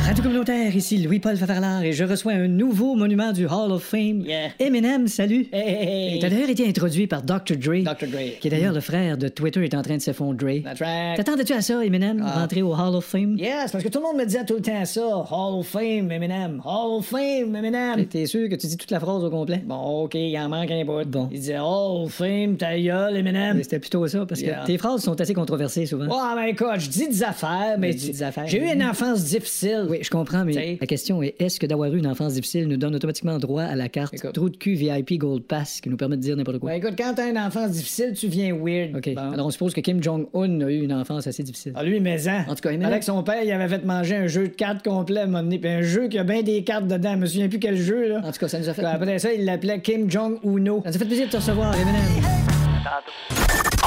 Radio 0.09 0.23
communautaire, 0.23 0.75
ici 0.75 0.97
Louis-Paul 0.97 1.37
Favarlard 1.37 1.83
et 1.83 1.93
je 1.93 2.03
reçois 2.03 2.31
un 2.31 2.47
nouveau 2.47 2.95
monument 2.95 3.31
du 3.31 3.45
Hall 3.45 3.71
of 3.71 3.83
Fame. 3.83 4.23
Eminem, 4.57 5.07
salut. 5.07 5.45
Et 5.53 6.17
t'as 6.19 6.29
d'ailleurs 6.31 6.49
été 6.49 6.67
introduit 6.67 7.05
par 7.05 7.21
Dr. 7.21 7.55
Dre. 7.57 7.83
Dr. 7.83 8.07
Dre. 8.07 8.39
Qui 8.41 8.47
est 8.47 8.49
d'ailleurs 8.49 8.73
le 8.73 8.79
frère 8.79 9.19
de 9.19 9.27
Twitter 9.27 9.63
est 9.63 9.75
en 9.75 9.83
train 9.83 9.97
de 9.97 10.01
s'effondrer. 10.01 10.61
That's 10.63 10.79
right. 10.81 11.15
T'attendais-tu 11.15 11.53
à 11.53 11.61
ça, 11.61 11.85
Eminem, 11.85 12.23
Ah. 12.25 12.39
rentrer 12.39 12.63
au 12.63 12.73
Hall 12.73 12.95
of 12.95 13.05
Fame? 13.05 13.37
Yes, 13.37 13.71
parce 13.71 13.83
que 13.83 13.89
tout 13.89 13.99
le 13.99 14.05
monde 14.05 14.17
me 14.17 14.25
disait 14.25 14.43
tout 14.45 14.55
le 14.55 14.61
temps 14.61 14.83
ça. 14.83 14.99
Hall 15.29 15.59
of 15.59 15.67
Fame, 15.67 16.11
Eminem. 16.11 16.59
Hall 16.65 16.97
of 16.97 17.05
Fame, 17.05 17.55
Eminem. 17.55 18.03
T'es 18.07 18.25
sûr 18.25 18.49
que 18.49 18.55
tu 18.55 18.65
dis 18.65 18.77
toute 18.77 18.89
la 18.89 18.99
phrase 18.99 19.23
au 19.23 19.29
complet? 19.29 19.61
Bon, 19.63 20.05
OK, 20.05 20.15
il 20.15 20.35
en 20.39 20.49
manque 20.49 20.71
un 20.71 20.85
bout. 20.85 21.07
Bon. 21.07 21.27
Il 21.31 21.39
disait 21.39 21.59
Hall 21.59 22.05
of 22.05 22.11
Fame, 22.11 22.57
ta 22.57 22.75
gueule, 22.79 23.15
Eminem. 23.15 23.61
C'était 23.61 23.77
plutôt 23.79 24.07
ça, 24.07 24.25
parce 24.25 24.41
que 24.41 24.47
Yeah. 24.47 24.63
tes 24.65 24.79
phrases 24.79 25.03
sont 25.03 25.21
assez 25.21 25.35
controversées 25.35 25.85
souvent. 25.85 26.05
Ouais, 26.07 26.35
mais 26.41 26.49
écoute, 26.49 26.67
je 26.79 26.89
dis 26.89 27.07
des 27.07 27.21
affaires, 27.23 27.75
mais. 27.77 27.91
Tu 27.91 27.97
dis 27.99 28.11
des 28.11 28.23
affaires. 28.23 28.47
J'ai 28.47 28.57
eu 28.59 28.73
une 28.73 28.81
enfance 28.83 29.23
difficile. 29.25 29.85
Oui, 29.87 29.98
je 30.01 30.09
comprends, 30.09 30.45
mais 30.45 30.51
T'sais. 30.53 30.77
la 30.79 30.87
question 30.87 31.21
est 31.23 31.35
est-ce 31.39 31.59
que 31.59 31.65
d'avoir 31.65 31.93
eu 31.93 31.97
une 31.97 32.07
enfance 32.07 32.33
difficile 32.33 32.67
nous 32.67 32.77
donne 32.77 32.95
automatiquement 32.95 33.37
droit 33.37 33.63
à 33.63 33.75
la 33.75 33.89
carte 33.89 34.13
Écoute. 34.13 34.33
trou 34.33 34.49
de 34.49 34.57
cul 34.57 34.73
VIP 34.73 35.17
Gold 35.17 35.43
Pass 35.43 35.81
qui 35.81 35.89
nous 35.89 35.97
permet 35.97 36.17
de 36.17 36.21
dire 36.21 36.35
n'importe 36.35 36.59
quoi? 36.59 36.71
Ouais, 36.71 36.77
écoute, 36.77 36.93
quand 36.97 37.13
t'as 37.15 37.29
une 37.29 37.37
enfance 37.37 37.71
difficile, 37.71 38.13
tu 38.13 38.27
viens 38.27 38.53
weird. 38.55 38.95
OK. 38.95 39.13
Bon. 39.15 39.31
Alors 39.31 39.47
on 39.47 39.49
suppose 39.49 39.73
que 39.73 39.81
Kim 39.81 40.01
Jong-un 40.03 40.61
a 40.61 40.69
eu 40.71 40.83
une 40.83 40.93
enfance 40.93 41.27
assez 41.27 41.43
difficile. 41.43 41.73
Ah, 41.75 41.83
lui, 41.83 41.99
mais 41.99 42.27
hein. 42.27 42.45
En 42.47 42.55
tout 42.55 42.61
cas, 42.61 42.71
Eminem- 42.71 42.85
Avec 42.87 43.03
son 43.03 43.21
père, 43.23 43.43
il 43.43 43.51
avait 43.51 43.67
fait 43.67 43.85
manger 43.85 44.15
un 44.15 44.27
jeu 44.27 44.47
de 44.47 44.53
cartes 44.53 44.83
complet 44.83 45.21
à 45.21 45.23
un 45.23 45.27
moment 45.27 45.43
donné, 45.43 45.59
puis 45.59 45.69
un 45.69 45.81
jeu 45.81 46.07
qui 46.07 46.17
a 46.17 46.23
bien 46.23 46.41
des 46.43 46.63
cartes 46.63 46.87
dedans. 46.87 47.13
Je 47.13 47.17
me 47.19 47.25
souviens 47.25 47.49
plus 47.49 47.59
quel 47.59 47.77
jeu, 47.77 48.07
là. 48.09 48.21
En 48.23 48.31
tout 48.31 48.39
cas, 48.39 48.47
ça 48.47 48.59
nous 48.59 48.69
a 48.69 48.73
fait. 48.73 48.83
Après 48.83 49.19
ça, 49.19 49.33
il 49.33 49.45
l'appelait 49.45 49.81
Kim 49.81 50.09
Jong-uno. 50.09 50.81
Ça 50.83 50.89
nous 50.89 50.95
a 50.95 50.99
fait 50.99 51.05
plaisir 51.05 51.25
de 51.27 51.31
te 51.31 51.37
recevoir, 51.37 51.73
Eminem. 51.75 51.95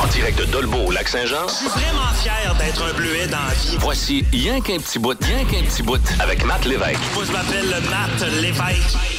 En 0.03 0.07
direct 0.09 0.37
de 0.37 0.45
Dolbeau, 0.47 0.89
au 0.89 0.91
Lac-Saint-Jean, 0.91 1.47
Je 1.47 1.55
suis 1.55 1.69
vraiment 1.69 2.13
fier 2.21 2.55
d'être 2.59 2.83
un 2.83 2.93
bleuet 2.95 3.29
dans 3.29 3.39
la 3.39 3.55
vie. 3.55 3.77
voici 3.79 4.25
Rien 4.33 4.61
qu'un 4.61 4.79
petit 4.79 4.99
bout, 4.99 5.17
rien 5.23 5.45
qu'un 5.45 5.63
petit 5.63 5.83
bout 5.83 6.01
avec 6.19 6.45
Matt 6.45 6.65
Lévesque. 6.65 6.99
Moi, 7.15 7.23
je 7.25 7.33
m'appelle 7.33 7.69
Matt 7.89 8.31
Lévesque. 8.41 9.12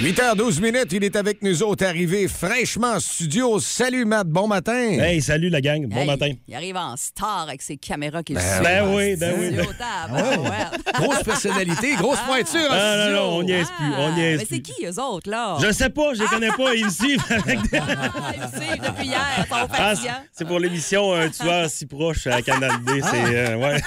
8h12 0.00 0.60
minutes, 0.60 0.92
il 0.92 1.02
est 1.02 1.16
avec 1.16 1.42
nous 1.42 1.60
autres, 1.64 1.84
arrivé 1.84 2.28
fraîchement 2.28 2.92
en 2.92 3.00
studio. 3.00 3.58
Salut 3.58 4.04
Matt, 4.04 4.28
bon 4.28 4.46
matin. 4.46 4.72
Hey, 4.92 5.20
salut 5.20 5.48
la 5.48 5.60
gang. 5.60 5.88
Bon 5.88 5.96
Hey, 6.02 6.06
matin. 6.06 6.30
Il 6.46 6.54
arrive 6.54 6.76
en 6.76 6.96
star 6.96 7.46
avec 7.48 7.60
ses 7.62 7.76
caméras 7.76 8.22
qu'il 8.22 8.36
Ben 8.36 8.42
suit. 8.42 8.62
ben 8.62 8.84
en 8.84 8.94
oui, 8.94 9.16
ben 9.16 9.34
oui, 9.36 9.50
ben- 9.56 9.66
tabarouette. 9.76 10.94
Grosse 10.94 11.22
personnalité, 11.24 11.96
grosse 11.96 12.20
pointure 12.20 12.70
en 12.70 12.74
Ah, 12.74 13.08
non, 13.10 13.16
non, 13.16 13.22
on 13.38 13.42
niaise 13.42 13.66
plus. 13.76 13.86
On 13.98 14.06
Ah, 14.06 14.12
niaise 14.12 14.38
Mais 14.38 14.46
c'est 14.48 14.60
qui, 14.62 14.86
eux 14.86 15.00
autres, 15.02 15.28
là? 15.28 15.56
Je 15.60 15.72
sais 15.72 15.90
pas, 15.90 16.14
je 16.14 16.20
les 16.22 16.28
connais 16.28 16.52
pas. 16.52 16.74
Ils 16.76 16.84
me 16.84 16.90
suivent 16.92 17.24
avec 17.30 17.60
des- 17.68 17.78
Ah, 17.78 18.32
ils 18.36 18.60
suivent 18.62 18.80
depuis 18.82 19.06
hier, 19.08 19.46
Ah, 19.50 19.94
c'est- 20.32 20.44
pour 20.44 20.60
l'émission 20.60 21.12
Un 21.12 21.28
tueur 21.28 21.68
si 21.68 21.86
proche 21.86 22.28
à 22.28 22.40
Canal 22.40 22.70
D. 22.86 23.00
C'est. 23.02 23.34
euh, 23.34 23.56
ouais. 23.56 23.80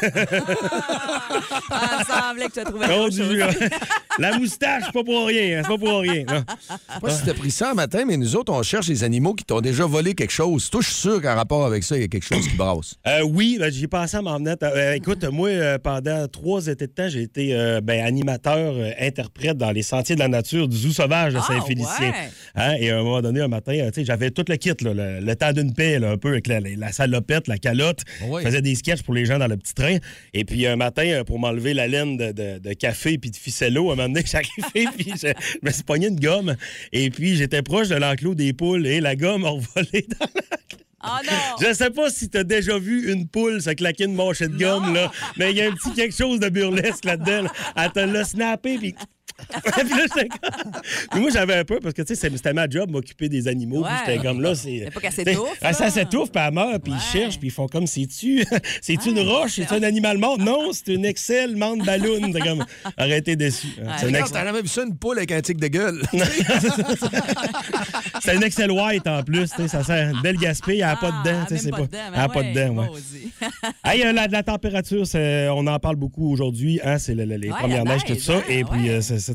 Ah, 1.69 2.03
semblait 2.05 2.47
que 2.47 2.53
tu 2.53 2.59
as 2.59 2.65
trouvé. 2.65 2.85
La 4.19 4.37
moustache, 4.37 4.83
c'est 4.87 4.91
pas 4.93 5.03
pour 5.05 5.25
rien. 5.27 5.59
hein, 5.59 5.61
C'est 5.63 5.69
pas 5.69 5.77
pour 5.77 5.99
rien. 5.99 6.00
Non. 6.05 6.43
Je 6.47 6.93
sais 6.93 6.99
pas 7.01 7.09
si 7.09 7.25
t'as 7.25 7.33
pris 7.33 7.51
ça 7.51 7.71
un 7.71 7.73
matin, 7.73 8.03
mais 8.07 8.17
nous 8.17 8.35
autres, 8.35 8.51
on 8.53 8.63
cherche 8.63 8.87
les 8.87 9.03
animaux 9.03 9.33
qui 9.33 9.43
t'ont 9.45 9.61
déjà 9.61 9.85
volé 9.85 10.13
quelque 10.13 10.31
chose. 10.31 10.69
Toi, 10.69 10.81
je 10.81 10.87
suis 10.87 10.95
sûr 11.01 11.21
qu'en 11.21 11.35
rapport 11.35 11.65
avec 11.65 11.83
ça, 11.83 11.95
il 11.97 12.01
y 12.01 12.05
a 12.05 12.07
quelque 12.07 12.25
chose 12.25 12.47
qui 12.47 12.55
brasse. 12.55 12.95
Euh, 13.07 13.21
oui, 13.23 13.57
ben, 13.59 13.71
j'y 13.71 13.87
pensé 13.87 14.17
à 14.17 14.21
m'en 14.21 14.37
venir. 14.37 14.55
Euh, 14.63 14.93
écoute, 14.93 15.23
moi, 15.25 15.49
euh, 15.49 15.77
pendant 15.77 16.27
trois 16.27 16.67
étés 16.67 16.87
de 16.87 16.91
temps, 16.91 17.07
j'ai 17.09 17.21
été 17.23 17.53
euh, 17.55 17.81
ben, 17.81 18.03
animateur, 18.05 18.73
euh, 18.75 18.91
interprète 18.99 19.57
dans 19.57 19.71
les 19.71 19.83
sentiers 19.83 20.15
de 20.15 20.19
la 20.21 20.27
nature 20.27 20.67
du 20.67 20.77
zoo 20.77 20.91
sauvage 20.91 21.33
de 21.33 21.39
Ah, 21.39 21.45
Saint-Félicien. 21.47 22.09
ouais. 22.09 22.29
Hein, 22.55 22.75
Et 22.79 22.89
à 22.91 22.99
un 22.99 23.03
moment 23.03 23.21
donné, 23.21 23.41
un 23.41 23.47
matin, 23.47 23.73
euh, 23.73 23.89
tu 23.91 24.01
sais, 24.01 24.05
j'avais 24.05 24.31
tout 24.31 24.45
le 24.47 24.55
kit, 24.57 24.73
là, 24.81 24.93
le, 24.93 25.19
le 25.25 25.35
temps 25.35 25.53
d'une 25.53 25.73
paix, 25.73 25.99
là, 25.99 26.11
un 26.11 26.17
peu 26.17 26.29
avec 26.29 26.47
la, 26.47 26.59
la 26.59 26.91
salopette, 26.91 27.47
la 27.47 27.57
calotte. 27.57 28.01
Oui. 28.27 28.41
Je 28.41 28.47
faisais 28.47 28.61
des 28.61 28.75
sketchs 28.75 29.03
pour 29.03 29.13
les 29.13 29.25
gens 29.25 29.37
dans 29.39 29.47
le 29.47 29.57
petit 29.57 29.73
train. 29.73 29.97
Et 30.33 30.45
puis 30.45 30.65
un 30.67 30.75
matin, 30.75 31.23
pour 31.25 31.39
m'enlever 31.39 31.73
la 31.73 31.87
laine 31.87 32.17
de, 32.17 32.31
de- 32.31 32.59
de 32.59 32.73
café 32.73 33.17
puis 33.17 33.31
de 33.31 33.35
ficello, 33.35 33.89
à 33.89 33.93
un 33.93 33.95
moment 33.95 34.07
donné, 34.09 34.23
j'arrivais 34.25 34.89
puis 34.97 35.11
je, 35.15 35.27
je 35.27 35.57
me 35.67 35.71
suis 35.71 35.83
une 35.95 36.19
gomme. 36.19 36.55
Et 36.91 37.09
puis 37.09 37.35
j'étais 37.35 37.61
proche 37.61 37.89
de 37.89 37.95
l'enclos 37.95 38.35
des 38.35 38.53
poules 38.53 38.85
et 38.85 39.01
la 39.01 39.15
gomme 39.15 39.45
a 39.45 39.51
volé 39.51 40.05
dans 40.19 40.27
Ah 41.01 41.19
non! 41.25 41.67
je 41.67 41.73
sais 41.73 41.89
pas 41.89 42.09
si 42.09 42.29
t'as 42.29 42.43
déjà 42.43 42.77
vu 42.77 43.11
une 43.11 43.27
poule 43.27 43.61
se 43.61 43.71
claquer 43.71 44.05
une 44.05 44.13
manchette 44.13 44.51
de 44.51 44.59
gomme, 44.59 44.93
là, 44.93 45.11
mais 45.37 45.51
il 45.51 45.57
y 45.57 45.61
a 45.61 45.67
un 45.67 45.71
petit 45.71 45.93
quelque 45.93 46.15
chose 46.15 46.39
de 46.39 46.49
burlesque 46.49 47.05
là-dedans. 47.05 47.43
là. 47.43 47.51
Elle 47.75 47.91
te 47.91 47.99
l'a 47.99 48.23
snappé, 48.23 48.77
puis... 48.77 48.95
Puis 49.63 49.89
là, 49.89 50.03
j'étais 50.15 50.27
comme- 50.29 50.71
Puis 51.11 51.19
moi, 51.19 51.29
j'avais 51.31 51.55
un 51.55 51.63
peu, 51.65 51.79
parce 51.79 51.93
que, 51.93 52.01
tu 52.01 52.15
sais, 52.15 52.29
c'est- 52.29 52.35
c'était 52.37 52.53
ma 52.53 52.69
job, 52.69 52.89
m'occuper 52.91 53.29
des 53.29 53.47
animaux. 53.47 53.83
Puis 53.83 53.91
Ouais. 53.93 53.99
j'étais 54.15 54.27
comme 54.27 54.41
là, 54.41 54.55
c'est... 54.55 54.81
C'est 54.85 54.91
pas 54.91 54.99
qu'elle 54.99 55.11
s'étouffe, 55.11 55.57
ah, 55.61 55.73
Ça 55.73 55.85
là. 55.85 55.91
s'étouffe, 55.91 56.31
puis 56.31 56.43
elle 56.45 56.53
meurt, 56.53 56.81
puis 56.83 56.93
Ouais. 56.93 56.99
ils 56.99 57.11
cherchent, 57.19 57.37
puis 57.39 57.47
ils 57.49 57.51
font 57.51 57.67
comme, 57.67 57.87
c'est-tu 57.87 58.43
c'est-tu 58.81 59.09
une 59.09 59.19
roche? 59.19 59.53
C'est-tu 59.55 59.73
un 59.73 59.83
animal 59.83 60.17
mort? 60.17 60.37
Non, 60.37 60.71
c'est 60.73 60.93
une 60.93 61.05
Excel 61.05 61.55
mande 61.55 61.83
ballon. 61.85 62.31
T'es 62.31 62.39
comme, 62.39 62.65
arrêtez 62.97 63.35
déçu. 63.35 63.67
C'est 63.75 63.81
un 63.83 64.07
Regarde, 64.07 64.15
ex- 64.15 64.31
T'as 64.31 64.45
jamais 64.45 64.61
vu 64.61 64.67
ça, 64.67 64.83
une 64.83 64.95
poule 64.95 65.17
avec 65.17 65.31
un 65.31 65.41
tic 65.41 65.57
de 65.57 65.67
gueule? 65.67 66.01
c'est 68.21 68.31
un 68.35 68.41
Excel 68.41 68.71
White 68.71 69.07
en 69.07 69.23
plus, 69.23 69.49
tu 69.49 69.55
sais, 69.63 69.67
ça 69.67 69.83
sert 69.83 70.11
une 70.13 70.21
belle 70.21 70.37
gaspille, 70.37 70.75
elle 70.75 70.85
n'a 70.87 70.95
pas 70.95 71.07
de 71.11 71.29
dents, 71.29 71.39
Ah, 71.43 71.45
tu 71.47 71.57
sais, 71.57 71.63
même 71.63 71.63
c'est 71.63 71.71
pas 71.71 71.77
de 71.81 71.85
dents, 71.85 71.97
elle 72.07 72.13
ben 72.13 72.19
a 72.19 72.29
pas 72.29 72.43
de 72.43 72.53
dents. 72.53 72.87
Hey, 73.83 74.03
euh, 74.05 74.13
la, 74.13 74.27
la 74.27 74.43
température, 74.43 75.05
c'est- 75.07 75.49
on 75.49 75.65
en 75.67 75.79
parle 75.79 75.95
beaucoup 75.95 76.31
aujourd'hui. 76.31 76.79
Hein, 76.83 76.97
c'est 76.97 77.15
le- 77.15 77.25
le- 77.25 77.35
les 77.37 77.49
Ouais, 77.49 77.57
premières 77.57 77.83
neiges, 77.85 78.03
tout 78.05 78.15
ça. 78.15 78.35
hein, 78.37 78.41
Et 78.49 78.63
puis, 78.63 78.89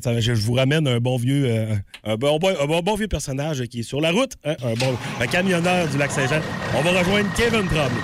je, 0.05 0.33
vous 0.33 0.55
ramène 0.55 0.87
un 0.89 0.99
bon 0.99 1.17
vieux, 1.17 1.45
euh, 1.47 1.77
un, 2.05 2.17
bon, 2.17 2.95
vieux 2.97 3.09
personnage 3.09 3.65
qui 3.65 3.81
est 3.81 3.83
sur 3.83 4.01
la 4.01 4.13
route, 4.13 4.33
hein, 4.45 4.57
un, 4.63 4.75
bon, 4.75 4.97
un 5.21 5.27
camionneur 5.27 5.89
du 5.89 5.99
lac 5.99 6.11
Saint-Jean. 6.11 6.41
On 6.75 6.83
va 6.83 6.99
rejoindre 6.99 7.29
Kevin 7.37 7.67
Tremblay. 7.67 8.03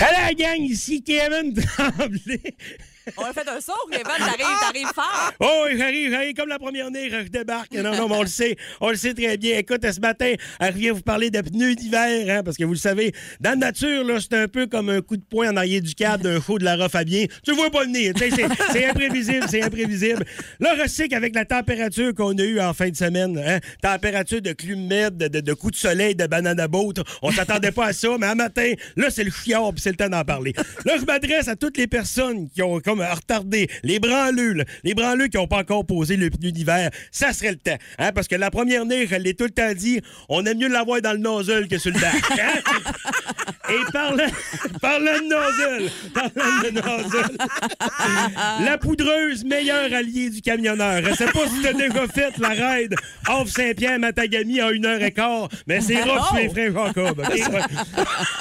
Hello, 0.00 0.34
gang, 0.36 0.60
ici 0.60 1.02
Kevin 1.02 1.54
Tremblay. 1.54 2.40
On 3.16 3.24
a 3.24 3.32
fait 3.32 3.48
un 3.48 3.60
saut, 3.60 3.72
Kevin. 3.90 4.04
T'arrives, 4.04 4.60
t'arrives 4.60 4.92
fort. 4.94 5.32
Oh, 5.40 5.64
oui, 5.66 5.78
j'arrive, 5.78 6.10
j'arrive 6.10 6.34
comme 6.34 6.48
la 6.48 6.58
première 6.58 6.86
année, 6.86 7.10
je 7.10 7.28
débarque. 7.28 7.72
Non, 7.72 7.94
non, 7.96 8.08
mais 8.08 8.16
on 8.16 8.22
le 8.22 8.28
sait, 8.28 8.56
on 8.80 8.90
le 8.90 8.96
sait 8.96 9.14
très 9.14 9.36
bien. 9.36 9.58
Écoute, 9.58 9.80
ce 9.90 10.00
matin, 10.00 10.34
elle 10.60 10.72
revient 10.74 10.90
vous 10.90 11.02
parler 11.02 11.30
de 11.30 11.40
pneus 11.40 11.74
d'hiver, 11.74 12.26
hein, 12.38 12.42
parce 12.44 12.56
que 12.56 12.64
vous 12.64 12.72
le 12.72 12.78
savez, 12.78 13.12
dans 13.40 13.50
la 13.50 13.56
nature, 13.56 14.04
là, 14.04 14.18
c'est 14.20 14.34
un 14.36 14.48
peu 14.48 14.66
comme 14.66 14.88
un 14.90 15.00
coup 15.00 15.16
de 15.16 15.22
poing 15.24 15.50
en 15.52 15.56
arrière 15.56 15.80
du 15.82 15.94
cadre 15.94 16.24
d'un 16.24 16.40
show 16.40 16.58
de 16.58 16.64
Lara 16.64 16.88
Fabien. 16.88 17.26
Tu 17.44 17.52
vois 17.52 17.70
pas 17.70 17.84
venir, 17.84 18.12
c'est- 18.18 18.30
c'est 18.72 18.86
imprévisible, 18.86 19.46
c'est 19.48 19.62
imprévisible. 19.62 20.24
Là, 20.60 20.74
je 20.82 20.88
sais 20.88 21.08
qu'avec 21.08 21.34
la 21.34 21.44
température 21.44 22.14
qu'on 22.14 22.36
a 22.38 22.42
eue 22.42 22.60
en 22.60 22.72
fin 22.74 22.88
de 22.88 22.96
semaine, 22.96 23.38
hein, 23.44 23.58
température 23.82 24.42
de 24.42 24.52
clumètre, 24.52 25.16
de, 25.16 25.28
de, 25.28 25.40
de 25.40 25.52
coups 25.54 25.72
de 25.74 25.78
soleil, 25.78 26.14
de 26.14 26.26
banana 26.26 26.68
boat, 26.68 26.94
on 27.22 27.30
s'attendait 27.30 27.72
pas 27.72 27.86
à 27.86 27.92
ça, 27.92 28.08
mais 28.18 28.26
un 28.26 28.34
matin, 28.34 28.72
là, 28.96 29.10
c'est 29.10 29.24
le 29.24 29.30
chiard, 29.30 29.72
puis 29.72 29.80
c'est 29.82 29.90
le 29.90 29.96
temps 29.96 30.08
d'en 30.08 30.24
parler. 30.24 30.52
Là, 30.84 30.94
je 30.98 31.04
m'adresse 31.04 31.48
à 31.48 31.56
toutes 31.56 31.76
les 31.76 31.86
personnes 31.86 32.48
qui 32.50 32.62
ont 32.62 32.80
comme 32.80 32.97
retardé, 33.06 33.68
les 33.82 33.98
branleux, 33.98 34.52
là, 34.52 34.64
les 34.84 34.94
branleux 34.94 35.28
qui 35.28 35.36
n'ont 35.36 35.46
pas 35.46 35.58
encore 35.58 35.84
posé 35.86 36.16
le 36.16 36.30
pneu. 36.30 36.48
Ça 37.10 37.32
serait 37.32 37.50
le 37.50 37.56
temps, 37.56 37.76
hein, 37.98 38.12
parce 38.12 38.28
que 38.28 38.34
la 38.36 38.50
première 38.50 38.82
année, 38.82 39.06
je 39.06 39.16
l'ai 39.16 39.34
tout 39.34 39.44
le 39.44 39.50
temps 39.50 39.72
dit, 39.74 40.00
on 40.28 40.44
aime 40.46 40.58
mieux 40.58 40.68
l'avoir 40.68 41.00
dans 41.00 41.12
le 41.12 41.18
nozzle 41.18 41.68
que 41.68 41.78
sur 41.78 41.92
le 41.92 42.00
bac. 42.00 42.14
hein? 42.40 42.92
Et 43.70 43.92
parlant, 43.92 44.24
parlant 44.80 45.18
de 45.18 45.28
nozzle, 45.28 45.90
parlant 46.14 46.62
de 46.62 46.70
nozzle, 46.70 47.36
la 48.64 48.78
poudreuse, 48.78 49.44
meilleure 49.44 49.92
alliée 49.92 50.30
du 50.30 50.40
camionneur. 50.40 51.02
Je 51.04 51.14
sais 51.14 51.26
pas 51.26 51.46
si 51.46 51.62
t'as 51.62 51.72
déjà 51.72 52.06
fait 52.06 52.36
la 52.38 52.48
raid 52.48 52.94
off 53.28 53.48
Saint-Pierre-Matagami 53.50 54.62
en 54.62 54.70
une 54.70 54.86
heure 54.86 55.02
et 55.02 55.12
quart, 55.12 55.48
mais 55.66 55.80
c'est 55.80 56.02
rough 56.02 56.34
les 56.34 56.48
frères 56.48 56.72
Jacob. 56.72 57.22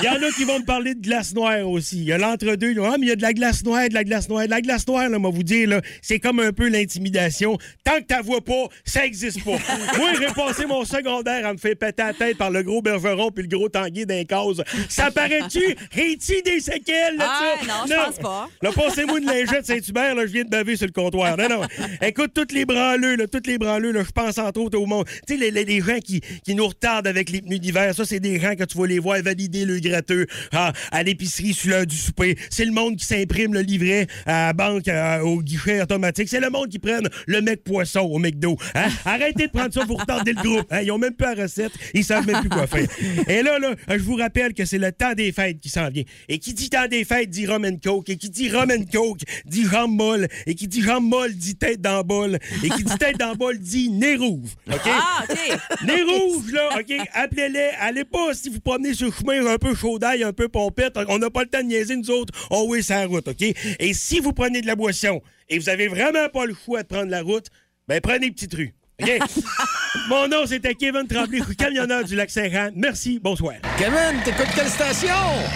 Il 0.01 0.05
y 0.05 0.09
en 0.09 0.15
a 0.15 0.31
qui 0.35 0.43
vont 0.43 0.59
me 0.59 0.65
parler 0.65 0.95
de 0.95 1.01
glace 1.01 1.33
noire 1.33 1.67
aussi. 1.67 1.97
Il 1.97 2.05
y 2.05 2.13
a 2.13 2.17
l'entre-deux. 2.17 2.75
Ah, 2.83 2.95
mais 2.99 3.07
il 3.07 3.09
y 3.09 3.11
a 3.11 3.15
de 3.15 3.21
la 3.21 3.33
glace 3.33 3.63
noire, 3.63 3.87
de 3.89 3.93
la 3.93 4.03
glace 4.03 4.29
noire. 4.29 4.45
De 4.45 4.49
la 4.49 4.61
glace 4.61 4.87
noire, 4.87 5.09
là, 5.09 5.19
moi, 5.19 5.31
vous 5.31 5.43
dire, 5.43 5.67
là, 5.67 5.81
c'est 6.01 6.19
comme 6.19 6.39
un 6.39 6.51
peu 6.51 6.67
l'intimidation. 6.69 7.57
Tant 7.83 7.99
que 7.99 8.05
t'as 8.07 8.21
vois 8.21 8.41
pas, 8.41 8.67
ça 8.85 9.05
existe 9.05 9.43
pas. 9.43 9.51
moi, 9.97 10.11
j'ai 10.19 10.33
passé 10.33 10.65
mon 10.65 10.85
secondaire 10.85 11.45
à 11.45 11.53
me 11.53 11.57
faire 11.57 11.75
péter 11.75 12.03
la 12.03 12.13
tête 12.13 12.37
par 12.37 12.51
le 12.51 12.63
gros 12.63 12.81
bergeron 12.81 13.31
puis 13.31 13.43
le 13.43 13.49
gros 13.49 13.69
tanguy 13.69 14.05
d'un 14.05 14.23
cause. 14.25 14.63
Ça 14.89 15.11
paraît-tu? 15.17 15.75
Réti 15.91 16.41
des 16.43 16.59
séquelles, 16.59 17.17
là, 17.17 17.25
Ah, 17.29 17.53
non, 17.67 17.73
je 17.87 17.93
pense 17.93 18.17
pas. 18.19 18.49
Là, 18.61 18.71
passez-moi 18.71 19.19
une 19.19 19.25
lingette 19.25 19.65
Saint-Hubert, 19.65 20.15
là, 20.15 20.25
je 20.25 20.31
viens 20.31 20.43
de 20.43 20.49
baver 20.49 20.75
sur 20.75 20.85
le 20.87 20.91
comptoir. 20.91 21.37
Non, 21.37 21.49
non. 21.49 21.61
Écoute, 22.01 22.31
toutes 22.33 22.51
les 22.51 22.65
branleux, 22.65 23.15
là, 23.15 23.27
toutes 23.27 23.47
les 23.47 23.57
branleux, 23.57 23.91
là, 23.91 24.03
je 24.03 24.11
pense 24.11 24.37
entre 24.37 24.59
autres 24.61 24.77
au 24.79 24.85
monde. 24.85 25.05
Tu 25.27 25.33
sais, 25.35 25.39
les, 25.39 25.51
les- 25.51 25.65
les 25.65 25.81
gens 25.81 25.99
qui, 25.99 26.21
qui 26.45 26.55
nous 26.55 26.67
retardent 26.67 27.07
avec 27.07 27.29
les 27.29 27.41
pneus 27.41 27.59
d'hiver, 27.59 27.93
ça, 27.93 28.05
c'est 28.05 28.19
des 28.19 28.39
gens 28.39 28.55
que 28.55 28.63
tu 28.63 28.77
vas 28.77 28.87
les 28.87 28.99
voir 28.99 29.21
valider 29.21 29.65
le 29.65 29.79
gratteux 29.79 30.25
ah, 30.53 30.71
à 30.91 31.03
l'épicerie 31.03 31.53
sur 31.53 31.71
l'heure 31.71 31.85
du 31.85 31.95
souper. 31.97 32.37
C'est 32.49 32.65
le 32.65 32.71
monde 32.71 32.95
qui 32.95 33.05
s'imprime 33.05 33.53
le 33.53 33.61
livret 33.61 34.07
à 34.25 34.47
la 34.47 34.53
banque, 34.53 34.87
à- 34.87 35.23
au 35.25 35.41
guichet 35.41 35.81
automatique. 35.81 36.29
C'est 36.29 36.39
le 36.39 36.49
monde 36.49 36.69
qui 36.69 36.79
prenne 36.79 37.07
le 37.27 37.41
mec 37.41 37.63
poisson 37.63 38.01
au 38.01 38.19
McDo. 38.19 38.57
Hein? 38.75 38.87
Arrêtez 39.05 39.47
de 39.47 39.51
prendre 39.51 39.73
ça 39.73 39.85
pour 39.85 39.99
retarder 39.99 40.33
le 40.33 40.41
groupe. 40.41 40.65
hein. 40.71 40.81
Ils 40.81 40.91
ont 40.91 40.97
même 40.97 41.13
pas 41.13 41.35
la 41.35 41.43
recette. 41.43 41.71
Ils 41.93 42.03
savent 42.03 42.25
même 42.25 42.39
plus 42.41 42.49
quoi 42.49 42.67
faire. 42.67 42.87
Et 43.27 43.41
là, 43.43 43.59
là, 43.59 43.75
je 43.89 43.97
vous 43.97 44.15
rappelle 44.15 44.53
que 44.53 44.65
c'est 44.65 44.77
le 44.77 44.91
temps 44.91 45.06
des 45.15 45.31
fêtes 45.31 45.59
qui 45.59 45.69
s'en 45.69 45.89
vient. 45.89 46.03
Et 46.27 46.39
qui 46.39 46.53
dit 46.53 46.69
temps 46.69 46.87
des 46.87 47.05
fêtes 47.05 47.29
dit 47.29 47.45
rum 47.45 47.65
and 47.65 47.77
coke. 47.83 48.09
Et 48.09 48.17
qui 48.17 48.29
dit 48.29 48.49
rum 48.49 48.71
and 48.71 48.85
coke 48.91 49.21
dit 49.45 49.65
jambe 49.65 49.95
molle. 49.95 50.27
Et 50.45 50.55
qui 50.55 50.67
dit 50.67 50.81
jambe 50.81 51.07
molle 51.07 51.33
dit 51.33 51.55
tête 51.55 51.81
dans 51.81 52.03
bol. 52.03 52.37
Et 52.63 52.69
qui 52.69 52.83
dit 52.83 52.97
tête 52.97 53.17
dans 53.17 53.35
bol 53.35 53.57
dit 53.57 53.89
nez 53.89 54.15
rouge. 54.15 54.51
OK? 54.71 54.81
Ah, 54.85 55.23
OK. 55.29 55.59
Nez 55.85 56.01
rouge, 56.03 56.51
là, 56.51 56.79
OK? 56.79 56.93
Appelez-les. 57.13 57.71
Allez 57.79 58.05
pas 58.05 58.33
si 58.33 58.49
vous 58.49 58.59
promenez 58.59 58.93
sur 58.93 59.07
le 59.07 59.13
chemin 59.13 59.45
un 59.45 59.57
peu 59.57 59.75
chaud 59.75 59.99
d'ail, 59.99 60.23
un 60.23 60.33
peu 60.33 60.47
pompette. 60.47 60.97
On 61.07 61.19
n'a 61.19 61.29
pas 61.29 61.43
le 61.43 61.49
temps 61.49 61.61
de 61.61 61.67
niaiser, 61.67 61.95
nous 61.95 62.11
autres. 62.11 62.33
Oh 62.49 62.65
oui, 62.69 62.83
c'est 62.83 62.93
la 62.93 63.05
route, 63.05 63.27
OK? 63.27 63.41
Et 63.79 63.93
si 63.93 64.19
vous 64.19 64.33
prenez 64.33 64.61
de 64.61 64.67
la 64.67 64.75
boisson 64.75 65.21
et 65.49 65.59
vous 65.59 65.69
avez 65.69 65.87
vraiment 65.87 66.29
pas 66.29 66.45
le 66.45 66.53
choix 66.53 66.83
de 66.83 66.87
prendre 66.87 67.09
la 67.09 67.21
route, 67.21 67.47
ben 67.87 68.01
prenez 68.01 68.31
Petite 68.31 68.53
Rue. 68.53 68.73
OK? 69.01 69.19
Mon 70.09 70.27
nom, 70.27 70.45
c'était 70.47 70.73
Kevin 70.73 71.07
Tremblay, 71.07 71.41
camionneur 71.57 72.03
du 72.03 72.15
lac 72.15 72.29
Saint-Jean. 72.29 72.69
Merci, 72.75 73.19
bonsoir. 73.21 73.55
Kevin, 73.77 74.21
t'écoutes 74.23 74.47
quelle 74.55 74.69
station? 74.69 75.13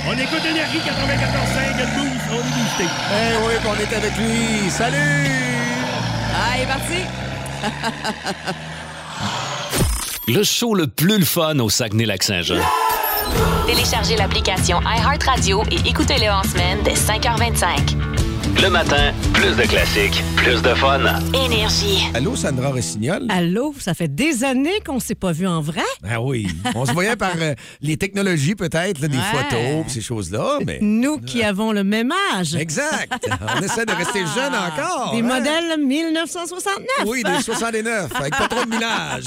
On 0.08 0.14
écoute 0.14 0.46
Énergie 0.48 0.78
94.5, 0.78 1.78
le 1.78 1.86
boost, 1.96 2.22
on 2.32 2.40
est 2.40 2.54
boosté. 2.54 2.84
Eh 2.84 3.38
oui, 3.46 3.54
puis 3.60 3.70
on 3.70 3.76
est 3.80 3.94
avec 3.96 4.18
lui. 4.18 4.70
Salut! 4.70 5.28
Ah, 6.34 6.56
il 6.58 6.64
est 6.64 6.68
parti. 6.68 7.02
Le 10.28 10.44
show 10.44 10.76
le 10.76 10.88
plus 10.88 11.18
le 11.18 11.26
fun 11.26 11.58
au 11.60 11.70
Saguenay-Lac-Saint-Jean. 11.70 12.62
Téléchargez 13.66 14.16
l'application 14.16 14.80
iHeartRadio 14.82 15.64
et 15.72 15.90
écoutez-le 15.90 16.30
en 16.30 16.44
semaine 16.44 16.78
dès 16.84 16.94
5h25. 16.94 18.21
Le 18.60 18.70
matin, 18.70 19.14
plus 19.34 19.56
de 19.56 19.64
classiques, 19.64 20.24
plus 20.36 20.62
de 20.62 20.74
fun. 20.76 21.00
Énergie. 21.34 22.08
Allô, 22.14 22.36
Sandra 22.36 22.70
Rossignol? 22.70 23.26
Allô, 23.30 23.74
ça 23.80 23.94
fait 23.94 24.08
des 24.14 24.44
années 24.44 24.80
qu'on 24.86 25.00
s'est 25.00 25.16
pas 25.16 25.32
vu 25.32 25.48
en 25.48 25.62
vrai. 25.62 25.82
Ah 26.08 26.22
oui. 26.22 26.48
On 26.76 26.86
se 26.86 26.92
voyait 26.92 27.16
par 27.16 27.34
euh, 27.40 27.54
les 27.82 27.98
technologies, 27.98 28.56
peut-être, 28.56 29.00
là, 29.02 29.08
des 29.08 29.18
Ouais. 29.18 29.24
photos, 29.32 29.86
ces 29.92 30.02
choses-là, 30.02 30.60
mais. 30.66 30.80
Nous 30.82 31.20
qui 31.20 31.44
avons 31.44 31.72
le 31.72 31.84
même 31.84 32.12
âge. 32.36 32.56
Exact. 32.56 33.12
On 33.58 33.62
essaie 33.62 33.86
de 33.86 33.94
rester 33.94 34.20
jeune 34.20 34.54
encore. 34.54 35.12
Des 35.14 35.22
hein? 35.22 35.24
modèles 35.24 35.80
1969. 35.80 36.86
Oui, 37.06 37.24
des 37.24 37.42
69, 37.42 38.12
avec 38.16 38.36
pas 38.36 38.48
trop 38.48 38.66
de 38.66 38.70
millage. 38.70 39.24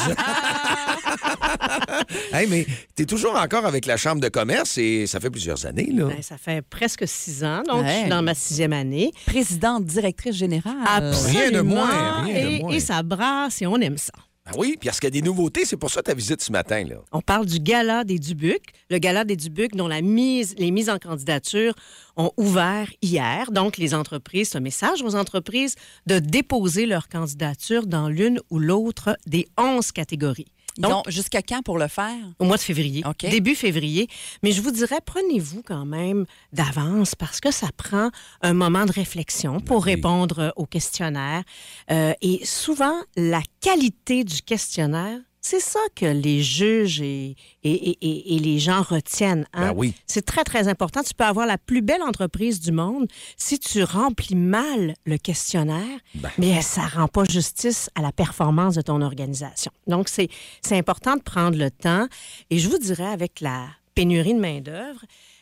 hey, 2.32 2.46
mais 2.48 2.66
t'es 2.94 3.04
toujours 3.06 3.36
encore 3.36 3.64
avec 3.66 3.86
la 3.86 3.96
Chambre 3.96 4.20
de 4.20 4.28
commerce 4.28 4.76
et 4.78 5.06
ça 5.06 5.18
fait 5.20 5.30
plusieurs 5.30 5.64
années, 5.66 5.90
là. 5.92 6.06
Ben, 6.06 6.22
ça 6.22 6.36
fait 6.36 6.62
presque 6.62 7.06
six 7.06 7.42
ans, 7.44 7.62
donc 7.66 7.84
je 7.86 7.92
suis 8.00 8.08
dans 8.08 8.22
ma 8.22 8.34
sixième 8.34 8.72
année. 8.72 9.10
Présidente, 9.26 9.84
directrice 9.84 10.36
générale. 10.36 10.74
Absolument. 10.86 11.40
Rien 11.40 11.50
de 11.50 11.60
moins, 11.60 12.22
rien 12.22 12.34
de 12.34 12.50
et, 12.50 12.58
moins. 12.60 12.72
et 12.72 12.80
ça 12.80 13.02
brasse 13.02 13.62
et 13.62 13.66
on 13.66 13.76
aime 13.76 13.98
ça. 13.98 14.12
Ah 14.46 14.52
oui, 14.58 14.76
puis 14.78 14.88
parce 14.90 15.00
qu'il 15.00 15.06
y 15.06 15.18
a 15.18 15.22
des 15.22 15.26
nouveautés, 15.26 15.64
c'est 15.64 15.78
pour 15.78 15.90
ça 15.90 16.02
ta 16.02 16.12
visite 16.12 16.42
ce 16.42 16.52
matin, 16.52 16.84
là. 16.84 16.96
On 17.12 17.22
parle 17.22 17.46
du 17.46 17.60
Gala 17.60 18.04
des 18.04 18.18
Dubucs. 18.18 18.74
Le 18.90 18.98
Gala 18.98 19.24
des 19.24 19.36
Dubucs 19.36 19.74
dont 19.74 19.88
la 19.88 20.02
mise, 20.02 20.54
les 20.58 20.70
mises 20.70 20.90
en 20.90 20.98
candidature 20.98 21.74
ont 22.18 22.30
ouvert 22.36 22.90
hier. 23.00 23.50
Donc, 23.52 23.78
les 23.78 23.94
entreprises, 23.94 24.50
c'est 24.50 24.58
un 24.58 24.60
message 24.60 25.00
aux 25.02 25.14
entreprises 25.14 25.76
de 26.06 26.18
déposer 26.18 26.84
leur 26.84 27.08
candidature 27.08 27.86
dans 27.86 28.10
l'une 28.10 28.38
ou 28.50 28.58
l'autre 28.58 29.16
des 29.26 29.48
11 29.58 29.92
catégories. 29.92 30.52
Ils 30.78 30.86
ont 30.86 31.02
jusqu'à 31.06 31.42
quand 31.42 31.62
pour 31.62 31.78
le 31.78 31.88
faire? 31.88 32.14
Au 32.38 32.44
mois 32.44 32.56
de 32.56 32.62
février, 32.62 33.04
début 33.20 33.54
février. 33.54 34.08
Mais 34.42 34.52
je 34.52 34.60
vous 34.60 34.70
dirais, 34.70 34.98
prenez-vous 35.04 35.62
quand 35.62 35.84
même 35.84 36.26
d'avance 36.52 37.14
parce 37.14 37.40
que 37.40 37.50
ça 37.50 37.68
prend 37.76 38.10
un 38.42 38.54
moment 38.54 38.84
de 38.84 38.92
réflexion 38.92 39.60
pour 39.60 39.84
répondre 39.84 40.38
euh, 40.40 40.50
au 40.56 40.66
questionnaire. 40.66 41.42
Euh, 41.90 42.12
et 42.20 42.44
souvent, 42.44 42.96
la 43.16 43.42
qualité 43.60 44.24
du 44.24 44.42
questionnaire, 44.42 45.20
c'est 45.46 45.60
ça 45.60 45.78
que 45.94 46.06
les 46.06 46.42
juges 46.42 47.02
et, 47.02 47.36
et- 47.64 47.90
et- 47.90 47.98
et- 48.00 48.34
et 48.36 48.38
les 48.38 48.58
gens 48.58 48.80
retiennent. 48.80 49.46
hein. 49.52 49.68
Ben 49.68 49.74
oui. 49.76 49.92
C'est 50.06 50.24
très, 50.24 50.42
très 50.42 50.68
important. 50.68 51.02
Tu 51.02 51.12
peux 51.12 51.24
avoir 51.24 51.46
la 51.46 51.58
plus 51.58 51.82
belle 51.82 52.00
entreprise 52.02 52.60
du 52.60 52.72
monde. 52.72 53.06
Si 53.36 53.58
tu 53.58 53.82
remplis 53.84 54.36
mal 54.36 54.94
le 55.04 55.18
questionnaire, 55.18 55.98
Ben. 56.14 56.30
mais 56.38 56.62
ça 56.62 56.86
rend 56.86 57.08
pas 57.08 57.24
justice 57.24 57.90
à 57.94 58.00
la 58.00 58.10
performance 58.10 58.74
de 58.74 58.80
ton 58.80 59.02
organisation. 59.02 59.70
Donc, 59.86 60.08
c'est 60.08 60.28
c'est 60.62 60.78
important 60.78 61.16
de 61.16 61.22
prendre 61.22 61.58
le 61.58 61.70
temps. 61.70 62.06
Et 62.48 62.58
je 62.58 62.68
vous 62.70 62.78
dirais, 62.78 63.04
avec 63.12 63.40
la 63.42 63.66
pénurie 63.94 64.32
de 64.34 64.40
main-d'œuvre, 64.40 65.00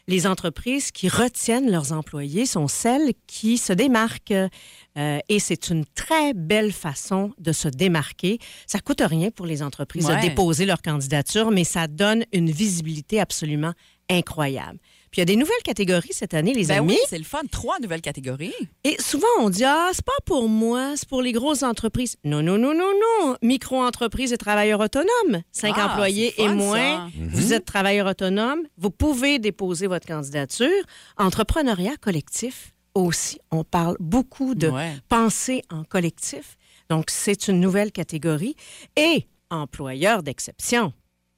les 0.09 0.27
entreprises 0.27 0.91
qui 0.91 1.09
retiennent 1.09 1.71
leurs 1.71 1.93
employés 1.93 2.45
sont 2.45 2.67
celles 2.69 3.12
qui 3.27 3.57
se 3.59 3.73
démarquent. 3.73 4.35
Euh, 4.99 5.19
et 5.29 5.38
c'est 5.38 5.71
une 5.71 5.85
très 5.95 6.35
belle 6.35 6.73
façon 6.73 7.33
de 7.38 7.53
se 7.53 7.69
démarquer. 7.69 8.38
Ça 8.67 8.81
coûte 8.81 9.01
rien 9.05 9.31
pour 9.31 9.47
les 9.47 9.62
entreprises 9.62 10.07
Ouais. 10.07 10.17
de 10.17 10.23
déposer 10.23 10.67
leur 10.67 10.83
candidature, 10.83 11.51
mais 11.51 11.65
ça 11.65 11.87
donne 11.87 12.25
une 12.33 12.51
visibilité 12.51 13.21
absolument 13.21 13.73
incroyable. 14.11 14.79
Puis 15.12 15.20
il 15.20 15.20
y 15.20 15.22
a 15.22 15.27
des 15.27 15.37
nouvelles 15.37 15.62
catégories 15.62 16.09
cette 16.12 16.33
année, 16.35 16.55
les 16.55 16.66
Ben 16.68 16.79
amis. 16.79 16.94
oui, 16.94 16.98
c'est 17.07 17.18
le 17.18 17.25
fun. 17.25 17.42
Trois 17.51 17.79
nouvelles 17.81 18.01
catégories. 18.01 18.55
Et 18.83 18.96
souvent, 19.01 19.27
on 19.40 19.51
dit 19.51 19.62
Ah, 19.62 19.90
c'est 19.92 20.05
pas 20.05 20.11
pour 20.25 20.48
moi, 20.48 20.94
c'est 20.96 21.07
pour 21.09 21.20
les 21.22 21.33
grosses 21.33 21.62
entreprises. 21.62 22.16
Non, 22.25 22.42
non, 22.42 22.57
non, 22.59 22.72
non, 22.75 22.90
non. 23.20 23.37
Micro-entreprises 23.42 24.33
et 24.33 24.38
travailleurs 24.38 24.81
autonomes. 24.81 25.42
Cinq 25.53 25.75
Ah, 25.77 25.90
employés 25.92 26.33
et 26.42 26.48
moins. 26.48 27.11
ça. 27.11 27.11
Vous 27.31 27.53
êtes 27.53 27.66
travailleur 27.66 28.07
autonome. 28.09 28.62
Vous 28.79 28.90
pouvez 28.90 29.38
déposer 29.38 29.87
votre 29.87 30.07
candidature. 30.07 30.83
Entrepreneuriat 31.18 31.96
collectif 32.01 32.72
aussi. 32.95 33.39
On 33.51 33.64
parle 33.64 33.97
beaucoup 34.01 34.55
de 34.55 34.68
Ouais. 34.68 34.93
penser 35.11 35.62
en 35.70 35.84
collectif. 35.84 36.57
Donc, 36.91 37.11
c'est 37.11 37.49
une 37.49 37.61
nouvelle 37.61 37.93
catégorie. 37.93 38.57
Et 38.97 39.26
employeurs 39.51 40.22
d'exception. 40.22 40.93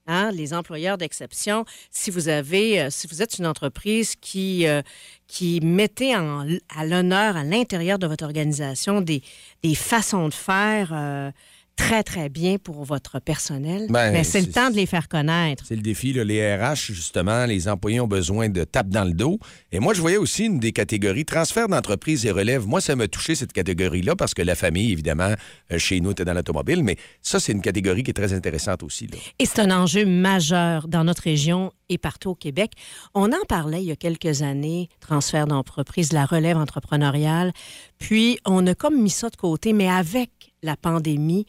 Hein, 0.06 0.32
les 0.32 0.52
employeurs 0.52 0.98
d'exception, 0.98 1.64
si 1.90 2.10
vous 2.10 2.28
avez, 2.28 2.78
euh, 2.78 2.88
si 2.90 3.06
vous 3.06 3.22
êtes 3.22 3.38
une 3.38 3.46
entreprise 3.46 4.16
qui, 4.16 4.66
euh, 4.66 4.82
qui 5.28 5.60
mettez 5.62 6.12
à 6.12 6.84
l'honneur 6.84 7.38
à 7.38 7.42
l'intérieur 7.42 7.98
de 7.98 8.06
votre 8.06 8.22
organisation 8.22 9.00
des, 9.00 9.22
des 9.62 9.74
façons 9.74 10.28
de 10.28 10.34
faire 10.34 10.90
euh, 10.92 11.30
très, 11.76 12.02
très 12.02 12.28
bien 12.28 12.56
pour 12.58 12.84
votre 12.84 13.20
personnel. 13.20 13.86
Ben, 13.90 14.12
mais 14.12 14.24
c'est 14.24 14.40
le 14.40 14.50
temps 14.50 14.70
de 14.70 14.76
les 14.76 14.86
faire 14.86 15.08
connaître. 15.08 15.64
C'est 15.66 15.76
le 15.76 15.82
défi. 15.82 16.12
là. 16.12 16.24
Les 16.24 16.54
RH, 16.56 16.92
justement, 16.92 17.46
les 17.46 17.68
employés 17.68 18.00
ont 18.00 18.06
besoin 18.06 18.48
de 18.48 18.64
tape 18.64 18.88
dans 18.88 19.04
le 19.04 19.12
dos. 19.12 19.38
Et 19.72 19.80
moi, 19.80 19.94
je 19.94 20.00
voyais 20.00 20.16
aussi 20.16 20.44
une 20.44 20.60
des 20.60 20.72
catégories, 20.72 21.24
transfert 21.24 21.68
d'entreprise 21.68 22.24
et 22.26 22.30
relève. 22.30 22.66
Moi, 22.66 22.80
ça 22.80 22.96
m'a 22.96 23.08
touché, 23.08 23.34
cette 23.34 23.52
catégorie-là, 23.52 24.14
parce 24.16 24.34
que 24.34 24.42
la 24.42 24.54
famille, 24.54 24.92
évidemment, 24.92 25.34
euh, 25.72 25.78
chez 25.78 26.00
nous, 26.00 26.12
était 26.12 26.24
dans 26.24 26.34
l'automobile. 26.34 26.82
Mais 26.84 26.96
ça, 27.22 27.40
c'est 27.40 27.52
une 27.52 27.62
catégorie 27.62 28.02
qui 28.02 28.10
est 28.10 28.14
très 28.14 28.32
intéressante 28.32 28.82
aussi. 28.82 29.06
là. 29.06 29.16
Et 29.38 29.46
c'est 29.46 29.60
un 29.60 29.70
enjeu 29.70 30.06
majeur 30.06 30.88
dans 30.88 31.04
notre 31.04 31.22
région 31.22 31.72
et 31.88 31.98
partout 31.98 32.30
au 32.30 32.34
Québec. 32.34 32.72
On 33.14 33.32
en 33.32 33.44
parlait 33.48 33.82
il 33.82 33.86
y 33.86 33.92
a 33.92 33.96
quelques 33.96 34.42
années, 34.42 34.88
transfert 35.00 35.46
d'entreprise, 35.46 36.12
la 36.12 36.24
relève 36.24 36.56
entrepreneuriale. 36.56 37.52
Puis, 37.98 38.38
on 38.46 38.66
a 38.66 38.74
comme 38.74 39.00
mis 39.02 39.10
ça 39.10 39.28
de 39.28 39.36
côté, 39.36 39.72
mais 39.72 39.88
avec 39.88 40.43
la 40.64 40.76
pandémie, 40.76 41.46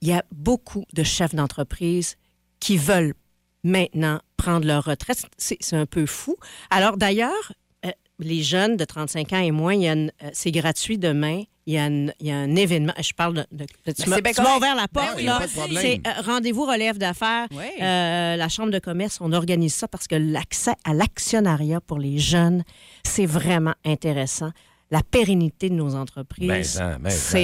il 0.00 0.08
y 0.08 0.12
a 0.12 0.24
beaucoup 0.32 0.84
de 0.92 1.02
chefs 1.02 1.34
d'entreprise 1.34 2.16
qui 2.60 2.76
veulent 2.76 3.14
maintenant 3.62 4.20
prendre 4.36 4.66
leur 4.66 4.84
retraite. 4.84 5.24
C'est 5.38 5.56
c'est 5.60 5.76
un 5.76 5.86
peu 5.86 6.06
fou. 6.06 6.36
Alors, 6.70 6.96
d'ailleurs, 6.96 7.52
euh, 7.86 7.90
les 8.18 8.42
jeunes 8.42 8.76
de 8.76 8.84
35 8.84 9.32
ans 9.32 9.40
et 9.40 9.50
moins, 9.50 9.74
il 9.74 9.82
y 9.82 9.88
a 9.88 9.92
une- 9.92 10.12
euh, 10.22 10.30
c'est 10.32 10.50
gratuit 10.50 10.98
demain. 10.98 11.42
Il 11.66 11.72
y, 11.72 11.78
a 11.78 11.86
une- 11.86 12.12
il 12.20 12.26
y 12.26 12.30
a 12.30 12.36
un 12.36 12.54
événement. 12.56 12.92
Je 13.00 13.14
parle 13.14 13.32
de. 13.36 13.46
de- 13.50 13.64
de- 13.86 13.92
tu 13.92 14.02
Ben, 14.10 14.20
tu 14.34 14.42
m'as 14.42 14.56
ouvert 14.58 14.74
la 14.74 14.82
Ben 14.82 14.88
porte, 14.92 15.14
oui, 15.16 15.24
problème. 15.54 15.82
C'est 15.82 16.00
euh, 16.06 16.20
rendez-vous 16.22 16.66
relève 16.66 16.98
d'affaires. 16.98 17.46
Oui. 17.52 17.64
Euh, 17.80 18.36
la 18.36 18.48
Chambre 18.50 18.70
de 18.70 18.78
commerce, 18.78 19.16
on 19.22 19.32
organise 19.32 19.72
ça 19.72 19.88
parce 19.88 20.06
que 20.06 20.14
l'accès 20.14 20.72
à 20.84 20.92
l'actionnariat 20.92 21.80
pour 21.80 21.98
les 21.98 22.18
jeunes, 22.18 22.64
c'est 23.02 23.24
vraiment 23.24 23.72
intéressant. 23.86 24.50
La 24.90 25.02
pérennité 25.02 25.70
de 25.70 25.74
nos 25.74 25.94
entreprises, 25.94 26.48
Ben, 26.48 26.62
ça, 26.64 26.98
ben, 26.98 27.08
ça. 27.10 27.38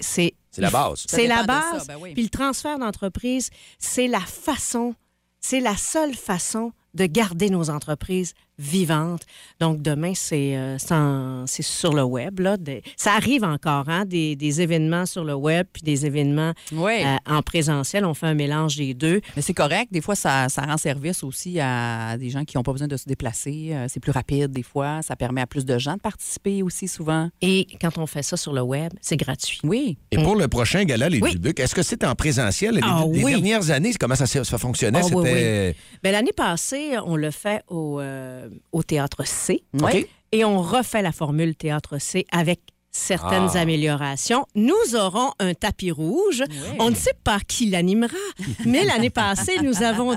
c'est 0.00 0.34
c'est- 0.58 0.62
la 0.62 0.70
base. 0.70 1.04
C'est 1.08 1.26
la 1.26 1.42
base. 1.44 1.84
ça, 1.86 1.92
ben 1.94 1.98
oui. 2.00 2.12
Puis 2.14 2.22
le 2.22 2.28
transfert 2.28 2.78
d'entreprise, 2.78 3.50
c'est 3.78 4.06
la 4.08 4.20
façon, 4.20 4.94
c'est 5.40 5.60
la 5.60 5.76
seule 5.76 6.14
façon 6.14 6.72
de 6.94 7.06
garder 7.06 7.50
nos 7.50 7.70
entreprises 7.70 8.34
vivantes. 8.58 9.22
Donc, 9.60 9.82
demain, 9.82 10.12
c'est 10.14 10.56
euh, 10.56 10.76
c'est 11.46 11.62
sur 11.62 11.92
le 11.94 12.02
web. 12.02 12.40
Là, 12.40 12.56
Des- 12.56 12.82
ça 12.96 13.12
arrive 13.14 13.44
encore, 13.44 13.88
hein, 13.88 14.04
des, 14.04 14.36
des 14.36 14.60
événements 14.60 15.06
sur 15.06 15.24
le 15.24 15.34
web 15.34 15.66
puis 15.72 15.82
des 15.82 16.06
événements 16.06 16.52
Oui. 16.72 16.94
euh, 17.04 17.16
en 17.26 17.42
présentiel. 17.42 18.04
On 18.04 18.14
fait 18.14 18.26
un 18.26 18.34
mélange 18.34 18.76
des 18.76 18.94
deux. 18.94 19.20
Mais 19.36 19.42
c'est 19.42 19.54
correct. 19.54 19.92
Des 19.92 20.00
fois, 20.00 20.14
ça, 20.14 20.48
ça 20.48 20.62
rend 20.62 20.76
service 20.76 21.22
aussi 21.22 21.58
à 21.60 22.16
des 22.18 22.30
gens 22.30 22.44
qui 22.44 22.56
n'ont 22.56 22.62
pas 22.62 22.72
besoin 22.72 22.88
de 22.88 22.96
se 22.96 23.06
déplacer. 23.06 23.70
Euh, 23.72 23.86
C'est 23.88 24.00
plus 24.00 24.12
rapide 24.12 24.50
des 24.50 24.62
fois. 24.62 25.00
Ça 25.02 25.16
permet 25.16 25.40
à 25.40 25.46
plus 25.46 25.64
de 25.64 25.78
gens 25.78 25.94
de 25.94 26.00
participer 26.00 26.62
aussi 26.62 26.88
souvent. 26.88 27.30
Et 27.40 27.66
quand 27.80 27.96
on 27.98 28.06
fait 28.06 28.22
ça 28.22 28.36
sur 28.36 28.52
le 28.52 28.62
web, 28.62 28.92
c'est 29.00 29.16
gratuit. 29.16 29.60
Oui. 29.64 29.98
Et 30.10 30.16
pour 30.22 30.36
le 30.36 30.48
prochain 30.48 30.84
gala, 30.84 31.08
les 31.08 31.20
Oui. 31.20 31.38
Est-ce 31.56 31.74
que 31.74 31.82
c'est 31.82 32.04
en 32.04 32.14
présentiel? 32.14 32.74
Les, 32.76 32.80
Ah 32.82 33.04
les 33.10 33.22
oui. 33.24 33.32
dernières 33.32 33.70
années, 33.70 33.92
comment 33.98 34.14
ça, 34.14 34.26
s'est- 34.26 34.44
ça 34.44 34.58
fonctionnait? 34.58 35.02
C'était. 35.02 35.74
Ben, 36.02 36.12
L'année 36.12 36.32
passée, 36.32 36.92
on 37.04 37.16
le 37.16 37.30
fait 37.30 37.62
au, 37.68 38.00
euh, 38.00 38.47
au 38.72 38.82
Théâtre 38.82 39.26
C. 39.26 39.62
Et 40.32 40.44
on 40.44 40.60
refait 40.60 41.02
la 41.02 41.12
formule 41.12 41.54
Théâtre 41.56 41.98
C 41.98 42.26
avec 42.30 42.60
certaines 42.90 43.50
Ah. 43.54 43.60
améliorations. 43.60 44.46
Nous 44.54 44.94
aurons 44.94 45.32
un 45.38 45.54
tapis 45.54 45.90
rouge. 45.90 46.42
On 46.78 46.90
ne 46.90 46.94
sait 46.94 47.14
pas 47.24 47.38
qui 47.46 47.66
l'animera, 47.66 48.16
mais 48.64 48.84
l'année 48.84 49.10
passée, 49.10 49.58
nous 49.62 49.82
avons 49.82 50.16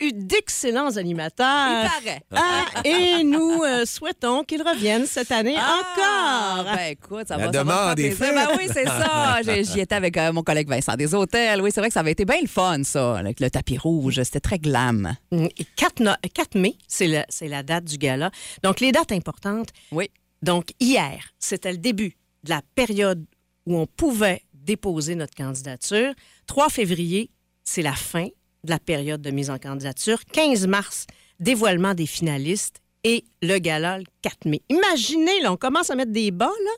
eu 0.00 0.12
d'excellents 0.12 0.96
animateurs. 0.96 1.84
Il 1.84 1.88
paraît. 2.04 2.22
Ah, 2.34 2.64
et 2.84 3.22
nous 3.24 3.62
euh, 3.62 3.84
souhaitons 3.84 4.42
qu'ils 4.44 4.62
reviennent 4.62 5.06
cette 5.06 5.30
année 5.32 5.56
Ah, 5.58 6.62
encore. 6.62 6.74
ben 6.74 6.84
écoute, 6.90 7.28
ça 7.28 7.36
La 7.36 7.46
va, 7.46 7.52
ça 7.52 7.64
va 7.64 7.64
demande 7.64 7.98
est 8.00 8.10
faire 8.10 8.32
plaisir. 8.32 8.48
faite. 8.48 8.48
Ben 8.48 8.56
oui, 8.58 8.70
c'est 8.72 8.86
ça. 8.86 9.72
J'y 9.74 9.80
étais 9.80 9.94
avec 9.94 10.16
euh, 10.16 10.32
mon 10.32 10.42
collègue 10.42 10.68
Vincent 10.68 10.94
des 10.94 11.14
Hôtels. 11.14 11.60
Oui, 11.60 11.70
c'est 11.72 11.80
vrai 11.80 11.88
que 11.88 11.94
ça 11.94 12.00
avait 12.00 12.12
été 12.12 12.24
bien 12.24 12.40
le 12.40 12.48
fun, 12.48 12.82
ça, 12.84 13.18
avec 13.18 13.40
le 13.40 13.50
tapis 13.50 13.78
rouge. 13.78 14.20
C'était 14.22 14.40
très 14.40 14.58
glam. 14.58 15.14
Et 15.32 15.50
4, 15.76 16.00
no- 16.00 16.10
4 16.34 16.56
mai, 16.58 16.74
c'est 16.86 17.06
la, 17.06 17.24
c'est 17.28 17.48
la 17.48 17.62
date 17.62 17.84
du 17.84 17.96
gala. 17.98 18.30
Donc, 18.62 18.80
les 18.80 18.92
dates 18.92 19.12
importantes. 19.12 19.68
Oui. 19.92 20.10
Donc, 20.42 20.72
hier, 20.80 21.32
c'était 21.38 21.72
le 21.72 21.78
début 21.78 22.16
de 22.44 22.50
la 22.50 22.62
période 22.74 23.24
où 23.66 23.76
on 23.76 23.86
pouvait 23.86 24.42
déposer 24.54 25.14
notre 25.14 25.34
candidature. 25.34 26.12
3 26.46 26.68
février, 26.68 27.30
c'est 27.64 27.82
la 27.82 27.94
fin 27.94 28.28
de 28.64 28.70
la 28.70 28.78
période 28.78 29.22
de 29.22 29.30
mise 29.30 29.50
en 29.50 29.58
candidature. 29.58 30.24
15 30.32 30.66
mars, 30.66 31.06
dévoilement 31.40 31.94
des 31.94 32.06
finalistes. 32.06 32.80
Et 33.04 33.24
le 33.42 33.58
gala, 33.58 33.98
le 33.98 34.04
4 34.22 34.46
mai. 34.46 34.60
Imaginez, 34.68 35.40
là, 35.40 35.52
on 35.52 35.56
commence 35.56 35.90
à 35.90 35.94
mettre 35.94 36.10
des 36.12 36.30
bas, 36.32 36.46
là. 36.46 36.70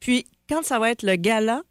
Puis, 0.00 0.26
quand 0.48 0.64
ça 0.64 0.78
va 0.80 0.90
être 0.90 1.04
le 1.04 1.14
gala, 1.14 1.62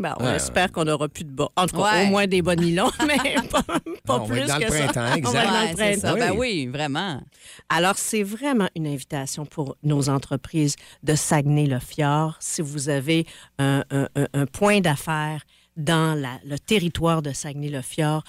ben, 0.00 0.14
on 0.18 0.24
Ouais. 0.24 0.36
espère 0.36 0.72
qu'on 0.72 0.84
n'aura 0.84 1.08
plus 1.08 1.24
de 1.24 1.30
bas. 1.30 1.48
En 1.56 1.66
tout 1.66 1.76
cas, 1.76 1.92
Ouais. 1.94 2.06
au 2.06 2.10
moins 2.10 2.26
des 2.26 2.42
bas 2.42 2.56
nylons, 2.56 2.90
mais 3.06 3.36
pas, 3.50 3.62
pas 3.62 3.74
on 4.08 4.18
va 4.18 4.26
plus 4.26 4.38
être 4.40 4.48
dans 4.48 4.58
le 4.58 4.64
que 4.64 4.72
ça. 4.72 4.84
printemps, 4.84 5.00
On 5.00 5.08
va 5.10 5.16
exact. 5.16 5.36
être 5.44 5.52
dans 5.52 5.60
le 5.60 5.66
Ouais, 5.66 5.74
c'est 5.94 6.00
ça. 6.00 6.12
printemps. 6.12 6.26
Ben 6.32 6.38
oui, 6.38 6.66
vraiment. 6.66 7.22
Alors, 7.68 7.96
c'est 7.96 8.22
vraiment 8.22 8.68
une 8.74 8.86
invitation 8.86 9.46
pour 9.46 9.76
nos 9.82 10.08
entreprises 10.08 10.76
de 11.02 11.14
Saguenay-le-Fjord. 11.14 12.36
Si 12.40 12.62
vous 12.62 12.88
avez 12.88 13.26
un, 13.58 13.84
un- 13.90 14.08
un- 14.16 14.28
un 14.32 14.46
point 14.46 14.80
d'affaires 14.80 15.42
dans 15.76 16.18
la- 16.18 16.40
le 16.44 16.58
territoire 16.58 17.22
de 17.22 17.32
Saguenay-le-Fjord, 17.32 18.22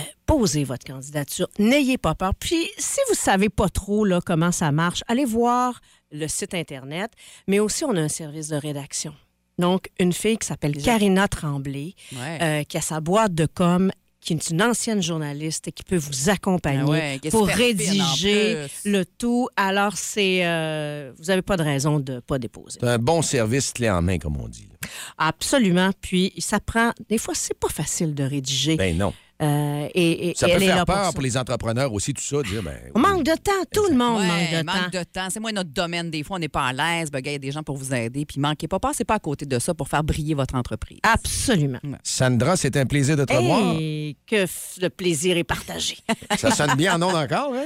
euh, 0.00 0.02
posez 0.26 0.64
votre 0.64 0.84
candidature. 0.84 1.48
N'ayez 1.58 1.98
pas 1.98 2.14
peur. 2.14 2.32
Puis, 2.34 2.68
si 2.78 2.98
vous 3.06 3.12
ne 3.14 3.18
savez 3.18 3.48
pas 3.48 3.68
trop 3.68 4.04
là, 4.04 4.20
comment 4.24 4.50
ça 4.52 4.72
marche, 4.72 5.02
allez 5.06 5.24
voir 5.24 5.80
le 6.10 6.26
site 6.28 6.54
Internet, 6.54 7.12
mais 7.46 7.60
aussi 7.60 7.84
on 7.84 7.94
a 7.96 8.00
un 8.00 8.08
service 8.08 8.48
de 8.48 8.56
rédaction. 8.56 9.14
Donc, 9.58 9.88
une 10.00 10.12
fille 10.12 10.36
qui 10.38 10.46
s'appelle 10.46 10.76
Karina 10.76 11.28
Tremblay, 11.28 11.94
Ouais. 12.12 12.38
euh, 12.42 12.62
qui 12.64 12.76
a 12.76 12.80
sa 12.80 13.00
boîte 13.00 13.34
de 13.34 13.46
com, 13.46 13.90
qui 14.20 14.32
est 14.32 14.50
une 14.50 14.62
ancienne 14.62 15.02
journaliste 15.02 15.68
et 15.68 15.72
qui 15.72 15.82
peut 15.84 15.96
vous 15.98 16.30
accompagner 16.30 16.80
Ah 16.82 16.86
ouais, 16.88 17.30
pour 17.30 17.46
rédiger 17.46 18.66
le 18.84 19.04
tout. 19.04 19.48
Alors, 19.56 19.96
c'est 19.96 20.46
euh, 20.46 21.12
vous 21.18 21.24
n'avez 21.24 21.42
pas 21.42 21.56
de 21.58 21.62
raison 21.62 22.00
de 22.00 22.14
ne 22.14 22.20
pas 22.20 22.38
déposer. 22.38 22.78
C'est 22.80 22.88
un 22.88 22.98
bon 22.98 23.20
service 23.22 23.72
clé 23.72 23.90
en 23.90 24.00
main, 24.02 24.18
comme 24.18 24.38
on 24.40 24.48
dit. 24.48 24.66
là. 24.70 24.88
Absolument. 25.18 25.90
Puis, 26.00 26.32
ça 26.38 26.58
prend... 26.58 26.92
Des 27.08 27.18
fois, 27.18 27.34
c'est 27.34 27.58
pas 27.58 27.68
facile 27.68 28.14
de 28.14 28.24
rédiger. 28.24 28.76
Ben 28.76 28.96
non. 28.96 29.12
Euh, 29.42 29.88
et, 29.94 30.30
et- 30.30 30.34
Ça 30.36 30.48
peut 30.48 30.60
faire 30.60 30.84
pour 30.86 30.94
peur 30.94 31.12
pour 31.12 31.22
les 31.22 31.36
entrepreneurs 31.36 31.92
aussi, 31.92 32.14
tout 32.14 32.22
ça, 32.22 32.36
de 32.38 32.42
dire, 32.44 32.62
ben, 32.62 32.78
On 32.94 33.00
manque 33.00 33.24
de 33.24 33.32
temps. 33.32 33.52
Tout 33.72 33.86
le 33.90 33.96
monde 33.96 34.20
Ouais, 34.20 34.26
manque 34.28 34.50
de 34.52 34.64
manque 34.64 34.90
temps. 34.92 34.98
de 35.00 35.04
temps. 35.04 35.28
C'est 35.30 35.40
moi 35.40 35.50
notre 35.52 35.70
domaine. 35.70 36.10
Des 36.10 36.22
fois, 36.22 36.36
on 36.36 36.38
n'est 36.38 36.48
pas 36.48 36.66
à 36.68 36.72
l'aise. 36.72 37.10
Ben, 37.10 37.20
il 37.24 37.32
y 37.32 37.34
a 37.34 37.38
des 37.38 37.50
gens 37.50 37.62
pour 37.64 37.76
vous 37.76 37.92
aider. 37.92 38.24
Puis 38.24 38.40
manquez 38.40 38.68
pas. 38.68 38.78
Passez 38.78 39.04
pas 39.04 39.14
à 39.14 39.18
côté 39.18 39.44
de 39.44 39.58
ça 39.58 39.74
pour 39.74 39.88
faire 39.88 40.04
briller 40.04 40.34
votre 40.34 40.54
entreprise. 40.54 40.98
Absolument. 41.02 41.80
Sandra, 42.04 42.56
c'est 42.56 42.76
un 42.76 42.86
plaisir 42.86 43.16
de 43.16 43.24
te 43.24 43.32
revoir. 43.32 43.74
Et 43.80 44.16
que 44.26 44.46
le 44.80 44.88
plaisir 44.88 45.36
est 45.36 45.44
partagé. 45.44 45.96
Ça 46.38 46.50
sonne 46.52 46.74
bien 46.76 46.94
en 46.94 47.02
ondes 47.02 47.16
encore, 47.16 47.52
hein? 47.54 47.64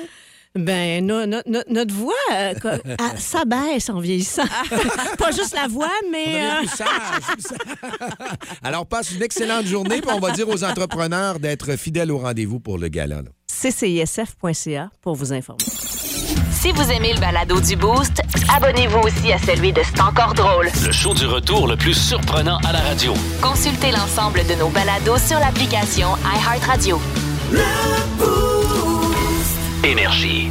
Ben, 0.59 1.07
no- 1.07 1.25
no- 1.25 1.41
no- 1.47 1.63
notre 1.71 1.95
voix, 1.95 2.13
euh, 2.33 2.53
co- 2.61 2.69
ah, 2.99 3.13
ça 3.17 3.45
baisse 3.45 3.89
en 3.91 4.01
vieillissant. 4.01 4.43
Pas 5.19 5.31
juste 5.31 5.55
la 5.55 5.69
voix, 5.69 5.89
mais... 6.11 6.25
On 6.27 6.55
euh, 6.55 6.59
plus 6.59 6.69
sage, 6.69 6.89
plus 7.33 7.43
sage. 7.43 7.59
Alors, 8.65 8.85
passe 8.85 9.13
une 9.13 9.23
excellente 9.23 9.67
journée, 9.67 10.01
puis 10.01 10.11
on 10.13 10.19
va 10.19 10.33
dire 10.33 10.49
aux 10.49 10.65
entrepreneurs 10.65 11.39
d'être 11.39 11.77
fidèles 11.77 12.11
au 12.11 12.19
rendez-vous 12.19 12.59
pour 12.59 12.77
le 12.77 12.89
gala. 12.89 13.23
là. 13.23 13.31
ccisf.ca 13.47 14.91
pour 15.01 15.15
vous 15.15 15.33
informer. 15.33 15.65
Si 16.51 16.73
vous 16.73 16.91
aimez 16.91 17.13
le 17.15 17.21
balado 17.21 17.61
du 17.61 17.77
Boost, 17.77 18.21
abonnez-vous 18.53 18.99
aussi 18.99 19.33
à 19.33 19.39
celui 19.39 19.73
de 19.73 19.81
C'est 19.85 20.01
encore 20.01 20.35
drôle. 20.35 20.69
Le 20.85 20.91
show 20.91 21.15
du 21.15 21.25
retour 21.27 21.69
le 21.69 21.77
plus 21.77 21.95
surprenant 21.95 22.59
à 22.67 22.73
la 22.73 22.81
radio. 22.81 23.15
Consultez 23.41 23.93
l'ensemble 23.93 24.45
de 24.49 24.55
nos 24.55 24.69
balados 24.71 25.19
sur 25.19 25.39
l'application 25.39 26.09
iHeartRadio. 26.25 26.99
Énergie. 29.85 30.51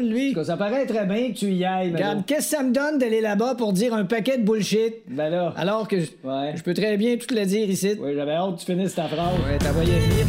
lui. 0.09 0.35
Ça 0.43 0.57
paraît 0.57 0.85
très 0.85 1.05
bien 1.05 1.31
que 1.31 1.37
tu 1.37 1.51
y 1.51 1.63
ailles, 1.65 1.91
Regarde, 1.93 2.25
qu'est-ce 2.25 2.51
que 2.51 2.57
ça 2.57 2.63
me 2.63 2.71
donne 2.73 2.97
d'aller 2.97 3.21
là-bas 3.21 3.55
pour 3.55 3.73
dire 3.73 3.93
un 3.93 4.05
paquet 4.05 4.37
de 4.37 4.43
bullshit? 4.43 4.95
Ben 5.09 5.29
là. 5.29 5.53
Alors 5.57 5.87
que 5.87 5.99
je, 5.99 6.07
Ouais. 6.23 6.53
peux 6.63 6.73
très 6.73 6.97
bien 6.97 7.15
tout 7.17 7.33
le 7.33 7.45
dire 7.45 7.69
ici. 7.69 7.95
Oui, 7.99 8.11
j'avais 8.15 8.33
hâte 8.33 8.55
que 8.55 8.59
tu 8.59 8.65
finisses 8.65 8.95
ta 8.95 9.07
phrase. 9.07 9.35
Ouais, 9.45 9.57
t'as 9.59 9.71
voyé 9.71 9.91
venir. 9.99 10.25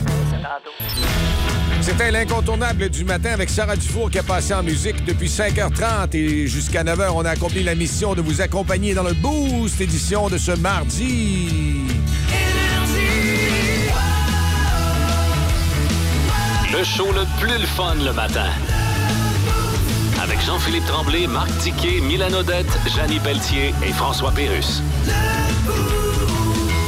C'était 1.80 2.12
l'incontournable 2.12 2.88
du 2.90 3.04
matin 3.04 3.30
avec 3.32 3.50
Sarah 3.50 3.74
Dufour 3.74 4.08
qui 4.10 4.18
a 4.18 4.22
passé 4.22 4.54
en 4.54 4.62
musique 4.62 5.04
depuis 5.04 5.26
5h30 5.28 6.14
et 6.14 6.46
jusqu'à 6.46 6.84
9h, 6.84 7.10
on 7.16 7.24
a 7.24 7.30
accompli 7.30 7.64
la 7.64 7.74
mission 7.74 8.14
de 8.14 8.20
vous 8.20 8.40
accompagner 8.40 8.94
dans 8.94 9.02
le 9.02 9.14
Boost 9.14 9.80
édition 9.80 10.28
de 10.28 10.38
ce 10.38 10.52
mardi. 10.52 11.48
Le 16.72 16.84
show 16.84 17.06
le 17.12 17.24
plus 17.40 17.58
le 17.60 17.66
fun 17.66 17.94
le 17.96 18.12
matin. 18.12 18.48
Avec 20.22 20.40
Jean-Philippe 20.40 20.86
Tremblay, 20.86 21.26
Marc 21.26 21.50
Tiquet, 21.58 22.00
Milan 22.00 22.32
Odette, 22.32 22.66
Janine 22.94 23.20
Pelletier 23.22 23.74
et 23.84 23.92
François 23.92 24.30
Pérus. 24.30 24.80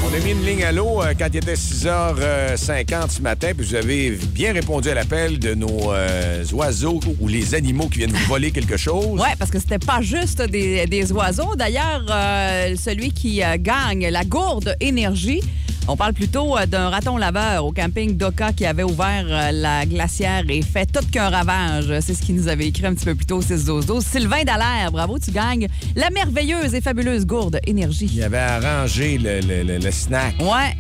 On 0.05 0.15
a 0.15 0.21
mis 0.25 0.31
une 0.31 0.47
ligne 0.47 0.63
à 0.63 0.71
l'eau 0.71 1.03
euh, 1.03 1.15
quand 1.19 1.27
il 1.33 1.39
était 1.39 1.55
6h50 1.55 3.11
ce 3.11 3.21
matin, 3.23 3.51
puis 3.57 3.67
vous 3.67 3.75
avez 3.75 4.11
bien 4.11 4.53
répondu 4.53 4.89
à 4.89 4.95
l'appel 4.95 5.41
de 5.41 5.55
nos 5.55 5.93
euh, 5.93 6.45
oiseaux 6.53 7.01
ou 7.21 7.27
les 7.27 7.57
animaux 7.57 7.89
qui 7.89 7.99
viennent 7.99 8.13
vous 8.13 8.29
voler 8.29 8.53
quelque 8.53 8.77
chose. 8.77 9.21
Oui, 9.21 9.29
parce 9.37 9.51
que 9.51 9.59
c'était 9.59 9.81
pas 9.81 10.01
juste 10.01 10.41
des, 10.41 10.87
des 10.87 11.11
oiseaux. 11.11 11.57
D'ailleurs, 11.57 12.07
euh, 12.09 12.77
celui 12.77 13.11
qui 13.11 13.43
euh, 13.43 13.57
gagne 13.59 14.09
la 14.11 14.25
gourde 14.25 14.77
énergie, 14.79 15.41
on 15.87 15.97
parle 15.97 16.15
plutôt 16.15 16.57
euh, 16.57 16.67
d'un 16.67 16.89
raton 16.89 17.17
laveur 17.17 17.65
au 17.67 17.73
camping 17.73 18.17
Doka 18.17 18.53
qui 18.53 18.65
avait 18.65 18.83
ouvert 18.83 19.25
euh, 19.29 19.51
la 19.53 19.85
glacière 19.85 20.43
et 20.49 20.63
fait 20.63 20.87
tout 20.87 21.05
qu'un 21.11 21.29
ravage. 21.29 21.93
C'est 22.01 22.15
ce 22.15 22.23
qu'il 22.23 22.37
nous 22.37 22.49
avait 22.49 22.67
écrit 22.69 22.87
un 22.87 22.95
petit 22.95 23.05
peu 23.05 23.15
plus 23.15 23.27
tôt, 23.27 23.43
6 23.43 23.65
12 23.67 23.87
12 23.87 24.05
Sylvain 24.05 24.45
Dallaire, 24.45 24.91
bravo, 24.93 25.19
tu 25.19 25.31
gagnes 25.31 25.69
la 25.95 26.11
merveilleuse 26.11 26.75
et 26.75 26.81
fabuleuse 26.81 27.27
gourde 27.27 27.59
énergie. 27.67 28.11
Il 28.15 28.23
avait 28.23 28.39
arrangé 28.39 29.19
le, 29.19 29.41
le- 29.41 29.63
le- 29.63 29.79
le 29.79 29.91
snack. 29.91 30.35
Ouais. 30.41 30.75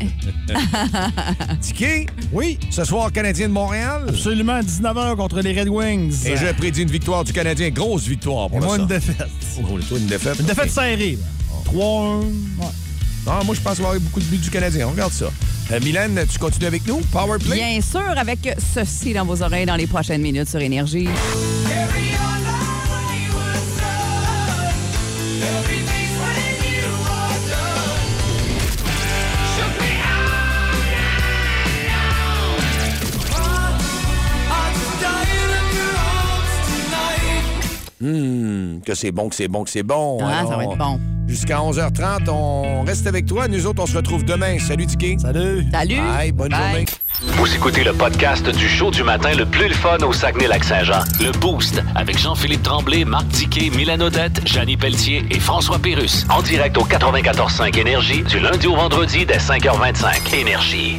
Tiki? 1.61 2.07
Oui. 2.33 2.59
Ce 2.71 2.85
soir, 2.85 3.13
Canadien 3.13 3.49
de 3.49 3.53
Montréal? 3.53 4.05
Absolument, 4.09 4.61
19h 4.61 5.17
contre 5.17 5.41
les 5.41 5.59
Red 5.59 5.69
Wings. 5.69 6.27
Et 6.27 6.37
je 6.37 6.53
prédis 6.55 6.83
une 6.83 6.91
victoire 6.91 7.25
du 7.25 7.33
Canadien. 7.33 7.71
Grosse 7.71 8.07
victoire 8.07 8.49
pour 8.49 8.59
Et 8.59 8.63
moi, 8.63 8.77
ça. 8.77 8.83
une 8.83 8.89
défaite. 8.89 9.27
Oh, 9.59 9.79
toi, 9.89 9.99
une 9.99 10.07
défaite. 10.07 10.39
Une 10.41 10.47
défaite 10.47 10.71
serrée. 10.71 11.19
3-1. 11.67 12.21
Ouais. 12.21 12.67
Ah, 13.27 13.41
moi, 13.45 13.55
je 13.55 13.61
pense 13.61 13.77
qu'il 13.77 13.83
va 13.83 13.93
y 13.93 13.95
avoir 13.97 14.01
beaucoup 14.01 14.21
de 14.21 14.27
buts 14.27 14.37
du 14.39 14.51
Canadien. 14.51 14.87
On 14.89 14.91
regarde 14.91 15.13
ça. 15.13 15.27
Euh, 15.73 15.81
Mylène, 15.81 16.21
tu 16.31 16.39
continues 16.39 16.67
avec 16.67 16.87
nous? 16.87 17.01
Power 17.11 17.39
play? 17.39 17.57
Bien 17.57 17.81
sûr, 17.81 18.03
avec 18.17 18.41
ceci 18.75 19.15
dans 19.15 19.25
vos 19.25 19.43
oreilles 19.43 19.67
dans 19.67 19.77
les 19.77 19.87
prochaines 19.87 20.21
minutes 20.21 20.49
sur 20.49 20.61
Énergie. 20.61 21.09
Hum, 38.05 38.81
que 38.85 38.95
c'est 38.95 39.13
bon, 39.13 39.31
que 39.31 39.35
c'est 39.35 39.49
bon, 39.49 39.65
que 39.65 39.71
c'est 39.71 39.83
bon. 39.83 40.19
Ah, 40.23 40.45
ça 40.47 40.57
va 40.57 40.65
être 40.65 40.77
bon. 40.77 41.01
Jusqu'à 41.27 41.57
11h30, 41.59 42.29
on 42.29 42.83
reste 42.85 43.07
avec 43.07 43.25
toi. 43.25 43.49
Nous 43.49 43.67
autres, 43.67 43.83
on 43.83 43.87
se 43.87 43.97
retrouve 43.97 44.25
demain. 44.25 44.59
Salut, 44.59 44.85
Tiki. 44.87 45.19
Salut. 45.19 45.65
Salut. 45.73 45.97
Bye, 45.97 46.33
bonne 46.33 46.55
journée. 46.55 46.85
Vous 47.23 47.55
écoutez 47.55 47.83
le 47.83 47.95
podcast 47.95 48.47
du 48.51 48.69
show 48.69 48.91
du 48.91 49.03
matin 49.03 49.33
le 49.35 49.47
plus 49.47 49.69
le 49.69 49.75
fun 49.75 49.97
au 50.07 50.13
Saguenay-Lac-Saint-Jean. 50.13 51.01
Le 51.21 51.33
Boost 51.39 51.83
avec 51.95 52.19
Jean-Philippe 52.19 52.63
Tremblay, 52.63 53.07
Marc 53.07 53.27
Tiquet, 53.31 53.71
Milan 53.75 54.01
Odette, 54.01 54.47
Janine 54.47 54.79
Pelletier 54.79 55.25
et 55.31 55.41
François 55.41 55.79
Pérus. 55.79 56.27
En 56.29 56.43
direct 56.43 56.77
au 56.77 56.85
94.5 56.85 57.79
Énergie 57.79 58.23
du 58.23 58.39
lundi 58.39 58.67
au 58.67 58.77
vendredi 58.77 59.25
dès 59.25 59.39
5h25. 59.39 60.35
Énergie. 60.35 60.99